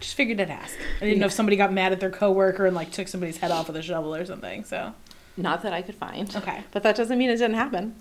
just 0.00 0.16
figured 0.16 0.40
I'd 0.40 0.50
ask. 0.50 0.74
I 1.00 1.04
didn't 1.04 1.20
know 1.20 1.26
if 1.26 1.32
somebody 1.32 1.56
got 1.56 1.72
mad 1.72 1.92
at 1.92 2.00
their 2.00 2.10
coworker 2.10 2.66
and 2.66 2.74
like 2.74 2.90
took 2.90 3.08
somebody's 3.08 3.38
head 3.38 3.50
off 3.50 3.68
with 3.68 3.76
a 3.76 3.82
shovel 3.82 4.14
or 4.14 4.24
something. 4.26 4.64
So 4.64 4.92
Not 5.36 5.62
that 5.62 5.72
I 5.72 5.82
could 5.82 5.96
find. 5.96 6.34
Okay. 6.34 6.62
But 6.70 6.82
that 6.84 6.96
doesn't 6.96 7.18
mean 7.18 7.30
it 7.30 7.36
didn't 7.36 7.54
happen. 7.54 7.96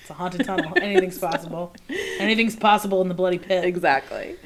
it's 0.00 0.10
a 0.10 0.14
haunted 0.14 0.46
tunnel. 0.46 0.72
Anything's 0.76 1.18
possible. 1.18 1.74
Anything's 2.18 2.56
possible 2.56 3.02
in 3.02 3.08
the 3.08 3.14
bloody 3.14 3.38
pit. 3.38 3.64
Exactly. 3.64 4.36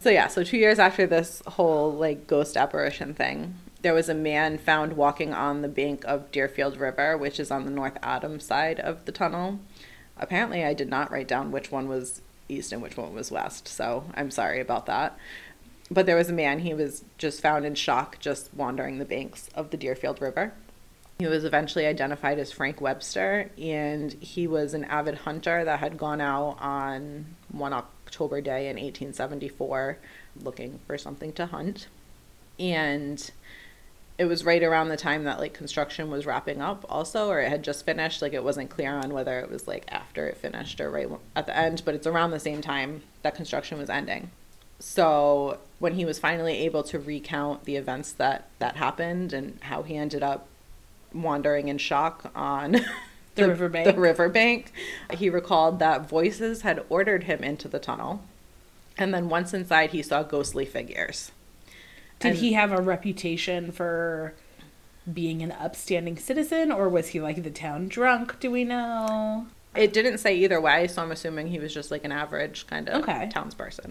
So 0.00 0.10
yeah, 0.10 0.26
so 0.26 0.42
two 0.44 0.58
years 0.58 0.78
after 0.78 1.06
this 1.06 1.42
whole 1.46 1.92
like 1.92 2.26
ghost 2.26 2.56
apparition 2.56 3.14
thing, 3.14 3.54
there 3.82 3.94
was 3.94 4.08
a 4.08 4.14
man 4.14 4.58
found 4.58 4.94
walking 4.94 5.32
on 5.32 5.62
the 5.62 5.68
bank 5.68 6.04
of 6.06 6.30
Deerfield 6.32 6.78
River, 6.78 7.16
which 7.16 7.38
is 7.38 7.50
on 7.50 7.64
the 7.64 7.70
North 7.70 7.98
Adams 8.02 8.44
side 8.44 8.80
of 8.80 9.04
the 9.04 9.12
tunnel. 9.12 9.60
Apparently, 10.16 10.64
I 10.64 10.74
did 10.74 10.88
not 10.88 11.10
write 11.10 11.28
down 11.28 11.50
which 11.50 11.70
one 11.70 11.88
was 11.88 12.20
east 12.48 12.72
and 12.72 12.82
which 12.82 12.96
one 12.96 13.14
was 13.14 13.30
west, 13.30 13.68
so 13.68 14.04
I'm 14.14 14.30
sorry 14.30 14.60
about 14.60 14.86
that. 14.86 15.18
But 15.90 16.06
there 16.06 16.16
was 16.16 16.30
a 16.30 16.34
man, 16.34 16.60
he 16.60 16.74
was 16.74 17.04
just 17.18 17.40
found 17.40 17.64
in 17.64 17.74
shock 17.74 18.18
just 18.18 18.52
wandering 18.54 18.98
the 18.98 19.04
banks 19.04 19.48
of 19.54 19.70
the 19.70 19.76
Deerfield 19.76 20.20
River. 20.20 20.54
He 21.18 21.26
was 21.26 21.44
eventually 21.44 21.86
identified 21.86 22.38
as 22.38 22.50
Frank 22.50 22.80
Webster, 22.80 23.50
and 23.56 24.12
he 24.14 24.46
was 24.46 24.74
an 24.74 24.84
avid 24.84 25.14
hunter 25.18 25.64
that 25.64 25.78
had 25.78 25.96
gone 25.96 26.20
out 26.20 26.56
on 26.60 27.26
one 27.52 27.72
October 27.72 28.40
day 28.40 28.68
in 28.68 28.76
1874 28.76 29.98
looking 30.42 30.80
for 30.86 30.98
something 30.98 31.32
to 31.34 31.46
hunt. 31.46 31.86
And 32.58 33.30
it 34.18 34.26
was 34.26 34.44
right 34.44 34.62
around 34.62 34.88
the 34.88 34.96
time 34.96 35.24
that 35.24 35.40
like 35.40 35.54
construction 35.54 36.10
was 36.10 36.26
wrapping 36.26 36.60
up 36.60 36.84
also 36.88 37.28
or 37.28 37.40
it 37.40 37.48
had 37.48 37.64
just 37.64 37.84
finished 37.84 38.22
like 38.22 38.32
it 38.32 38.44
wasn't 38.44 38.70
clear 38.70 38.92
on 38.92 39.12
whether 39.12 39.40
it 39.40 39.50
was 39.50 39.66
like 39.66 39.84
after 39.88 40.28
it 40.28 40.36
finished 40.36 40.80
or 40.80 40.90
right 40.90 41.08
at 41.34 41.46
the 41.46 41.56
end 41.56 41.82
but 41.84 41.94
it's 41.94 42.06
around 42.06 42.30
the 42.30 42.38
same 42.38 42.60
time 42.60 43.02
that 43.22 43.34
construction 43.34 43.76
was 43.76 43.90
ending 43.90 44.30
so 44.78 45.58
when 45.78 45.94
he 45.94 46.04
was 46.04 46.18
finally 46.18 46.58
able 46.58 46.82
to 46.82 46.98
recount 46.98 47.64
the 47.64 47.76
events 47.76 48.12
that 48.12 48.48
that 48.60 48.76
happened 48.76 49.32
and 49.32 49.58
how 49.62 49.82
he 49.82 49.96
ended 49.96 50.22
up 50.22 50.46
wandering 51.14 51.68
in 51.68 51.78
shock 51.78 52.30
on 52.34 52.72
The 53.36 53.48
riverbank. 53.48 53.86
the 53.86 54.00
riverbank 54.00 54.72
he 55.12 55.28
recalled 55.30 55.78
that 55.80 56.08
voices 56.08 56.62
had 56.62 56.84
ordered 56.88 57.24
him 57.24 57.42
into 57.42 57.66
the 57.66 57.78
tunnel 57.80 58.22
and 58.96 59.12
then 59.12 59.28
once 59.28 59.52
inside 59.52 59.90
he 59.90 60.02
saw 60.02 60.22
ghostly 60.22 60.64
figures 60.64 61.32
Did 62.20 62.28
And- 62.28 62.38
he 62.38 62.52
have 62.52 62.70
a 62.72 62.80
reputation 62.80 63.72
for 63.72 64.34
being 65.12 65.42
an 65.42 65.52
upstanding 65.52 66.16
citizen, 66.16 66.72
or 66.72 66.88
was 66.88 67.08
he 67.08 67.20
like 67.20 67.42
the 67.42 67.50
town 67.50 67.88
drunk? 67.88 68.40
Do 68.40 68.50
we 68.50 68.64
know? 68.64 69.46
It 69.76 69.92
didn't 69.92 70.16
say 70.16 70.34
either 70.36 70.58
way, 70.62 70.86
so 70.88 71.02
I'm 71.02 71.10
assuming 71.12 71.48
he 71.48 71.58
was 71.58 71.74
just 71.74 71.90
like 71.90 72.04
an 72.06 72.12
average 72.12 72.66
kind 72.66 72.88
of 72.88 73.02
Okay. 73.02 73.28
townsperson. 73.34 73.90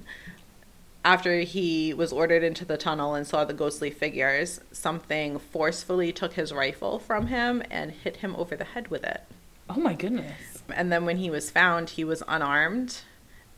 After 1.06 1.42
he 1.42 1.94
was 1.94 2.14
ordered 2.14 2.44
into 2.44 2.64
the 2.64 2.78
tunnel 2.78 3.14
and 3.14 3.28
saw 3.28 3.44
the 3.44 3.54
ghostly 3.54 3.90
figures, 3.92 4.62
something 4.72 5.38
forcefully 5.38 6.14
took 6.14 6.34
his 6.34 6.54
rifle 6.54 6.98
from 6.98 7.28
him 7.28 7.62
and 7.70 7.92
hit 7.92 8.18
him 8.18 8.36
over 8.38 8.56
the 8.56 8.64
head 8.64 8.88
with 8.88 9.04
it. 9.04 9.22
Oh 9.70 9.80
my 9.80 9.94
goodness. 9.96 10.64
And 10.74 10.92
then 10.92 11.06
when 11.06 11.18
he 11.18 11.30
was 11.30 11.50
found, 11.52 11.92
he 11.92 12.06
was 12.06 12.24
unarmed 12.28 13.02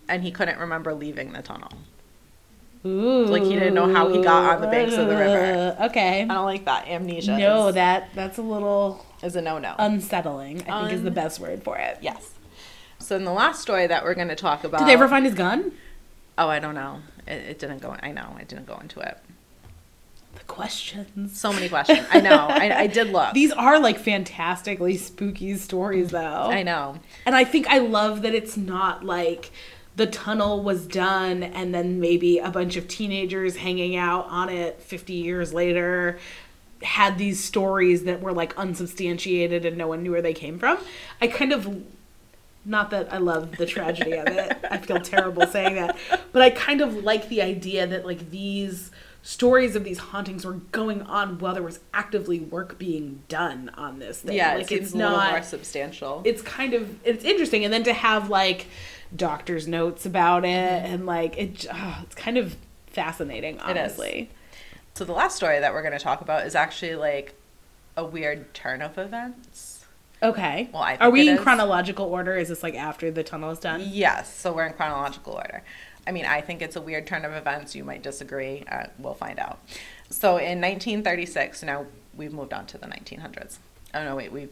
and 0.09 0.23
he 0.23 0.31
couldn't 0.31 0.59
remember 0.59 0.93
leaving 0.95 1.33
the 1.33 1.43
tunnel. 1.43 1.71
Ooh. 2.83 3.25
Like, 3.25 3.43
he 3.43 3.53
didn't 3.53 3.73
know 3.73 3.91
how 3.91 4.09
he 4.09 4.21
got 4.21 4.55
on 4.55 4.61
the 4.61 4.67
banks 4.67 4.93
of 4.95 5.07
the 5.07 5.15
river. 5.15 5.75
Okay. 5.85 6.21
I 6.21 6.25
don't 6.25 6.45
like 6.45 6.65
that. 6.65 6.87
Amnesia 6.87 7.35
No, 7.37 7.69
is, 7.69 7.75
that 7.75 8.09
that's 8.13 8.37
a 8.37 8.43
little 8.43 9.03
is 9.23 9.35
a 9.35 9.41
no 9.41 9.57
no. 9.57 9.73
unsettling. 9.79 10.61
I 10.69 10.81
think 10.81 10.93
is 10.93 11.03
the 11.03 11.09
best 11.11 11.39
word 11.39 11.63
for 11.63 11.77
it. 11.77 11.97
yes. 12.01 12.31
So, 12.99 13.15
in 13.15 13.23
the 13.25 13.33
last 13.33 13.61
story 13.61 13.87
that 13.87 14.03
we're 14.03 14.13
going 14.15 14.29
to 14.29 14.35
talk 14.35 14.63
about. 14.63 14.79
Did 14.79 14.87
they 14.87 14.93
ever 14.93 15.07
find 15.07 15.25
his 15.25 15.35
gun? 15.35 15.71
Oh, 16.37 16.47
I 16.47 16.59
don't 16.59 16.75
know. 16.75 16.99
It, 17.27 17.31
it 17.31 17.59
didn't 17.59 17.81
go. 17.81 17.95
I 18.01 18.11
know. 18.11 18.35
I 18.37 18.43
didn't 18.43 18.65
go 18.65 18.77
into 18.77 18.99
it. 18.99 19.17
The 20.35 20.43
questions. 20.43 21.39
So 21.39 21.53
many 21.53 21.69
questions. 21.69 22.05
I 22.11 22.19
know. 22.19 22.47
I, 22.49 22.81
I 22.81 22.87
did 22.87 23.09
look. 23.09 23.33
These 23.33 23.51
are 23.51 23.79
like 23.79 23.97
fantastically 23.99 24.97
spooky 24.97 25.55
stories, 25.55 26.11
though. 26.11 26.19
I 26.19 26.63
know. 26.63 26.99
And 27.25 27.35
I 27.35 27.45
think 27.45 27.67
I 27.67 27.79
love 27.79 28.21
that 28.23 28.33
it's 28.33 28.57
not 28.57 29.05
like 29.05 29.51
the 29.95 30.07
tunnel 30.07 30.61
was 30.61 30.85
done 30.87 31.41
and 31.41 31.73
then 31.73 31.99
maybe 31.99 32.39
a 32.39 32.51
bunch 32.51 32.75
of 32.75 32.87
teenagers 32.87 33.55
hanging 33.55 33.95
out 33.95 34.27
on 34.27 34.49
it 34.49 34.81
50 34.81 35.13
years 35.13 35.53
later 35.53 36.19
had 36.83 37.17
these 37.17 37.41
stories 37.41 38.03
that 38.03 38.21
were 38.21 38.33
like 38.33 38.57
unsubstantiated 38.57 39.65
and 39.65 39.77
no 39.77 39.87
one 39.87 40.03
knew 40.03 40.11
where 40.11 40.21
they 40.21 40.33
came 40.33 40.59
from. 40.59 40.77
I 41.21 41.27
kind 41.27 41.53
of 41.53 41.83
not 42.65 42.89
that 42.91 43.13
I 43.13 43.17
love 43.17 43.57
the 43.57 43.65
tragedy 43.65 44.13
of 44.13 44.27
it. 44.27 44.57
I 44.69 44.77
feel 44.77 44.99
terrible 44.99 45.45
saying 45.47 45.75
that. 45.75 45.97
But 46.31 46.41
I 46.41 46.49
kind 46.49 46.81
of 46.81 47.03
like 47.03 47.29
the 47.29 47.41
idea 47.41 47.87
that 47.87 48.05
like 48.05 48.31
these 48.31 48.91
stories 49.21 49.75
of 49.75 49.83
these 49.83 49.97
hauntings 49.97 50.45
were 50.45 50.53
going 50.71 51.01
on 51.03 51.39
while 51.39 51.53
there 51.53 51.63
was 51.63 51.79
actively 51.93 52.39
work 52.39 52.77
being 52.77 53.23
done 53.27 53.69
on 53.75 53.99
this 53.99 54.21
thing. 54.21 54.35
Yeah, 54.35 54.55
like 54.55 54.71
it 54.71 54.93
a 54.93 54.97
little 54.97 55.17
more 55.17 55.41
substantial. 55.41 56.21
it's 56.25 56.41
kind 56.41 56.73
of 56.73 56.95
it's 57.05 57.23
interesting 57.23 57.63
and 57.63 57.73
then 57.73 57.83
to 57.83 57.93
have 57.93 58.29
like 58.29 58.67
doctor's 59.15 59.67
notes 59.67 60.05
about 60.05 60.45
it 60.45 60.47
mm-hmm. 60.47 60.93
and 60.93 61.05
like 61.05 61.37
it 61.37 61.65
oh, 61.71 61.99
it's 62.03 62.15
kind 62.15 62.37
of 62.37 62.55
fascinating 62.87 63.59
honestly 63.59 64.29
so 64.95 65.03
the 65.03 65.11
last 65.11 65.35
story 65.35 65.59
that 65.59 65.73
we're 65.73 65.81
going 65.81 65.97
to 65.97 65.99
talk 65.99 66.21
about 66.21 66.47
is 66.47 66.55
actually 66.55 66.95
like 66.95 67.35
a 67.97 68.05
weird 68.05 68.53
turn 68.53 68.81
of 68.81 68.97
events. 68.97 69.64
Okay 70.23 70.69
Well, 70.73 70.81
I 70.81 70.95
are 70.97 71.09
we 71.09 71.27
in 71.27 71.35
is. 71.35 71.41
chronological 71.41 72.05
order 72.05 72.35
is 72.35 72.49
this 72.49 72.63
like 72.63 72.75
after 72.75 73.11
the 73.11 73.23
tunnel 73.23 73.51
is 73.51 73.59
done 73.59 73.81
Yes, 73.85 74.33
so 74.35 74.53
we're 74.53 74.65
in 74.65 74.73
chronological 74.73 75.33
order. 75.33 75.63
I 76.07 76.11
mean, 76.11 76.25
I 76.25 76.41
think 76.41 76.61
it's 76.61 76.75
a 76.75 76.81
weird 76.81 77.07
turn 77.07 77.25
of 77.25 77.33
events. 77.33 77.75
You 77.75 77.83
might 77.83 78.03
disagree. 78.03 78.63
Uh, 78.71 78.87
we'll 78.99 79.15
find 79.15 79.39
out. 79.39 79.59
So 80.11 80.37
in 80.37 80.61
1936, 80.61 81.63
now 81.63 81.87
we've 82.15 82.31
moved 82.31 82.53
on 82.53 82.67
to 82.67 82.77
the 82.77 82.85
1900s. 82.85 83.57
Oh 83.93 84.03
no, 84.03 84.15
wait, 84.15 84.31
we've 84.31 84.51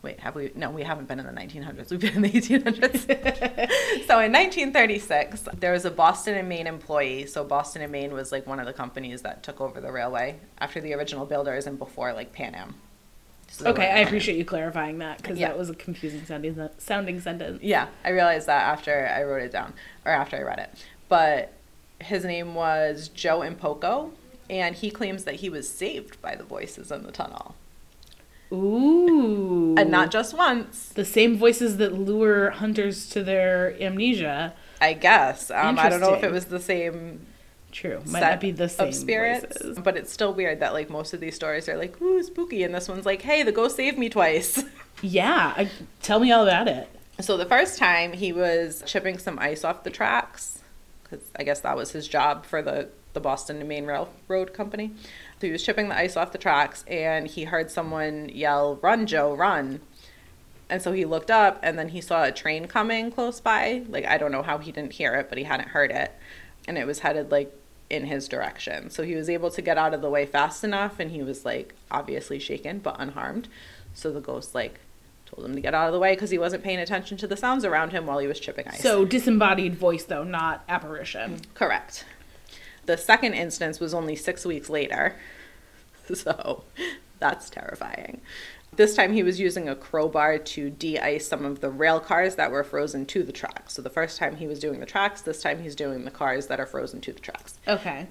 Wait, 0.00 0.20
have 0.20 0.36
we? 0.36 0.52
No, 0.54 0.70
we 0.70 0.84
haven't 0.84 1.08
been 1.08 1.18
in 1.18 1.26
the 1.26 1.32
1900s. 1.32 1.90
We've 1.90 1.98
been 2.00 2.14
in 2.14 2.22
the 2.22 2.30
1800s. 2.30 3.00
so 4.06 4.20
in 4.20 4.30
1936, 4.32 5.48
there 5.58 5.72
was 5.72 5.84
a 5.84 5.90
Boston 5.90 6.36
and 6.36 6.48
Maine 6.48 6.68
employee. 6.68 7.26
So 7.26 7.42
Boston 7.42 7.82
and 7.82 7.90
Maine 7.90 8.12
was 8.12 8.30
like 8.30 8.46
one 8.46 8.60
of 8.60 8.66
the 8.66 8.72
companies 8.72 9.22
that 9.22 9.42
took 9.42 9.60
over 9.60 9.80
the 9.80 9.90
railway 9.90 10.38
after 10.58 10.80
the 10.80 10.94
original 10.94 11.26
builders 11.26 11.66
and 11.66 11.80
before 11.80 12.12
like 12.12 12.32
Pan 12.32 12.54
Am. 12.54 12.76
So 13.58 13.70
Okay, 13.70 13.90
I 13.90 13.98
appreciate 13.98 14.38
you 14.38 14.44
clarifying 14.44 14.98
that 14.98 15.16
because 15.20 15.36
Yeah. 15.38 15.48
that 15.48 15.58
was 15.58 15.68
a 15.68 15.74
confusing 15.74 16.24
sounding 16.24 16.68
sounding 16.78 17.20
sentence. 17.20 17.60
Yeah, 17.60 17.88
I 18.04 18.10
realized 18.10 18.46
that 18.46 18.62
after 18.62 19.08
I 19.08 19.24
wrote 19.24 19.42
it 19.42 19.50
down 19.50 19.74
or 20.04 20.12
after 20.12 20.36
I 20.36 20.42
read 20.42 20.60
it. 20.60 20.70
But 21.08 21.52
his 22.00 22.24
name 22.24 22.54
was 22.54 23.08
Joe 23.08 23.40
Impoco, 23.40 24.12
and 24.48 24.76
he 24.76 24.90
claims 24.92 25.24
that 25.24 25.36
he 25.36 25.48
was 25.50 25.68
saved 25.68 26.22
by 26.22 26.36
the 26.36 26.44
voices 26.44 26.92
in 26.92 27.02
the 27.02 27.10
tunnel. 27.10 27.56
Ooh. 28.52 29.74
And 29.76 29.90
not 29.90 30.10
just 30.12 30.34
once, 30.36 30.88
the 30.90 31.04
same 31.04 31.36
voices 31.36 31.78
that 31.78 31.92
lure 31.92 32.50
hunters 32.50 33.08
to 33.10 33.22
their 33.24 33.74
amnesia. 33.82 34.54
I 34.80 34.92
guess. 34.92 35.50
Um, 35.50 35.78
I 35.78 35.88
don't 35.88 36.00
know 36.00 36.14
if 36.14 36.22
it 36.22 36.30
was 36.30 36.46
the 36.46 36.60
same 36.60 37.26
True. 37.70 38.00
Might 38.06 38.20
not 38.20 38.40
be 38.40 38.50
the 38.50 38.68
same 38.68 38.88
of 38.88 38.94
spirits, 38.94 39.60
voices. 39.60 39.78
but 39.78 39.96
it's 39.96 40.12
still 40.12 40.32
weird 40.32 40.60
that 40.60 40.72
like 40.72 40.88
most 40.88 41.12
of 41.12 41.20
these 41.20 41.34
stories 41.34 41.68
are 41.68 41.76
like, 41.76 42.00
ooh, 42.00 42.22
spooky, 42.22 42.62
and 42.62 42.74
this 42.74 42.88
one's 42.88 43.06
like, 43.06 43.22
hey, 43.22 43.42
the 43.42 43.52
ghost 43.52 43.76
saved 43.76 43.98
me 43.98 44.08
twice. 44.08 44.62
Yeah. 45.00 45.54
I, 45.56 45.70
tell 46.02 46.18
me 46.18 46.32
all 46.32 46.42
about 46.42 46.66
it. 46.66 46.88
So 47.20 47.36
the 47.36 47.46
first 47.46 47.78
time 47.78 48.12
he 48.12 48.32
was 48.32 48.82
chipping 48.84 49.18
some 49.18 49.38
ice 49.38 49.62
off 49.62 49.84
the 49.84 49.90
tracks, 49.90 50.58
because 51.02 51.24
I 51.36 51.44
guess 51.44 51.60
that 51.60 51.76
was 51.76 51.92
his 51.92 52.08
job 52.08 52.44
for 52.44 52.62
the, 52.62 52.88
the 53.12 53.20
Boston 53.20 53.58
and 53.58 53.68
Maine 53.68 53.86
Railroad 53.86 54.52
Company. 54.52 54.92
So 55.40 55.46
he 55.46 55.52
was 55.52 55.62
chipping 55.62 55.88
the 55.88 55.96
ice 55.96 56.16
off 56.16 56.32
the 56.32 56.38
tracks, 56.38 56.84
and 56.88 57.28
he 57.28 57.44
heard 57.44 57.70
someone 57.70 58.28
yell, 58.28 58.76
"Run, 58.82 59.06
Joe, 59.06 59.34
run!" 59.34 59.80
And 60.68 60.82
so 60.82 60.92
he 60.92 61.04
looked 61.04 61.30
up, 61.30 61.60
and 61.62 61.78
then 61.78 61.90
he 61.90 62.00
saw 62.00 62.24
a 62.24 62.32
train 62.32 62.66
coming 62.66 63.10
close 63.10 63.40
by. 63.40 63.84
Like 63.88 64.04
I 64.04 64.18
don't 64.18 64.32
know 64.32 64.42
how 64.42 64.58
he 64.58 64.72
didn't 64.72 64.94
hear 64.94 65.14
it, 65.14 65.28
but 65.28 65.38
he 65.38 65.44
hadn't 65.44 65.68
heard 65.68 65.92
it, 65.92 66.12
and 66.68 66.78
it 66.78 66.86
was 66.86 67.00
headed 67.00 67.32
like 67.32 67.52
in 67.90 68.04
his 68.04 68.28
direction. 68.28 68.90
So 68.90 69.02
he 69.02 69.14
was 69.14 69.30
able 69.30 69.50
to 69.50 69.62
get 69.62 69.78
out 69.78 69.94
of 69.94 70.02
the 70.02 70.10
way 70.10 70.26
fast 70.26 70.62
enough, 70.62 71.00
and 71.00 71.10
he 71.10 71.22
was 71.22 71.44
like 71.44 71.74
obviously 71.90 72.38
shaken 72.38 72.78
but 72.78 72.94
unharmed. 73.00 73.48
So 73.94 74.12
the 74.12 74.20
ghost 74.20 74.54
like 74.54 74.78
told 75.26 75.44
him 75.46 75.54
to 75.54 75.60
get 75.60 75.74
out 75.74 75.88
of 75.88 75.92
the 75.92 75.98
way 75.98 76.14
because 76.14 76.30
he 76.30 76.38
wasn't 76.38 76.62
paying 76.62 76.78
attention 76.78 77.16
to 77.18 77.26
the 77.26 77.36
sounds 77.36 77.64
around 77.64 77.90
him 77.90 78.06
while 78.06 78.18
he 78.18 78.26
was 78.26 78.38
chipping 78.38 78.68
ice. 78.68 78.82
So 78.82 79.04
disembodied 79.04 79.74
voice 79.74 80.04
though, 80.04 80.22
not 80.24 80.62
apparition. 80.68 81.40
correct. 81.54 82.04
The 82.84 82.96
second 82.96 83.34
instance 83.34 83.80
was 83.80 83.92
only 83.92 84.16
six 84.16 84.44
weeks 84.46 84.70
later, 84.70 85.16
so 86.14 86.64
that's 87.18 87.50
terrifying. 87.50 88.20
This 88.78 88.94
time 88.94 89.12
he 89.12 89.24
was 89.24 89.40
using 89.40 89.68
a 89.68 89.74
crowbar 89.74 90.38
to 90.38 90.70
de-ice 90.70 91.26
some 91.26 91.44
of 91.44 91.60
the 91.60 91.68
rail 91.68 91.98
cars 91.98 92.36
that 92.36 92.52
were 92.52 92.62
frozen 92.62 93.06
to 93.06 93.24
the 93.24 93.32
tracks. 93.32 93.74
So 93.74 93.82
the 93.82 93.90
first 93.90 94.18
time 94.18 94.36
he 94.36 94.46
was 94.46 94.60
doing 94.60 94.78
the 94.78 94.86
tracks, 94.86 95.20
this 95.20 95.42
time 95.42 95.60
he's 95.60 95.74
doing 95.74 96.04
the 96.04 96.12
cars 96.12 96.46
that 96.46 96.60
are 96.60 96.66
frozen 96.66 97.00
to 97.00 97.12
the 97.12 97.18
tracks. 97.18 97.58
Okay. 97.66 98.06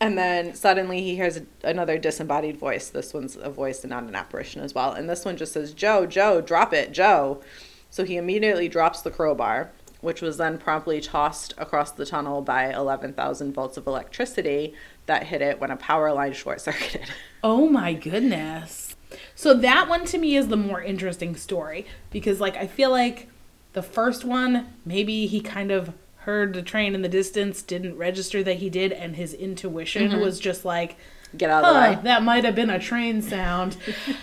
And 0.00 0.18
then 0.18 0.56
suddenly 0.56 1.02
he 1.02 1.14
hears 1.14 1.38
another 1.62 1.98
disembodied 1.98 2.56
voice. 2.56 2.88
This 2.88 3.14
one's 3.14 3.36
a 3.36 3.48
voice 3.48 3.84
and 3.84 3.90
not 3.90 4.02
an 4.02 4.16
apparition 4.16 4.60
as 4.60 4.74
well. 4.74 4.90
And 4.90 5.08
this 5.08 5.24
one 5.24 5.36
just 5.36 5.52
says, 5.52 5.72
Joe, 5.72 6.04
Joe, 6.04 6.40
drop 6.40 6.72
it, 6.72 6.90
Joe. 6.90 7.40
So 7.88 8.02
he 8.02 8.16
immediately 8.16 8.66
drops 8.66 9.02
the 9.02 9.12
crowbar, 9.12 9.70
which 10.00 10.20
was 10.20 10.36
then 10.36 10.58
promptly 10.58 11.00
tossed 11.00 11.54
across 11.58 11.92
the 11.92 12.04
tunnel 12.04 12.42
by 12.42 12.74
11,000 12.74 13.52
volts 13.52 13.76
of 13.76 13.86
electricity 13.86 14.74
that 15.06 15.28
hit 15.28 15.42
it 15.42 15.60
when 15.60 15.70
a 15.70 15.76
power 15.76 16.12
line 16.12 16.32
short 16.32 16.60
circuited. 16.60 17.06
Oh 17.44 17.68
my 17.68 17.92
goodness. 17.92 18.87
So 19.34 19.54
that 19.54 19.88
one 19.88 20.04
to 20.06 20.18
me 20.18 20.36
is 20.36 20.48
the 20.48 20.56
more 20.56 20.82
interesting 20.82 21.36
story 21.36 21.86
because 22.10 22.40
like 22.40 22.56
I 22.56 22.66
feel 22.66 22.90
like 22.90 23.28
the 23.72 23.82
first 23.82 24.24
one 24.24 24.74
maybe 24.84 25.26
he 25.26 25.40
kind 25.40 25.70
of 25.70 25.92
heard 26.18 26.52
the 26.52 26.62
train 26.62 26.94
in 26.94 27.02
the 27.02 27.08
distance, 27.08 27.62
didn't 27.62 27.96
register 27.96 28.42
that 28.42 28.56
he 28.56 28.68
did 28.68 28.92
and 28.92 29.16
his 29.16 29.32
intuition 29.32 30.10
mm-hmm. 30.10 30.20
was 30.20 30.38
just 30.38 30.64
like 30.64 30.96
Get 31.36 31.50
out 31.50 31.64
of 31.64 31.74
the 31.74 31.80
way. 31.96 32.02
that 32.04 32.22
might 32.22 32.44
have 32.44 32.54
been 32.54 32.70
a 32.70 32.78
train 32.78 33.20
sound 33.20 33.76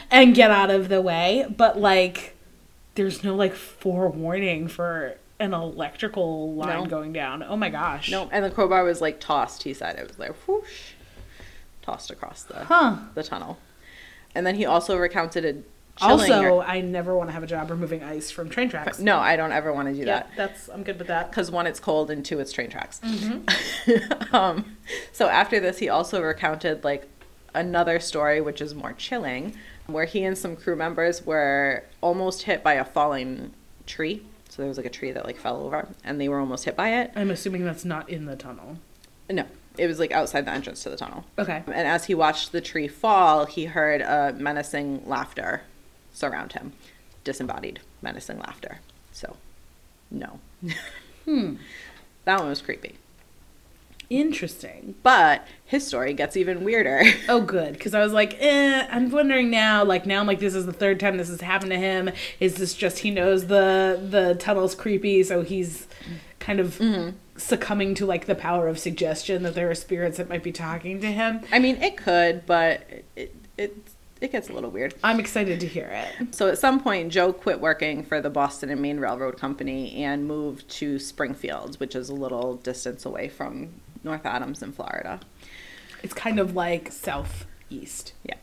and 0.09 0.33
get 0.33 0.49
out 0.49 0.71
of 0.71 0.89
the 0.89 1.01
way, 1.01 1.45
but 1.55 1.79
like 1.79 2.35
there's 2.95 3.23
no 3.23 3.35
like 3.35 3.53
forewarning 3.53 4.67
for 4.67 5.15
an 5.39 5.53
electrical 5.53 6.53
line 6.55 6.83
No. 6.83 6.89
going 6.89 7.13
down. 7.13 7.43
Oh 7.43 7.57
my 7.57 7.69
gosh. 7.69 8.09
No, 8.09 8.29
and 8.31 8.43
the 8.43 8.49
crowbar 8.49 8.83
was 8.83 9.01
like 9.01 9.19
tossed, 9.19 9.63
he 9.63 9.73
said. 9.73 9.97
It 9.99 10.07
was 10.07 10.17
like 10.17 10.31
whoosh, 10.47 10.93
tossed 11.81 12.09
across 12.09 12.43
the, 12.43 12.65
Huh. 12.65 12.97
the 13.13 13.23
tunnel. 13.23 13.59
And 14.35 14.45
then 14.45 14.55
he 14.55 14.65
also 14.65 14.97
recounted 14.97 15.45
a 15.45 15.53
chilling 15.97 16.31
Also, 16.31 16.61
I 16.61 16.81
never 16.81 17.15
want 17.15 17.29
to 17.29 17.33
have 17.33 17.41
a 17.43 17.47
job 17.47 17.71
removing 17.71 18.03
ice 18.03 18.29
from 18.29 18.49
train 18.49 18.69
tracks. 18.69 18.99
No, 18.99 19.17
I 19.17 19.37
don't 19.37 19.53
ever 19.53 19.71
want 19.73 19.87
to 19.87 19.93
do 19.93 19.99
Yeah, 20.01 20.05
that. 20.05 20.29
that's 20.35 20.69
I'm 20.69 20.83
good 20.83 20.99
with 20.99 21.07
that. 21.07 21.29
because 21.31 21.49
one, 21.49 21.65
it's 21.65 21.79
cold, 21.79 22.11
and 22.11 22.23
two, 22.23 22.39
it's 22.39 22.51
train 22.51 22.69
tracks. 22.69 22.99
Mm-hmm. 22.99 24.35
um, 24.35 24.77
so 25.13 25.27
after 25.29 25.59
this, 25.59 25.79
he 25.79 25.87
also 25.89 26.21
recounted 26.21 26.83
like 26.83 27.07
another 27.53 27.99
story, 28.01 28.41
which 28.41 28.61
is 28.61 28.75
more 28.75 28.91
chilling, 28.93 29.55
where 29.87 30.05
he 30.05 30.23
and 30.23 30.37
some 30.37 30.55
crew 30.57 30.75
members 30.75 31.25
were 31.25 31.85
almost 32.01 32.43
hit 32.43 32.61
by 32.61 32.73
a 32.73 32.83
falling 32.83 33.53
tree. 33.87 34.21
So 34.49 34.61
there 34.61 34.67
was 34.67 34.77
like 34.77 34.85
a 34.85 34.89
tree 34.91 35.11
that 35.11 35.25
like 35.25 35.37
fell 35.37 35.61
over, 35.61 35.87
and 36.03 36.19
they 36.19 36.27
were 36.27 36.39
almost 36.39 36.65
hit 36.65 36.75
by 36.75 36.89
it. 37.01 37.11
I'm 37.15 37.31
assuming 37.31 37.63
that's 37.63 37.85
not 37.85 38.09
in 38.09 38.25
the 38.25 38.35
tunnel. 38.35 38.77
No, 39.29 39.45
it 39.79 39.87
was 39.87 39.99
like 39.99 40.11
outside 40.11 40.45
the 40.45 40.51
entrance 40.51 40.83
to 40.83 40.89
the 40.89 40.97
tunnel. 40.97 41.25
Okay. 41.37 41.63
And 41.67 41.87
as 41.87 42.05
he 42.05 42.15
watched 42.15 42.51
the 42.51 42.61
tree 42.61 42.87
fall, 42.87 43.45
he 43.45 43.65
heard 43.65 44.01
a 44.01 44.33
menacing 44.33 45.07
laughter 45.07 45.61
surround 46.13 46.53
him, 46.53 46.73
disembodied 47.23 47.79
menacing 48.01 48.39
laughter. 48.39 48.79
So, 49.11 49.37
no. 50.11 50.39
Hmm. 51.25 51.55
That 52.25 52.39
one 52.39 52.49
was 52.49 52.61
creepy. 52.61 52.97
Interesting. 54.09 54.95
But 55.01 55.47
his 55.65 55.85
story 55.87 56.13
gets 56.13 56.37
even 56.37 56.63
weirder. 56.63 57.03
Oh, 57.27 57.41
good. 57.41 57.73
Because 57.73 57.95
I 57.95 58.03
was 58.03 58.13
like, 58.13 58.37
eh, 58.39 58.87
I'm 58.91 59.09
wondering 59.09 59.49
now. 59.49 59.83
Like 59.83 60.05
now, 60.05 60.19
I'm 60.19 60.27
like, 60.27 60.39
this 60.39 60.53
is 60.53 60.67
the 60.67 60.73
third 60.73 60.99
time 60.99 61.17
this 61.17 61.29
has 61.29 61.41
happened 61.41 61.71
to 61.71 61.77
him. 61.77 62.11
Is 62.39 62.55
this 62.55 62.75
just 62.75 62.99
he 62.99 63.09
knows 63.09 63.47
the 63.47 63.99
the 64.09 64.35
tunnel's 64.35 64.75
creepy, 64.75 65.23
so 65.23 65.41
he's 65.41 65.87
kind 66.45 66.59
of 66.59 66.77
mm-hmm. 66.77 67.17
succumbing 67.37 67.95
to 67.95 68.05
like 68.05 68.25
the 68.27 68.35
power 68.35 68.67
of 68.67 68.77
suggestion 68.77 69.41
that 69.43 69.55
there 69.55 69.69
are 69.69 69.75
spirits 69.75 70.17
that 70.17 70.29
might 70.29 70.43
be 70.43 70.51
talking 70.51 71.01
to 71.01 71.11
him? 71.11 71.41
I 71.51 71.57
mean, 71.57 71.81
it 71.81 71.97
could, 71.97 72.45
but 72.45 72.87
it 73.15 73.35
it 73.57 73.75
it 74.21 74.31
gets 74.31 74.49
a 74.49 74.53
little 74.53 74.69
weird. 74.69 74.93
I'm 75.03 75.19
excited 75.19 75.59
to 75.59 75.67
hear 75.67 75.87
it. 75.87 76.35
So 76.35 76.47
at 76.47 76.59
some 76.59 76.79
point, 76.79 77.11
Joe 77.11 77.33
quit 77.33 77.59
working 77.59 78.03
for 78.03 78.21
the 78.21 78.29
Boston 78.29 78.69
and 78.69 78.79
Maine 78.79 78.99
Railroad 78.99 79.37
Company 79.37 80.03
and 80.03 80.27
moved 80.27 80.69
to 80.69 80.99
Springfield, 80.99 81.79
which 81.79 81.95
is 81.95 82.09
a 82.09 82.13
little 82.13 82.55
distance 82.57 83.05
away 83.05 83.27
from 83.27 83.73
North 84.03 84.25
Adams 84.25 84.61
in 84.61 84.71
Florida. 84.71 85.19
It's 86.03 86.13
kind 86.13 86.39
of 86.39 86.55
like 86.55 86.91
southeast. 86.91 88.13
Yeah, 88.23 88.37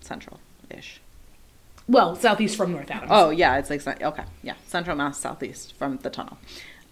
central 0.00 0.40
ish. 0.70 1.00
Well, 1.86 2.16
southeast 2.16 2.56
from 2.56 2.72
North 2.72 2.90
Adams. 2.90 3.10
Oh 3.14 3.28
yeah, 3.28 3.58
it's 3.58 3.68
like 3.68 4.02
okay, 4.02 4.24
yeah, 4.42 4.54
Central 4.66 4.96
Mass 4.96 5.18
Southeast 5.18 5.74
from 5.76 5.98
the 5.98 6.08
tunnel. 6.08 6.38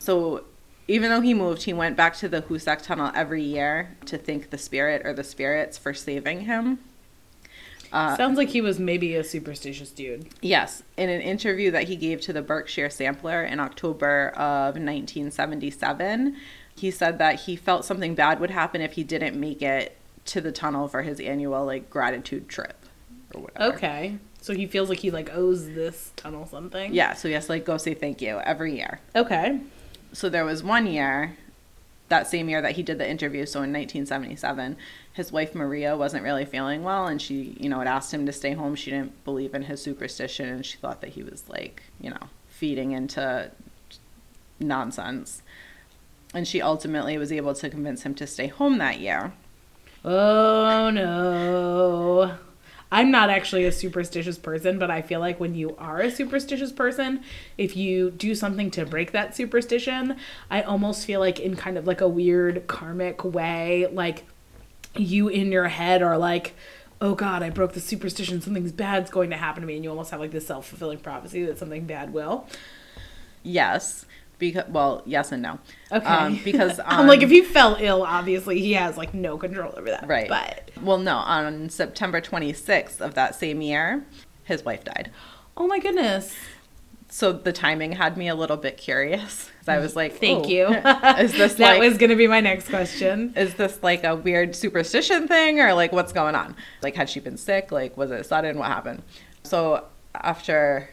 So 0.03 0.43
even 0.89 1.11
though 1.11 1.21
he 1.21 1.33
moved, 1.33 1.63
he 1.63 1.73
went 1.73 1.97
back 1.97 2.17
to 2.17 2.29
the 2.29 2.43
Hoosac 2.43 2.83
Tunnel 2.83 3.13
every 3.15 3.41
year 3.43 3.97
to 4.07 4.19
thank 4.19 4.51
the 4.51 4.59
spirit 4.59 5.03
or 5.05 5.13
the 5.13 5.23
spirits 5.23 5.79
for 5.79 5.95
saving 5.95 6.41
him. 6.43 6.81
Uh, 7.93 8.17
Sounds 8.17 8.37
like 8.37 8.49
he 8.49 8.61
was 8.61 8.81
maybe 8.81 9.15
a 9.15 9.23
superstitious 9.23 9.91
dude. 9.91 10.27
yes, 10.41 10.83
in 10.97 11.09
an 11.09 11.21
interview 11.21 11.71
that 11.71 11.85
he 11.85 11.95
gave 11.95 12.21
to 12.23 12.33
the 12.33 12.43
Berkshire 12.43 12.91
Sampler 12.91 13.45
in 13.45 13.61
October 13.61 14.31
of 14.31 14.75
1977, 14.75 16.37
he 16.75 16.91
said 16.91 17.19
that 17.19 17.41
he 17.41 17.55
felt 17.55 17.85
something 17.85 18.17
bad 18.17 18.41
would 18.41 18.51
happen 18.51 18.81
if 18.81 18.95
he 18.95 19.05
didn't 19.05 19.39
make 19.39 19.63
it 19.63 19.97
to 20.25 20.41
the 20.41 20.51
tunnel 20.51 20.89
for 20.89 21.03
his 21.03 21.21
annual 21.21 21.65
like 21.65 21.91
gratitude 21.91 22.49
trip 22.49 22.87
or 23.35 23.43
whatever. 23.43 23.77
Okay. 23.77 24.17
So 24.41 24.53
he 24.53 24.67
feels 24.67 24.89
like 24.89 24.99
he 24.99 25.13
like 25.13 25.31
owes 25.33 25.67
this 25.67 26.13
tunnel 26.17 26.47
something. 26.47 26.93
Yeah, 26.93 27.13
so 27.15 27.29
he 27.29 27.35
has 27.35 27.47
to 27.47 27.53
like 27.53 27.65
go 27.65 27.77
say 27.77 27.95
thank 27.95 28.21
you 28.21 28.41
every 28.41 28.75
year. 28.75 28.99
Okay. 29.15 29.61
So 30.13 30.29
there 30.29 30.45
was 30.45 30.63
one 30.63 30.87
year 30.87 31.37
that 32.09 32.27
same 32.27 32.49
year 32.49 32.61
that 32.61 32.73
he 32.73 32.83
did 32.83 32.99
the 32.99 33.09
interview 33.09 33.47
so 33.47 33.59
in 33.61 33.73
1977 33.73 34.77
his 35.13 35.33
wife 35.33 35.55
maria 35.55 35.97
wasn't 35.97 36.23
really 36.23 36.45
feeling 36.45 36.83
well 36.83 37.07
and 37.07 37.21
she 37.21 37.57
you 37.59 37.69
know 37.69 37.79
had 37.79 37.89
asked 37.89 38.13
him 38.13 38.27
to 38.27 38.33
stay 38.33 38.53
home. 38.53 38.75
She 38.75 38.91
didn't 38.91 39.25
believe 39.25 39.55
in 39.55 39.63
his 39.63 39.83
superstition 39.83 40.49
and 40.49 40.65
she 40.65 40.77
thought 40.79 41.01
that 41.01 41.11
he 41.11 41.23
was 41.23 41.49
like 41.49 41.83
you 42.01 42.11
know 42.11 42.29
feeding 42.49 42.93
into 42.93 43.51
nonsense. 44.61 45.43
And 46.35 46.49
she 46.49 46.63
ultimately 46.63 47.19
was 47.19 47.31
able 47.31 47.55
to 47.55 47.69
convince 47.69 48.03
him 48.03 48.15
to 48.15 48.27
stay 48.27 48.47
home 48.47 48.79
that 48.79 49.01
year. 49.01 49.33
Oh 50.05 50.91
no. 50.91 52.39
I'm 52.93 53.11
not 53.11 53.31
actually 53.31 53.65
a 53.65 53.73
superstitious 53.73 54.37
person, 54.37 54.79
but 54.79 54.91
I 54.91 55.01
feel 55.01 55.19
like 55.19 55.41
when 55.41 55.55
you 55.55 55.75
are 55.79 56.01
a 56.01 56.11
superstitious 56.11 56.73
person, 56.73 57.25
if 57.57 57.75
you 57.75 58.11
do 58.11 58.35
something 58.35 58.71
to 58.73 58.85
break 58.85 59.13
that 59.13 59.35
superstition, 59.35 60.19
I 60.51 60.61
almost 60.61 61.07
feel 61.07 61.19
like 61.19 61.41
in 61.41 61.57
kind 61.57 61.79
of 61.79 61.87
like 61.87 62.03
a 62.03 62.07
weird 62.07 62.67
karmic 62.67 63.25
way, 63.25 63.87
like 63.91 64.27
you 64.95 65.29
in 65.29 65.51
your 65.51 65.69
head 65.69 66.03
are 66.03 66.19
like, 66.19 66.55
oh 67.01 67.15
god, 67.15 67.43
I 67.43 67.49
broke 67.49 67.73
the 67.73 67.81
superstition, 67.81 68.43
something's 68.43 68.73
bad's 68.73 69.11
going 69.11 69.31
to 69.31 69.37
happen 69.37 69.63
to 69.63 69.67
me, 69.67 69.77
and 69.77 69.85
you 69.85 69.89
almost 69.89 70.11
have 70.11 70.21
like 70.21 70.31
this 70.31 70.47
self 70.47 70.69
fulfilling 70.69 70.99
prophecy 70.99 71.47
that 71.47 71.57
something 71.57 71.87
bad 71.87 72.13
will. 72.13 72.47
Yes, 73.43 74.05
because 74.43 74.69
well, 74.69 75.03
yes 75.07 75.33
and 75.33 75.41
no. 75.43 75.59
Okay. 75.91 76.05
Um, 76.05 76.41
because 76.45 76.81
I'm 76.85 77.07
like, 77.07 77.23
if 77.23 77.31
he 77.31 77.43
fell 77.43 77.77
ill, 77.81 78.03
obviously 78.03 78.59
he 78.61 78.73
has 78.73 78.97
like 78.97 79.15
no 79.15 79.39
control 79.39 79.73
over 79.77 79.89
that. 79.91 80.07
right. 80.09 80.29
But 80.29 80.71
well, 80.83 80.99
no, 80.99 81.17
on 81.17 81.71
September 81.71 82.21
26th 82.21 83.01
of 83.01 83.15
that 83.15 83.35
same 83.35 83.63
year, 83.63 84.05
his 84.45 84.65
wife 84.65 84.85
died. 84.85 85.11
oh 85.57 85.67
my 85.67 85.79
goodness. 85.79 86.35
So 87.09 87.33
the 87.33 87.53
timing 87.53 87.93
had 87.93 88.17
me 88.17 88.29
a 88.29 88.35
little 88.35 88.57
bit 88.57 88.79
curious 88.79 89.51
I 89.69 89.79
was 89.79 89.95
like, 89.95 90.19
Thank 90.19 90.47
"Oh, 90.47 90.49
you. 90.49 90.67
is 91.19 91.33
this 91.33 91.55
that 91.59 91.79
like 91.79 91.81
was 91.81 91.99
going 91.99 92.11
to 92.11 92.17
be 92.17 92.27
my 92.27 92.41
next 92.41 92.69
question. 92.69 93.33
is 93.37 93.55
this 93.55 93.79
like 93.83 94.05
a 94.05 94.17
weird 94.17 94.57
superstition 94.57 95.29
thing 95.29 95.61
or 95.61 95.73
like 95.75 95.93
what's 95.93 96.13
going 96.13 96.35
on? 96.35 96.57
Like, 96.83 96.97
had 96.97 97.09
she 97.09 97.21
been 97.21 97.37
sick? 97.37 97.71
Like, 97.71 97.97
was 97.97 98.11
it 98.11 98.25
sudden? 98.27 98.59
What 98.59 98.69
happened? 98.69 99.03
So, 99.45 99.87
after 100.15 100.89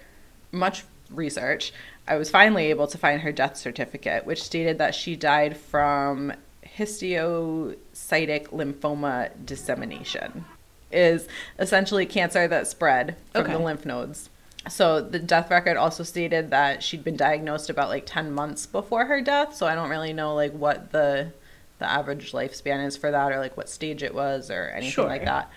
much 0.51 0.83
research, 1.09 1.71
I 2.07 2.15
was 2.17 2.29
finally 2.29 2.65
able 2.67 2.87
to 2.87 2.97
find 2.97 3.21
her 3.21 3.31
death 3.31 3.57
certificate, 3.57 4.25
which 4.25 4.43
stated 4.43 4.77
that 4.79 4.95
she 4.95 5.15
died 5.15 5.57
from 5.57 6.33
histiocytic 6.65 8.47
lymphoma 8.47 9.29
dissemination. 9.45 10.45
Is 10.91 11.27
essentially 11.59 12.05
cancer 12.07 12.47
that 12.47 12.65
spread 12.67 13.15
from 13.31 13.43
Okay. 13.43 13.53
the 13.53 13.59
lymph 13.59 13.85
nodes. 13.85 14.29
So 14.67 15.01
the 15.01 15.19
death 15.19 15.51
record 15.51 15.77
also 15.77 16.03
stated 16.03 16.49
that 16.49 16.81
she'd 16.83 17.03
been 17.03 17.15
diagnosed 17.15 17.69
about 17.69 17.89
like 17.89 18.03
10 18.05 18.31
months 18.31 18.65
before 18.65 19.05
her 19.05 19.21
death, 19.21 19.55
so 19.55 19.67
I 19.67 19.75
don't 19.75 19.89
really 19.89 20.13
know 20.13 20.33
like 20.35 20.51
what 20.53 20.91
the 20.91 21.31
the 21.77 21.89
average 21.89 22.33
lifespan 22.33 22.85
is 22.85 22.97
for 22.97 23.09
that 23.09 23.31
or 23.31 23.39
like 23.39 23.55
what 23.55 23.69
stage 23.69 24.03
it 24.03 24.13
was 24.13 24.51
or 24.51 24.65
anything 24.75 25.05
like 25.05 25.23
that. 25.23 25.49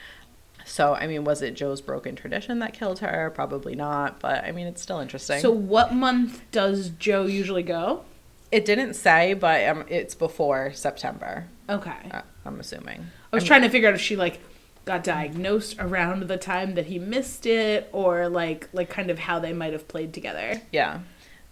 So, 0.64 0.94
I 0.94 1.06
mean, 1.06 1.24
was 1.24 1.42
it 1.42 1.54
Joe's 1.54 1.80
broken 1.80 2.14
tradition 2.16 2.58
that 2.60 2.72
killed 2.72 3.00
her? 3.00 3.30
Probably 3.34 3.74
not, 3.74 4.20
but 4.20 4.44
I 4.44 4.52
mean, 4.52 4.66
it's 4.66 4.80
still 4.82 5.00
interesting. 5.00 5.40
So, 5.40 5.50
what 5.50 5.92
month 5.94 6.42
does 6.50 6.90
Joe 6.90 7.26
usually 7.26 7.62
go? 7.62 8.04
it 8.52 8.66
didn't 8.66 8.92
say, 8.92 9.32
but 9.32 9.66
um, 9.66 9.84
it's 9.88 10.14
before 10.14 10.74
September, 10.74 11.46
Okay. 11.70 11.90
uh, 12.10 12.20
I'm 12.44 12.60
assuming. 12.60 13.06
I 13.32 13.36
was 13.36 13.44
trying 13.44 13.62
to 13.62 13.70
figure 13.70 13.88
out 13.88 13.94
if 13.94 14.00
she 14.02 14.14
like 14.14 14.40
got 14.84 15.02
diagnosed 15.02 15.76
around 15.78 16.28
the 16.28 16.36
time 16.36 16.74
that 16.74 16.84
he 16.84 16.98
missed 16.98 17.46
it 17.46 17.88
or 17.92 18.28
like 18.28 18.68
like 18.74 18.90
kind 18.90 19.10
of 19.10 19.20
how 19.20 19.38
they 19.38 19.54
might 19.54 19.72
have 19.72 19.88
played 19.88 20.12
together. 20.12 20.60
Yeah. 20.70 21.00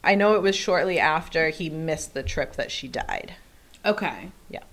I 0.05 0.15
know 0.15 0.35
it 0.35 0.43
was 0.43 0.55
shortly 0.55 0.99
after 0.99 1.49
he 1.49 1.71
missed 1.71 2.13
the 2.13 2.23
trip 2.23 2.57
that 2.57 2.71
she 2.71 2.87
died. 2.87 3.35
Okay. 3.87 4.31
Yeah. 4.51 4.65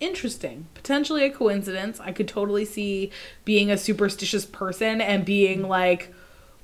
Interesting. 0.00 0.66
Potentially 0.74 1.24
a 1.24 1.30
coincidence. 1.30 1.98
I 2.00 2.12
could 2.12 2.28
totally 2.28 2.64
see 2.64 3.10
being 3.44 3.70
a 3.70 3.76
superstitious 3.76 4.44
person 4.46 5.00
and 5.00 5.24
being 5.24 5.62
like, 5.68 6.12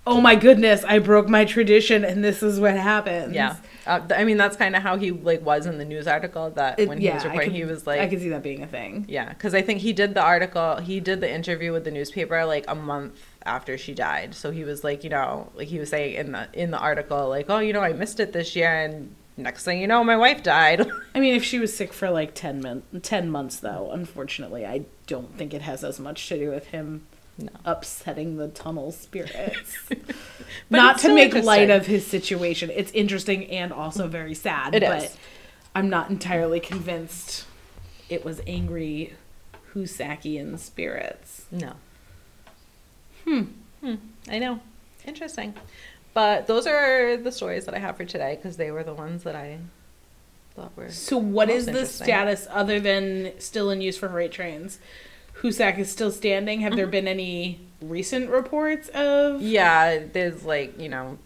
"Oh 0.06 0.20
my 0.20 0.36
goodness, 0.36 0.84
I 0.84 0.98
broke 1.00 1.28
my 1.28 1.44
tradition 1.44 2.04
and 2.04 2.22
this 2.22 2.42
is 2.42 2.60
what 2.60 2.76
happens." 2.76 3.34
Yeah. 3.34 3.56
Uh, 3.86 4.00
I 4.16 4.24
mean, 4.24 4.36
that's 4.36 4.56
kind 4.56 4.76
of 4.76 4.82
how 4.82 4.96
he 4.96 5.10
like 5.10 5.44
was 5.44 5.66
in 5.66 5.78
the 5.78 5.84
news 5.84 6.06
article 6.06 6.50
that 6.50 6.78
It- 6.78 6.88
when 6.88 6.98
he 6.98 7.06
yeah, 7.06 7.14
was 7.16 7.24
reporting, 7.24 7.50
could- 7.50 7.56
he 7.56 7.64
was 7.64 7.86
like, 7.86 8.00
I 8.00 8.06
could 8.08 8.20
see 8.20 8.28
that 8.30 8.42
being 8.42 8.62
a 8.62 8.66
thing. 8.68 9.04
Yeah, 9.08 9.28
because 9.30 9.52
I 9.54 9.62
think 9.62 9.80
he 9.80 9.92
did 9.92 10.14
the 10.14 10.22
article, 10.22 10.76
he 10.76 11.00
did 11.00 11.20
the 11.20 11.30
interview 11.30 11.72
with 11.72 11.84
the 11.84 11.90
newspaper 11.90 12.44
like 12.44 12.64
a 12.68 12.74
month 12.74 13.20
after 13.44 13.76
she 13.76 13.92
died. 13.94 14.34
So 14.34 14.52
he 14.52 14.64
was 14.64 14.84
like, 14.84 15.04
you 15.04 15.10
know, 15.10 15.50
like 15.56 15.68
he 15.68 15.78
was 15.80 15.90
saying 15.90 16.14
in 16.14 16.32
the 16.32 16.46
in 16.52 16.70
the 16.70 16.78
article, 16.78 17.28
like, 17.28 17.46
oh, 17.50 17.58
you 17.58 17.72
know, 17.72 17.80
I 17.80 17.92
missed 17.92 18.20
it 18.20 18.32
this 18.32 18.54
year, 18.56 18.70
and 18.72 19.14
next 19.36 19.64
thing 19.64 19.80
you 19.80 19.86
know, 19.86 20.04
my 20.04 20.16
wife 20.16 20.42
died. 20.42 20.86
I 21.14 21.20
mean, 21.20 21.34
if 21.34 21.44
she 21.44 21.58
was 21.58 21.74
sick 21.76 21.92
for 21.92 22.10
like 22.10 22.34
10, 22.34 22.60
mon- 22.60 22.82
10 23.02 23.30
months, 23.30 23.60
though, 23.60 23.90
unfortunately, 23.92 24.64
I 24.66 24.84
don't 25.06 25.36
think 25.36 25.52
it 25.54 25.62
has 25.62 25.84
as 25.84 25.98
much 26.00 26.28
to 26.28 26.38
do 26.38 26.50
with 26.50 26.68
him 26.68 27.06
No. 27.38 27.50
upsetting 27.64 28.36
the 28.36 28.48
tunnel 28.48 28.92
spirits. 28.92 29.76
Not 30.70 30.98
to 30.98 31.14
make 31.14 31.34
light 31.34 31.70
of 31.70 31.86
his 31.86 32.06
situation. 32.06 32.70
It's 32.70 32.92
interesting 32.92 33.46
and 33.50 33.72
also 33.72 34.08
very 34.08 34.34
sad. 34.34 34.74
It 34.74 34.82
but 34.82 35.04
is. 35.04 35.16
I'm 35.74 35.90
not 35.90 36.08
entirely 36.08 36.60
convinced 36.60 37.46
it 38.08 38.24
was 38.24 38.40
angry 38.46 39.14
Hoosacian 39.74 40.56
spirits. 40.58 41.46
No. 41.50 41.72
Hmm. 43.24 43.42
Hmm. 43.82 43.94
I 44.28 44.38
know. 44.38 44.60
Interesting. 45.06 45.54
But 46.14 46.46
those 46.46 46.66
are 46.66 47.16
the 47.16 47.32
stories 47.32 47.64
that 47.66 47.74
I 47.74 47.78
have 47.78 47.96
for 47.96 48.04
today 48.04 48.36
because 48.36 48.56
they 48.56 48.70
were 48.70 48.84
the 48.84 48.94
ones 48.94 49.24
that 49.24 49.34
I 49.36 49.58
thought 50.54 50.76
were. 50.76 50.88
So, 50.90 51.18
what 51.18 51.50
is 51.50 51.66
the 51.66 51.84
status 51.86 52.46
other 52.50 52.78
than 52.80 53.32
still 53.40 53.70
in 53.70 53.80
use 53.80 53.98
for 53.98 54.08
freight 54.08 54.30
trains? 54.32 54.78
Hoosac 55.42 55.78
is 55.78 55.90
still 55.90 56.12
standing. 56.12 56.60
Have 56.60 56.70
Mm-hmm. 56.70 56.76
there 56.76 56.86
been 56.86 57.08
any 57.08 57.58
recent 57.82 58.30
reports 58.30 58.88
of 58.90 59.42
Yeah, 59.42 60.04
there's 60.12 60.44
like, 60.44 60.78
you 60.80 60.88
know, 60.88 61.18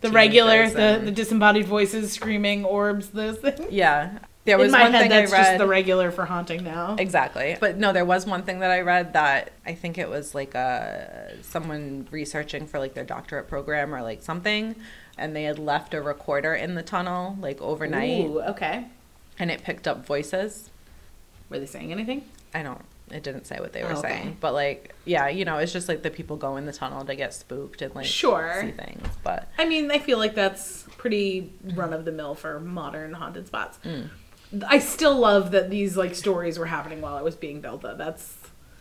the 0.00 0.10
regular, 0.10 0.68
the, 0.70 0.80
and- 0.80 1.06
the 1.06 1.12
disembodied 1.12 1.66
voices 1.66 2.10
screaming 2.12 2.64
orbs, 2.64 3.10
those 3.10 3.36
things? 3.38 3.70
Yeah. 3.70 4.18
There 4.44 4.58
was 4.58 4.66
in 4.66 4.72
my 4.72 4.82
one 4.82 4.92
head, 4.92 5.00
thing 5.02 5.10
that's 5.10 5.32
I 5.32 5.36
read. 5.36 5.44
just 5.44 5.58
the 5.58 5.66
regular 5.68 6.10
for 6.10 6.24
haunting 6.24 6.64
now. 6.64 6.96
Exactly. 6.98 7.56
But 7.60 7.78
no, 7.78 7.92
there 7.92 8.04
was 8.04 8.26
one 8.26 8.42
thing 8.42 8.58
that 8.60 8.70
I 8.72 8.80
read 8.80 9.12
that 9.12 9.52
I 9.64 9.74
think 9.74 9.98
it 9.98 10.08
was 10.08 10.34
like 10.34 10.54
a 10.56 11.36
someone 11.42 12.08
researching 12.10 12.66
for 12.66 12.78
like 12.80 12.94
their 12.94 13.04
doctorate 13.04 13.48
program 13.48 13.94
or 13.94 14.02
like 14.02 14.22
something 14.22 14.74
and 15.16 15.36
they 15.36 15.44
had 15.44 15.58
left 15.60 15.94
a 15.94 16.02
recorder 16.02 16.54
in 16.54 16.74
the 16.74 16.82
tunnel 16.82 17.36
like 17.40 17.60
overnight 17.60 18.24
Ooh, 18.24 18.40
okay. 18.42 18.86
and 19.38 19.50
it 19.50 19.62
picked 19.62 19.86
up 19.86 20.04
voices. 20.06 20.70
Were 21.48 21.58
they 21.60 21.66
saying 21.66 21.92
anything? 21.92 22.24
I 22.54 22.62
don't 22.64 22.84
it 23.10 23.22
didn't 23.22 23.46
say 23.46 23.60
what 23.60 23.74
they 23.74 23.82
were 23.84 23.90
Oh, 23.92 23.98
okay. 23.98 24.08
saying, 24.08 24.36
but 24.40 24.54
like 24.54 24.94
yeah, 25.04 25.28
you 25.28 25.44
know, 25.44 25.58
it's 25.58 25.72
just 25.72 25.86
like 25.88 26.02
the 26.02 26.10
people 26.10 26.36
go 26.36 26.56
in 26.56 26.64
the 26.66 26.72
tunnel 26.72 27.04
to 27.04 27.14
get 27.14 27.32
spooked 27.34 27.80
and 27.82 27.94
like 27.94 28.06
Sure. 28.06 28.58
see 28.60 28.70
things, 28.72 29.06
but 29.22 29.48
I 29.58 29.66
mean, 29.66 29.88
I 29.92 29.98
feel 30.00 30.18
like 30.18 30.34
that's 30.34 30.84
pretty 30.98 31.52
run 31.74 31.92
of 31.92 32.04
the 32.04 32.12
mill 32.12 32.34
for 32.34 32.58
modern 32.58 33.12
haunted 33.12 33.46
spots. 33.46 33.78
Mm. 33.84 34.08
I 34.66 34.78
still 34.78 35.16
love 35.16 35.50
that 35.52 35.70
these 35.70 35.96
like 35.96 36.14
stories 36.14 36.58
were 36.58 36.66
happening 36.66 37.00
while 37.00 37.16
it 37.16 37.24
was 37.24 37.36
being 37.36 37.60
built. 37.60 37.82
Though 37.82 37.96
that's 37.96 38.36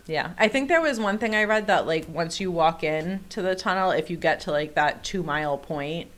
Yeah, 0.08 0.32
I 0.38 0.48
think 0.48 0.68
there 0.68 0.82
was 0.82 1.00
one 1.00 1.18
thing 1.18 1.36
I 1.36 1.46
read 1.46 1.68
that 1.68 1.88
like 1.88 2.08
once 2.10 2.40
you 2.40 2.52
walk 2.52 2.84
in 2.84 3.22
to 3.30 3.42
the 3.42 3.56
tunnel, 3.56 3.92
if 3.92 4.10
you 4.10 4.18
get 4.18 4.42
to 4.42 4.52
like 4.52 4.76
that 4.76 5.04
two 5.04 5.24
mile 5.24 5.58
point, 5.58 6.10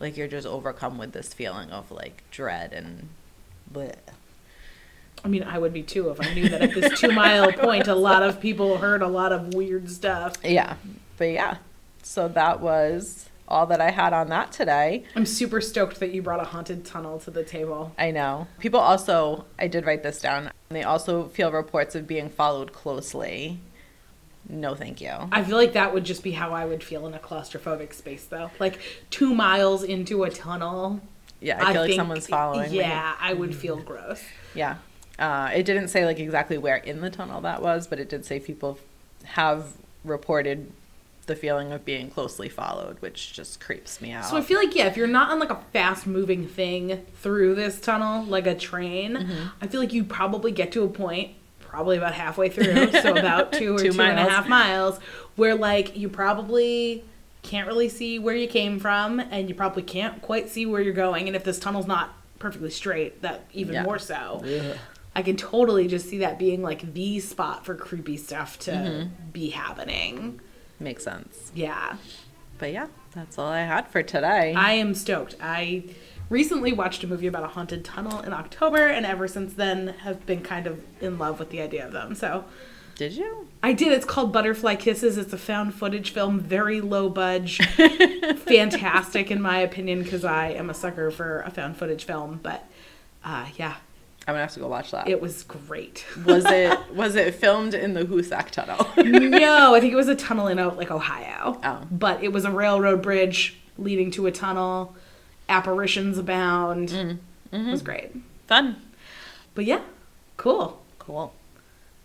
like 0.00 0.16
you're 0.16 0.28
just 0.28 0.46
overcome 0.46 0.98
with 0.98 1.12
this 1.12 1.34
feeling 1.34 1.70
of 1.70 1.90
like 1.90 2.22
dread 2.30 2.72
and. 2.72 3.08
Bleh. 3.72 3.94
I 5.24 5.28
mean, 5.28 5.42
I 5.42 5.58
would 5.58 5.72
be 5.72 5.82
too 5.82 6.10
if 6.10 6.20
I 6.20 6.34
knew 6.34 6.50
that 6.50 6.60
at 6.60 6.74
this 6.74 7.00
two 7.00 7.10
mile 7.10 7.50
point, 7.50 7.88
a 7.88 7.94
lot 7.94 8.22
of 8.22 8.40
people 8.40 8.76
heard 8.76 9.00
a 9.00 9.08
lot 9.08 9.32
of 9.32 9.54
weird 9.54 9.90
stuff. 9.90 10.34
Yeah, 10.44 10.76
but 11.16 11.30
yeah, 11.30 11.56
so 12.02 12.28
that 12.28 12.60
was 12.60 13.30
all 13.46 13.66
that 13.66 13.80
I 13.80 13.90
had 13.90 14.12
on 14.12 14.28
that 14.28 14.52
today. 14.52 15.04
I'm 15.14 15.26
super 15.26 15.60
stoked 15.60 16.00
that 16.00 16.14
you 16.14 16.22
brought 16.22 16.40
a 16.40 16.44
haunted 16.44 16.84
tunnel 16.84 17.18
to 17.20 17.30
the 17.30 17.44
table. 17.44 17.92
I 17.98 18.10
know 18.10 18.46
people 18.58 18.80
also. 18.80 19.44
I 19.58 19.68
did 19.68 19.86
write 19.86 20.02
this 20.02 20.20
down. 20.20 20.50
They 20.70 20.82
also 20.82 21.28
feel 21.28 21.52
reports 21.52 21.94
of 21.94 22.06
being 22.06 22.30
followed 22.30 22.72
closely. 22.72 23.60
No, 24.48 24.74
thank 24.74 25.00
you. 25.00 25.12
I 25.32 25.42
feel 25.42 25.56
like 25.56 25.72
that 25.72 25.94
would 25.94 26.04
just 26.04 26.22
be 26.22 26.32
how 26.32 26.52
I 26.52 26.66
would 26.66 26.82
feel 26.82 27.06
in 27.06 27.14
a 27.14 27.18
claustrophobic 27.18 27.94
space, 27.94 28.26
though. 28.26 28.50
Like 28.60 28.78
two 29.10 29.34
miles 29.34 29.82
into 29.82 30.24
a 30.24 30.30
tunnel. 30.30 31.00
Yeah, 31.40 31.58
I 31.62 31.72
feel 31.72 31.82
like 31.82 31.88
think- 31.90 31.98
someone's 31.98 32.26
following 32.26 32.70
me. 32.70 32.78
Yeah, 32.78 33.14
I 33.18 33.32
would 33.32 33.54
feel 33.54 33.76
gross. 33.76 34.22
Yeah. 34.54 34.76
Uh, 35.18 35.50
it 35.54 35.64
didn't 35.64 35.88
say 35.88 36.04
like 36.04 36.18
exactly 36.18 36.58
where 36.58 36.76
in 36.76 37.00
the 37.00 37.10
tunnel 37.10 37.40
that 37.42 37.62
was, 37.62 37.86
but 37.86 38.00
it 38.00 38.08
did 38.08 38.24
say 38.24 38.40
people 38.40 38.78
have 39.24 39.72
reported 40.04 40.72
the 41.24 41.36
feeling 41.36 41.72
of 41.72 41.84
being 41.84 42.10
closely 42.10 42.48
followed, 42.48 43.00
which 43.00 43.32
just 43.32 43.60
creeps 43.60 44.00
me 44.00 44.12
out. 44.12 44.24
So 44.26 44.36
I 44.36 44.40
feel 44.40 44.58
like 44.58 44.74
yeah, 44.74 44.86
if 44.86 44.96
you're 44.96 45.06
not 45.06 45.30
on 45.30 45.38
like 45.38 45.50
a 45.50 45.60
fast 45.72 46.06
moving 46.06 46.46
thing 46.46 47.04
through 47.16 47.54
this 47.54 47.80
tunnel, 47.80 48.24
like 48.24 48.46
a 48.46 48.54
train, 48.54 49.14
Mm-hmm. 49.16 49.46
I 49.60 49.66
feel 49.66 49.80
like 49.80 49.92
you 49.92 50.04
probably 50.04 50.52
get 50.52 50.72
to 50.72 50.82
a 50.84 50.88
point, 50.88 51.32
probably 51.60 51.96
about 51.96 52.14
halfway 52.14 52.48
through, 52.48 52.92
so 52.92 53.14
about 53.16 53.52
two 53.52 53.74
or 53.74 53.78
Two 53.78 53.92
two 53.92 54.00
and 54.02 54.18
a 54.18 54.22
half 54.30 54.48
miles. 54.48 54.94
miles, 54.94 54.98
where 55.36 55.54
like 55.54 55.96
you 55.96 56.08
probably 56.08 57.04
can't 57.42 57.66
really 57.66 57.88
see 57.90 58.18
where 58.18 58.34
you 58.34 58.46
came 58.48 58.78
from, 58.80 59.20
and 59.20 59.48
you 59.48 59.54
probably 59.54 59.82
can't 59.82 60.22
quite 60.22 60.48
see 60.48 60.64
where 60.66 60.80
you're 60.80 60.94
going. 60.94 61.26
And 61.26 61.36
if 61.36 61.44
this 61.44 61.58
tunnel's 61.58 61.86
not 61.86 62.14
perfectly 62.38 62.70
straight, 62.70 63.20
that 63.22 63.44
even 63.52 63.74
Yeah. 63.74 63.82
more 63.82 63.98
so. 63.98 64.42
I 65.16 65.22
can 65.22 65.36
totally 65.36 65.86
just 65.86 66.08
see 66.08 66.18
that 66.18 66.38
being 66.40 66.60
like 66.62 66.92
the 66.94 67.20
spot 67.20 67.64
for 67.64 67.74
creepy 67.76 68.16
stuff 68.16 68.58
to 68.60 68.70
Mm-hmm. 68.72 69.30
be 69.32 69.50
happening. 69.50 70.40
Makes 70.84 71.04
sense. 71.04 71.50
Yeah. 71.54 71.96
But 72.58 72.72
yeah, 72.72 72.88
that's 73.14 73.38
all 73.38 73.48
I 73.48 73.62
had 73.62 73.88
for 73.88 74.02
today. 74.02 74.52
I 74.54 74.72
am 74.72 74.94
stoked. 74.94 75.34
I 75.40 75.84
recently 76.28 76.74
watched 76.74 77.02
a 77.02 77.06
movie 77.06 77.26
about 77.26 77.42
a 77.42 77.48
haunted 77.48 77.86
tunnel 77.86 78.20
in 78.20 78.34
October, 78.34 78.86
and 78.86 79.06
ever 79.06 79.26
since 79.26 79.54
then 79.54 79.88
have 80.02 80.26
been 80.26 80.42
kind 80.42 80.66
of 80.66 80.84
in 81.00 81.18
love 81.18 81.38
with 81.38 81.48
the 81.48 81.62
idea 81.62 81.86
of 81.86 81.92
them. 81.92 82.14
So 82.14 82.44
did 82.96 83.14
you? 83.14 83.48
I 83.62 83.72
did. 83.72 83.92
It's 83.92 84.04
called 84.04 84.30
Butterfly 84.30 84.76
Kisses. 84.76 85.16
It's 85.16 85.32
a 85.32 85.38
found 85.38 85.74
footage 85.74 86.10
film, 86.10 86.38
very 86.38 86.82
low 86.82 87.08
budge, 87.08 87.58
fantastic 88.36 89.30
in 89.30 89.40
my 89.40 89.60
opinion, 89.60 90.02
because 90.02 90.22
I 90.22 90.50
am 90.50 90.68
a 90.68 90.74
sucker 90.74 91.10
for 91.10 91.40
a 91.40 91.50
found 91.50 91.78
footage 91.78 92.04
film. 92.04 92.40
But 92.42 92.68
uh, 93.24 93.46
yeah, 93.56 93.76
I'm 94.26 94.32
gonna 94.32 94.40
have 94.42 94.54
to 94.54 94.60
go 94.60 94.68
watch 94.68 94.90
that. 94.92 95.08
It 95.08 95.20
was 95.20 95.42
great. 95.42 96.04
was 96.24 96.44
it 96.46 96.78
was 96.94 97.14
it 97.14 97.34
filmed 97.34 97.74
in 97.74 97.94
the 97.94 98.04
Hoosac 98.04 98.50
Tunnel? 98.50 98.86
no, 98.96 99.74
I 99.74 99.80
think 99.80 99.92
it 99.92 99.96
was 99.96 100.08
a 100.08 100.14
tunnel 100.14 100.46
in 100.46 100.56
like 100.76 100.90
Ohio. 100.90 101.60
Oh. 101.62 101.82
But 101.90 102.22
it 102.22 102.32
was 102.32 102.44
a 102.44 102.50
railroad 102.50 103.02
bridge 103.02 103.56
leading 103.76 104.10
to 104.12 104.26
a 104.26 104.32
tunnel. 104.32 104.94
Apparitions 105.48 106.16
abound. 106.16 106.88
Mm. 106.88 107.18
It 107.52 107.70
was 107.70 107.82
great. 107.82 108.12
Fun. 108.46 108.76
But 109.54 109.66
yeah, 109.66 109.82
cool. 110.36 110.82
Cool. 110.98 111.34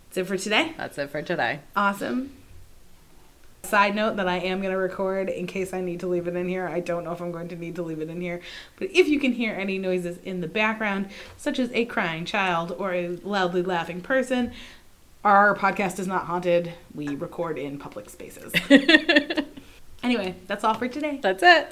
That's 0.09 0.17
it 0.17 0.28
for 0.28 0.38
today. 0.38 0.74
That's 0.78 0.97
it 0.97 1.09
for 1.09 1.22
today. 1.22 1.61
Awesome. 1.76 2.32
Side 3.70 3.93
note 3.93 4.15
that 4.15 4.28
I 4.28 4.38
am 4.38 4.61
going 4.61 4.74
to 4.74 4.80
record 4.80 5.30
in 5.30 5.45
case 5.45 5.74
I 5.74 5.82
need 5.82 5.99
to 5.99 6.07
leave 6.07 6.28
it 6.28 6.36
in 6.36 6.47
here. 6.47 6.67
I 6.67 6.80
don't 6.80 7.03
know 7.03 7.11
if 7.11 7.22
I'm 7.22 7.32
going 7.32 7.49
to 7.49 7.55
need 7.55 7.76
to 7.76 7.84
leave 7.84 8.01
it 8.01 8.09
in 8.09 8.20
here. 8.20 8.41
But 8.78 8.89
if 8.91 9.07
you 9.07 9.20
can 9.20 9.34
hear 9.34 9.53
any 9.53 9.78
noises 9.78 10.17
in 10.24 10.41
the 10.41 10.47
background, 10.47 11.09
such 11.38 11.59
as 11.59 11.72
a 11.72 11.86
crying 11.86 12.26
child 12.26 12.76
or 12.80 12.93
a 12.93 13.09
loudly 13.09 13.61
laughing 13.61 14.01
person, 14.01 14.53
our 15.24 15.55
podcast 15.55 15.99
is 15.99 16.07
not 16.07 16.26
haunted. 16.26 16.74
We 16.95 17.09
record 17.09 17.59
in 17.59 17.78
public 17.78 18.09
spaces. 18.09 18.51
anyway, 20.03 20.36
that's 20.47 20.63
all 20.63 20.74
for 20.74 20.88
today. 20.88 21.20
That's 21.22 21.43
it. 21.43 21.72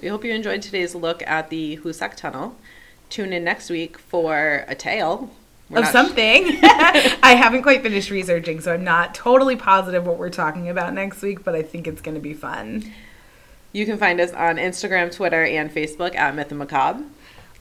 We 0.00 0.08
hope 0.08 0.24
you 0.24 0.32
enjoyed 0.32 0.62
today's 0.62 0.94
look 0.94 1.22
at 1.26 1.50
the 1.50 1.78
Hoosac 1.78 2.14
Tunnel. 2.14 2.56
Tune 3.10 3.32
in 3.32 3.42
next 3.42 3.70
week 3.70 3.98
for 3.98 4.64
a 4.68 4.76
tale 4.76 5.30
We're 5.70 5.80
of 5.80 5.86
sh- 5.86 5.92
something. 5.92 6.58
I 6.62 7.34
haven't 7.38 7.62
quite 7.62 7.82
finished 7.82 8.10
researching, 8.10 8.60
so 8.60 8.74
I'm 8.74 8.84
not 8.84 9.14
totally 9.14 9.56
positive 9.56 10.06
what 10.06 10.18
we're 10.18 10.30
talking 10.30 10.68
about 10.68 10.92
next 10.92 11.22
week, 11.22 11.42
but 11.42 11.54
I 11.54 11.62
think 11.62 11.86
it's 11.86 12.00
going 12.02 12.14
to 12.14 12.20
be 12.20 12.34
fun. 12.34 12.92
you 13.72 13.86
can 13.86 13.96
find 13.98 14.20
us 14.20 14.32
on 14.32 14.56
Instagram, 14.56 15.12
Twitter, 15.14 15.42
and 15.44 15.70
Facebook 15.72 16.14
at 16.14 16.34
Myth 16.34 16.50
and 16.50 16.58
Macabre. 16.58 17.04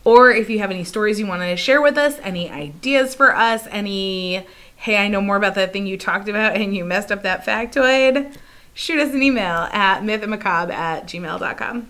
Or 0.04 0.32
if 0.32 0.50
you 0.50 0.60
have 0.60 0.70
any 0.70 0.84
stories 0.84 1.18
you 1.20 1.26
want 1.26 1.42
to 1.44 1.56
share 1.56 1.82
with 1.82 1.98
us, 1.98 2.20
any 2.22 2.50
ideas 2.52 3.16
for 3.16 3.34
us, 3.36 3.66
any, 3.72 4.46
hey, 4.76 4.98
I 4.98 5.08
know 5.08 5.22
more 5.22 5.38
about 5.38 5.56
that 5.56 5.72
thing 5.72 5.88
you 5.88 5.98
talked 5.98 6.28
about 6.28 6.58
and 6.58 6.76
you 6.76 6.84
messed 6.84 7.10
up 7.10 7.24
that 7.24 7.46
factoid, 7.46 8.36
shoot 8.74 9.00
us 9.00 9.14
an 9.14 9.24
email 9.24 9.70
at 9.72 10.02
mythandmacabre 10.02 10.74
at 10.74 11.06
gmail.com. 11.08 11.88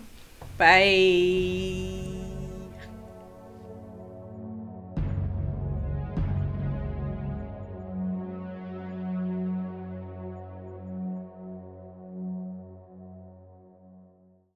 Bye. 0.56 2.03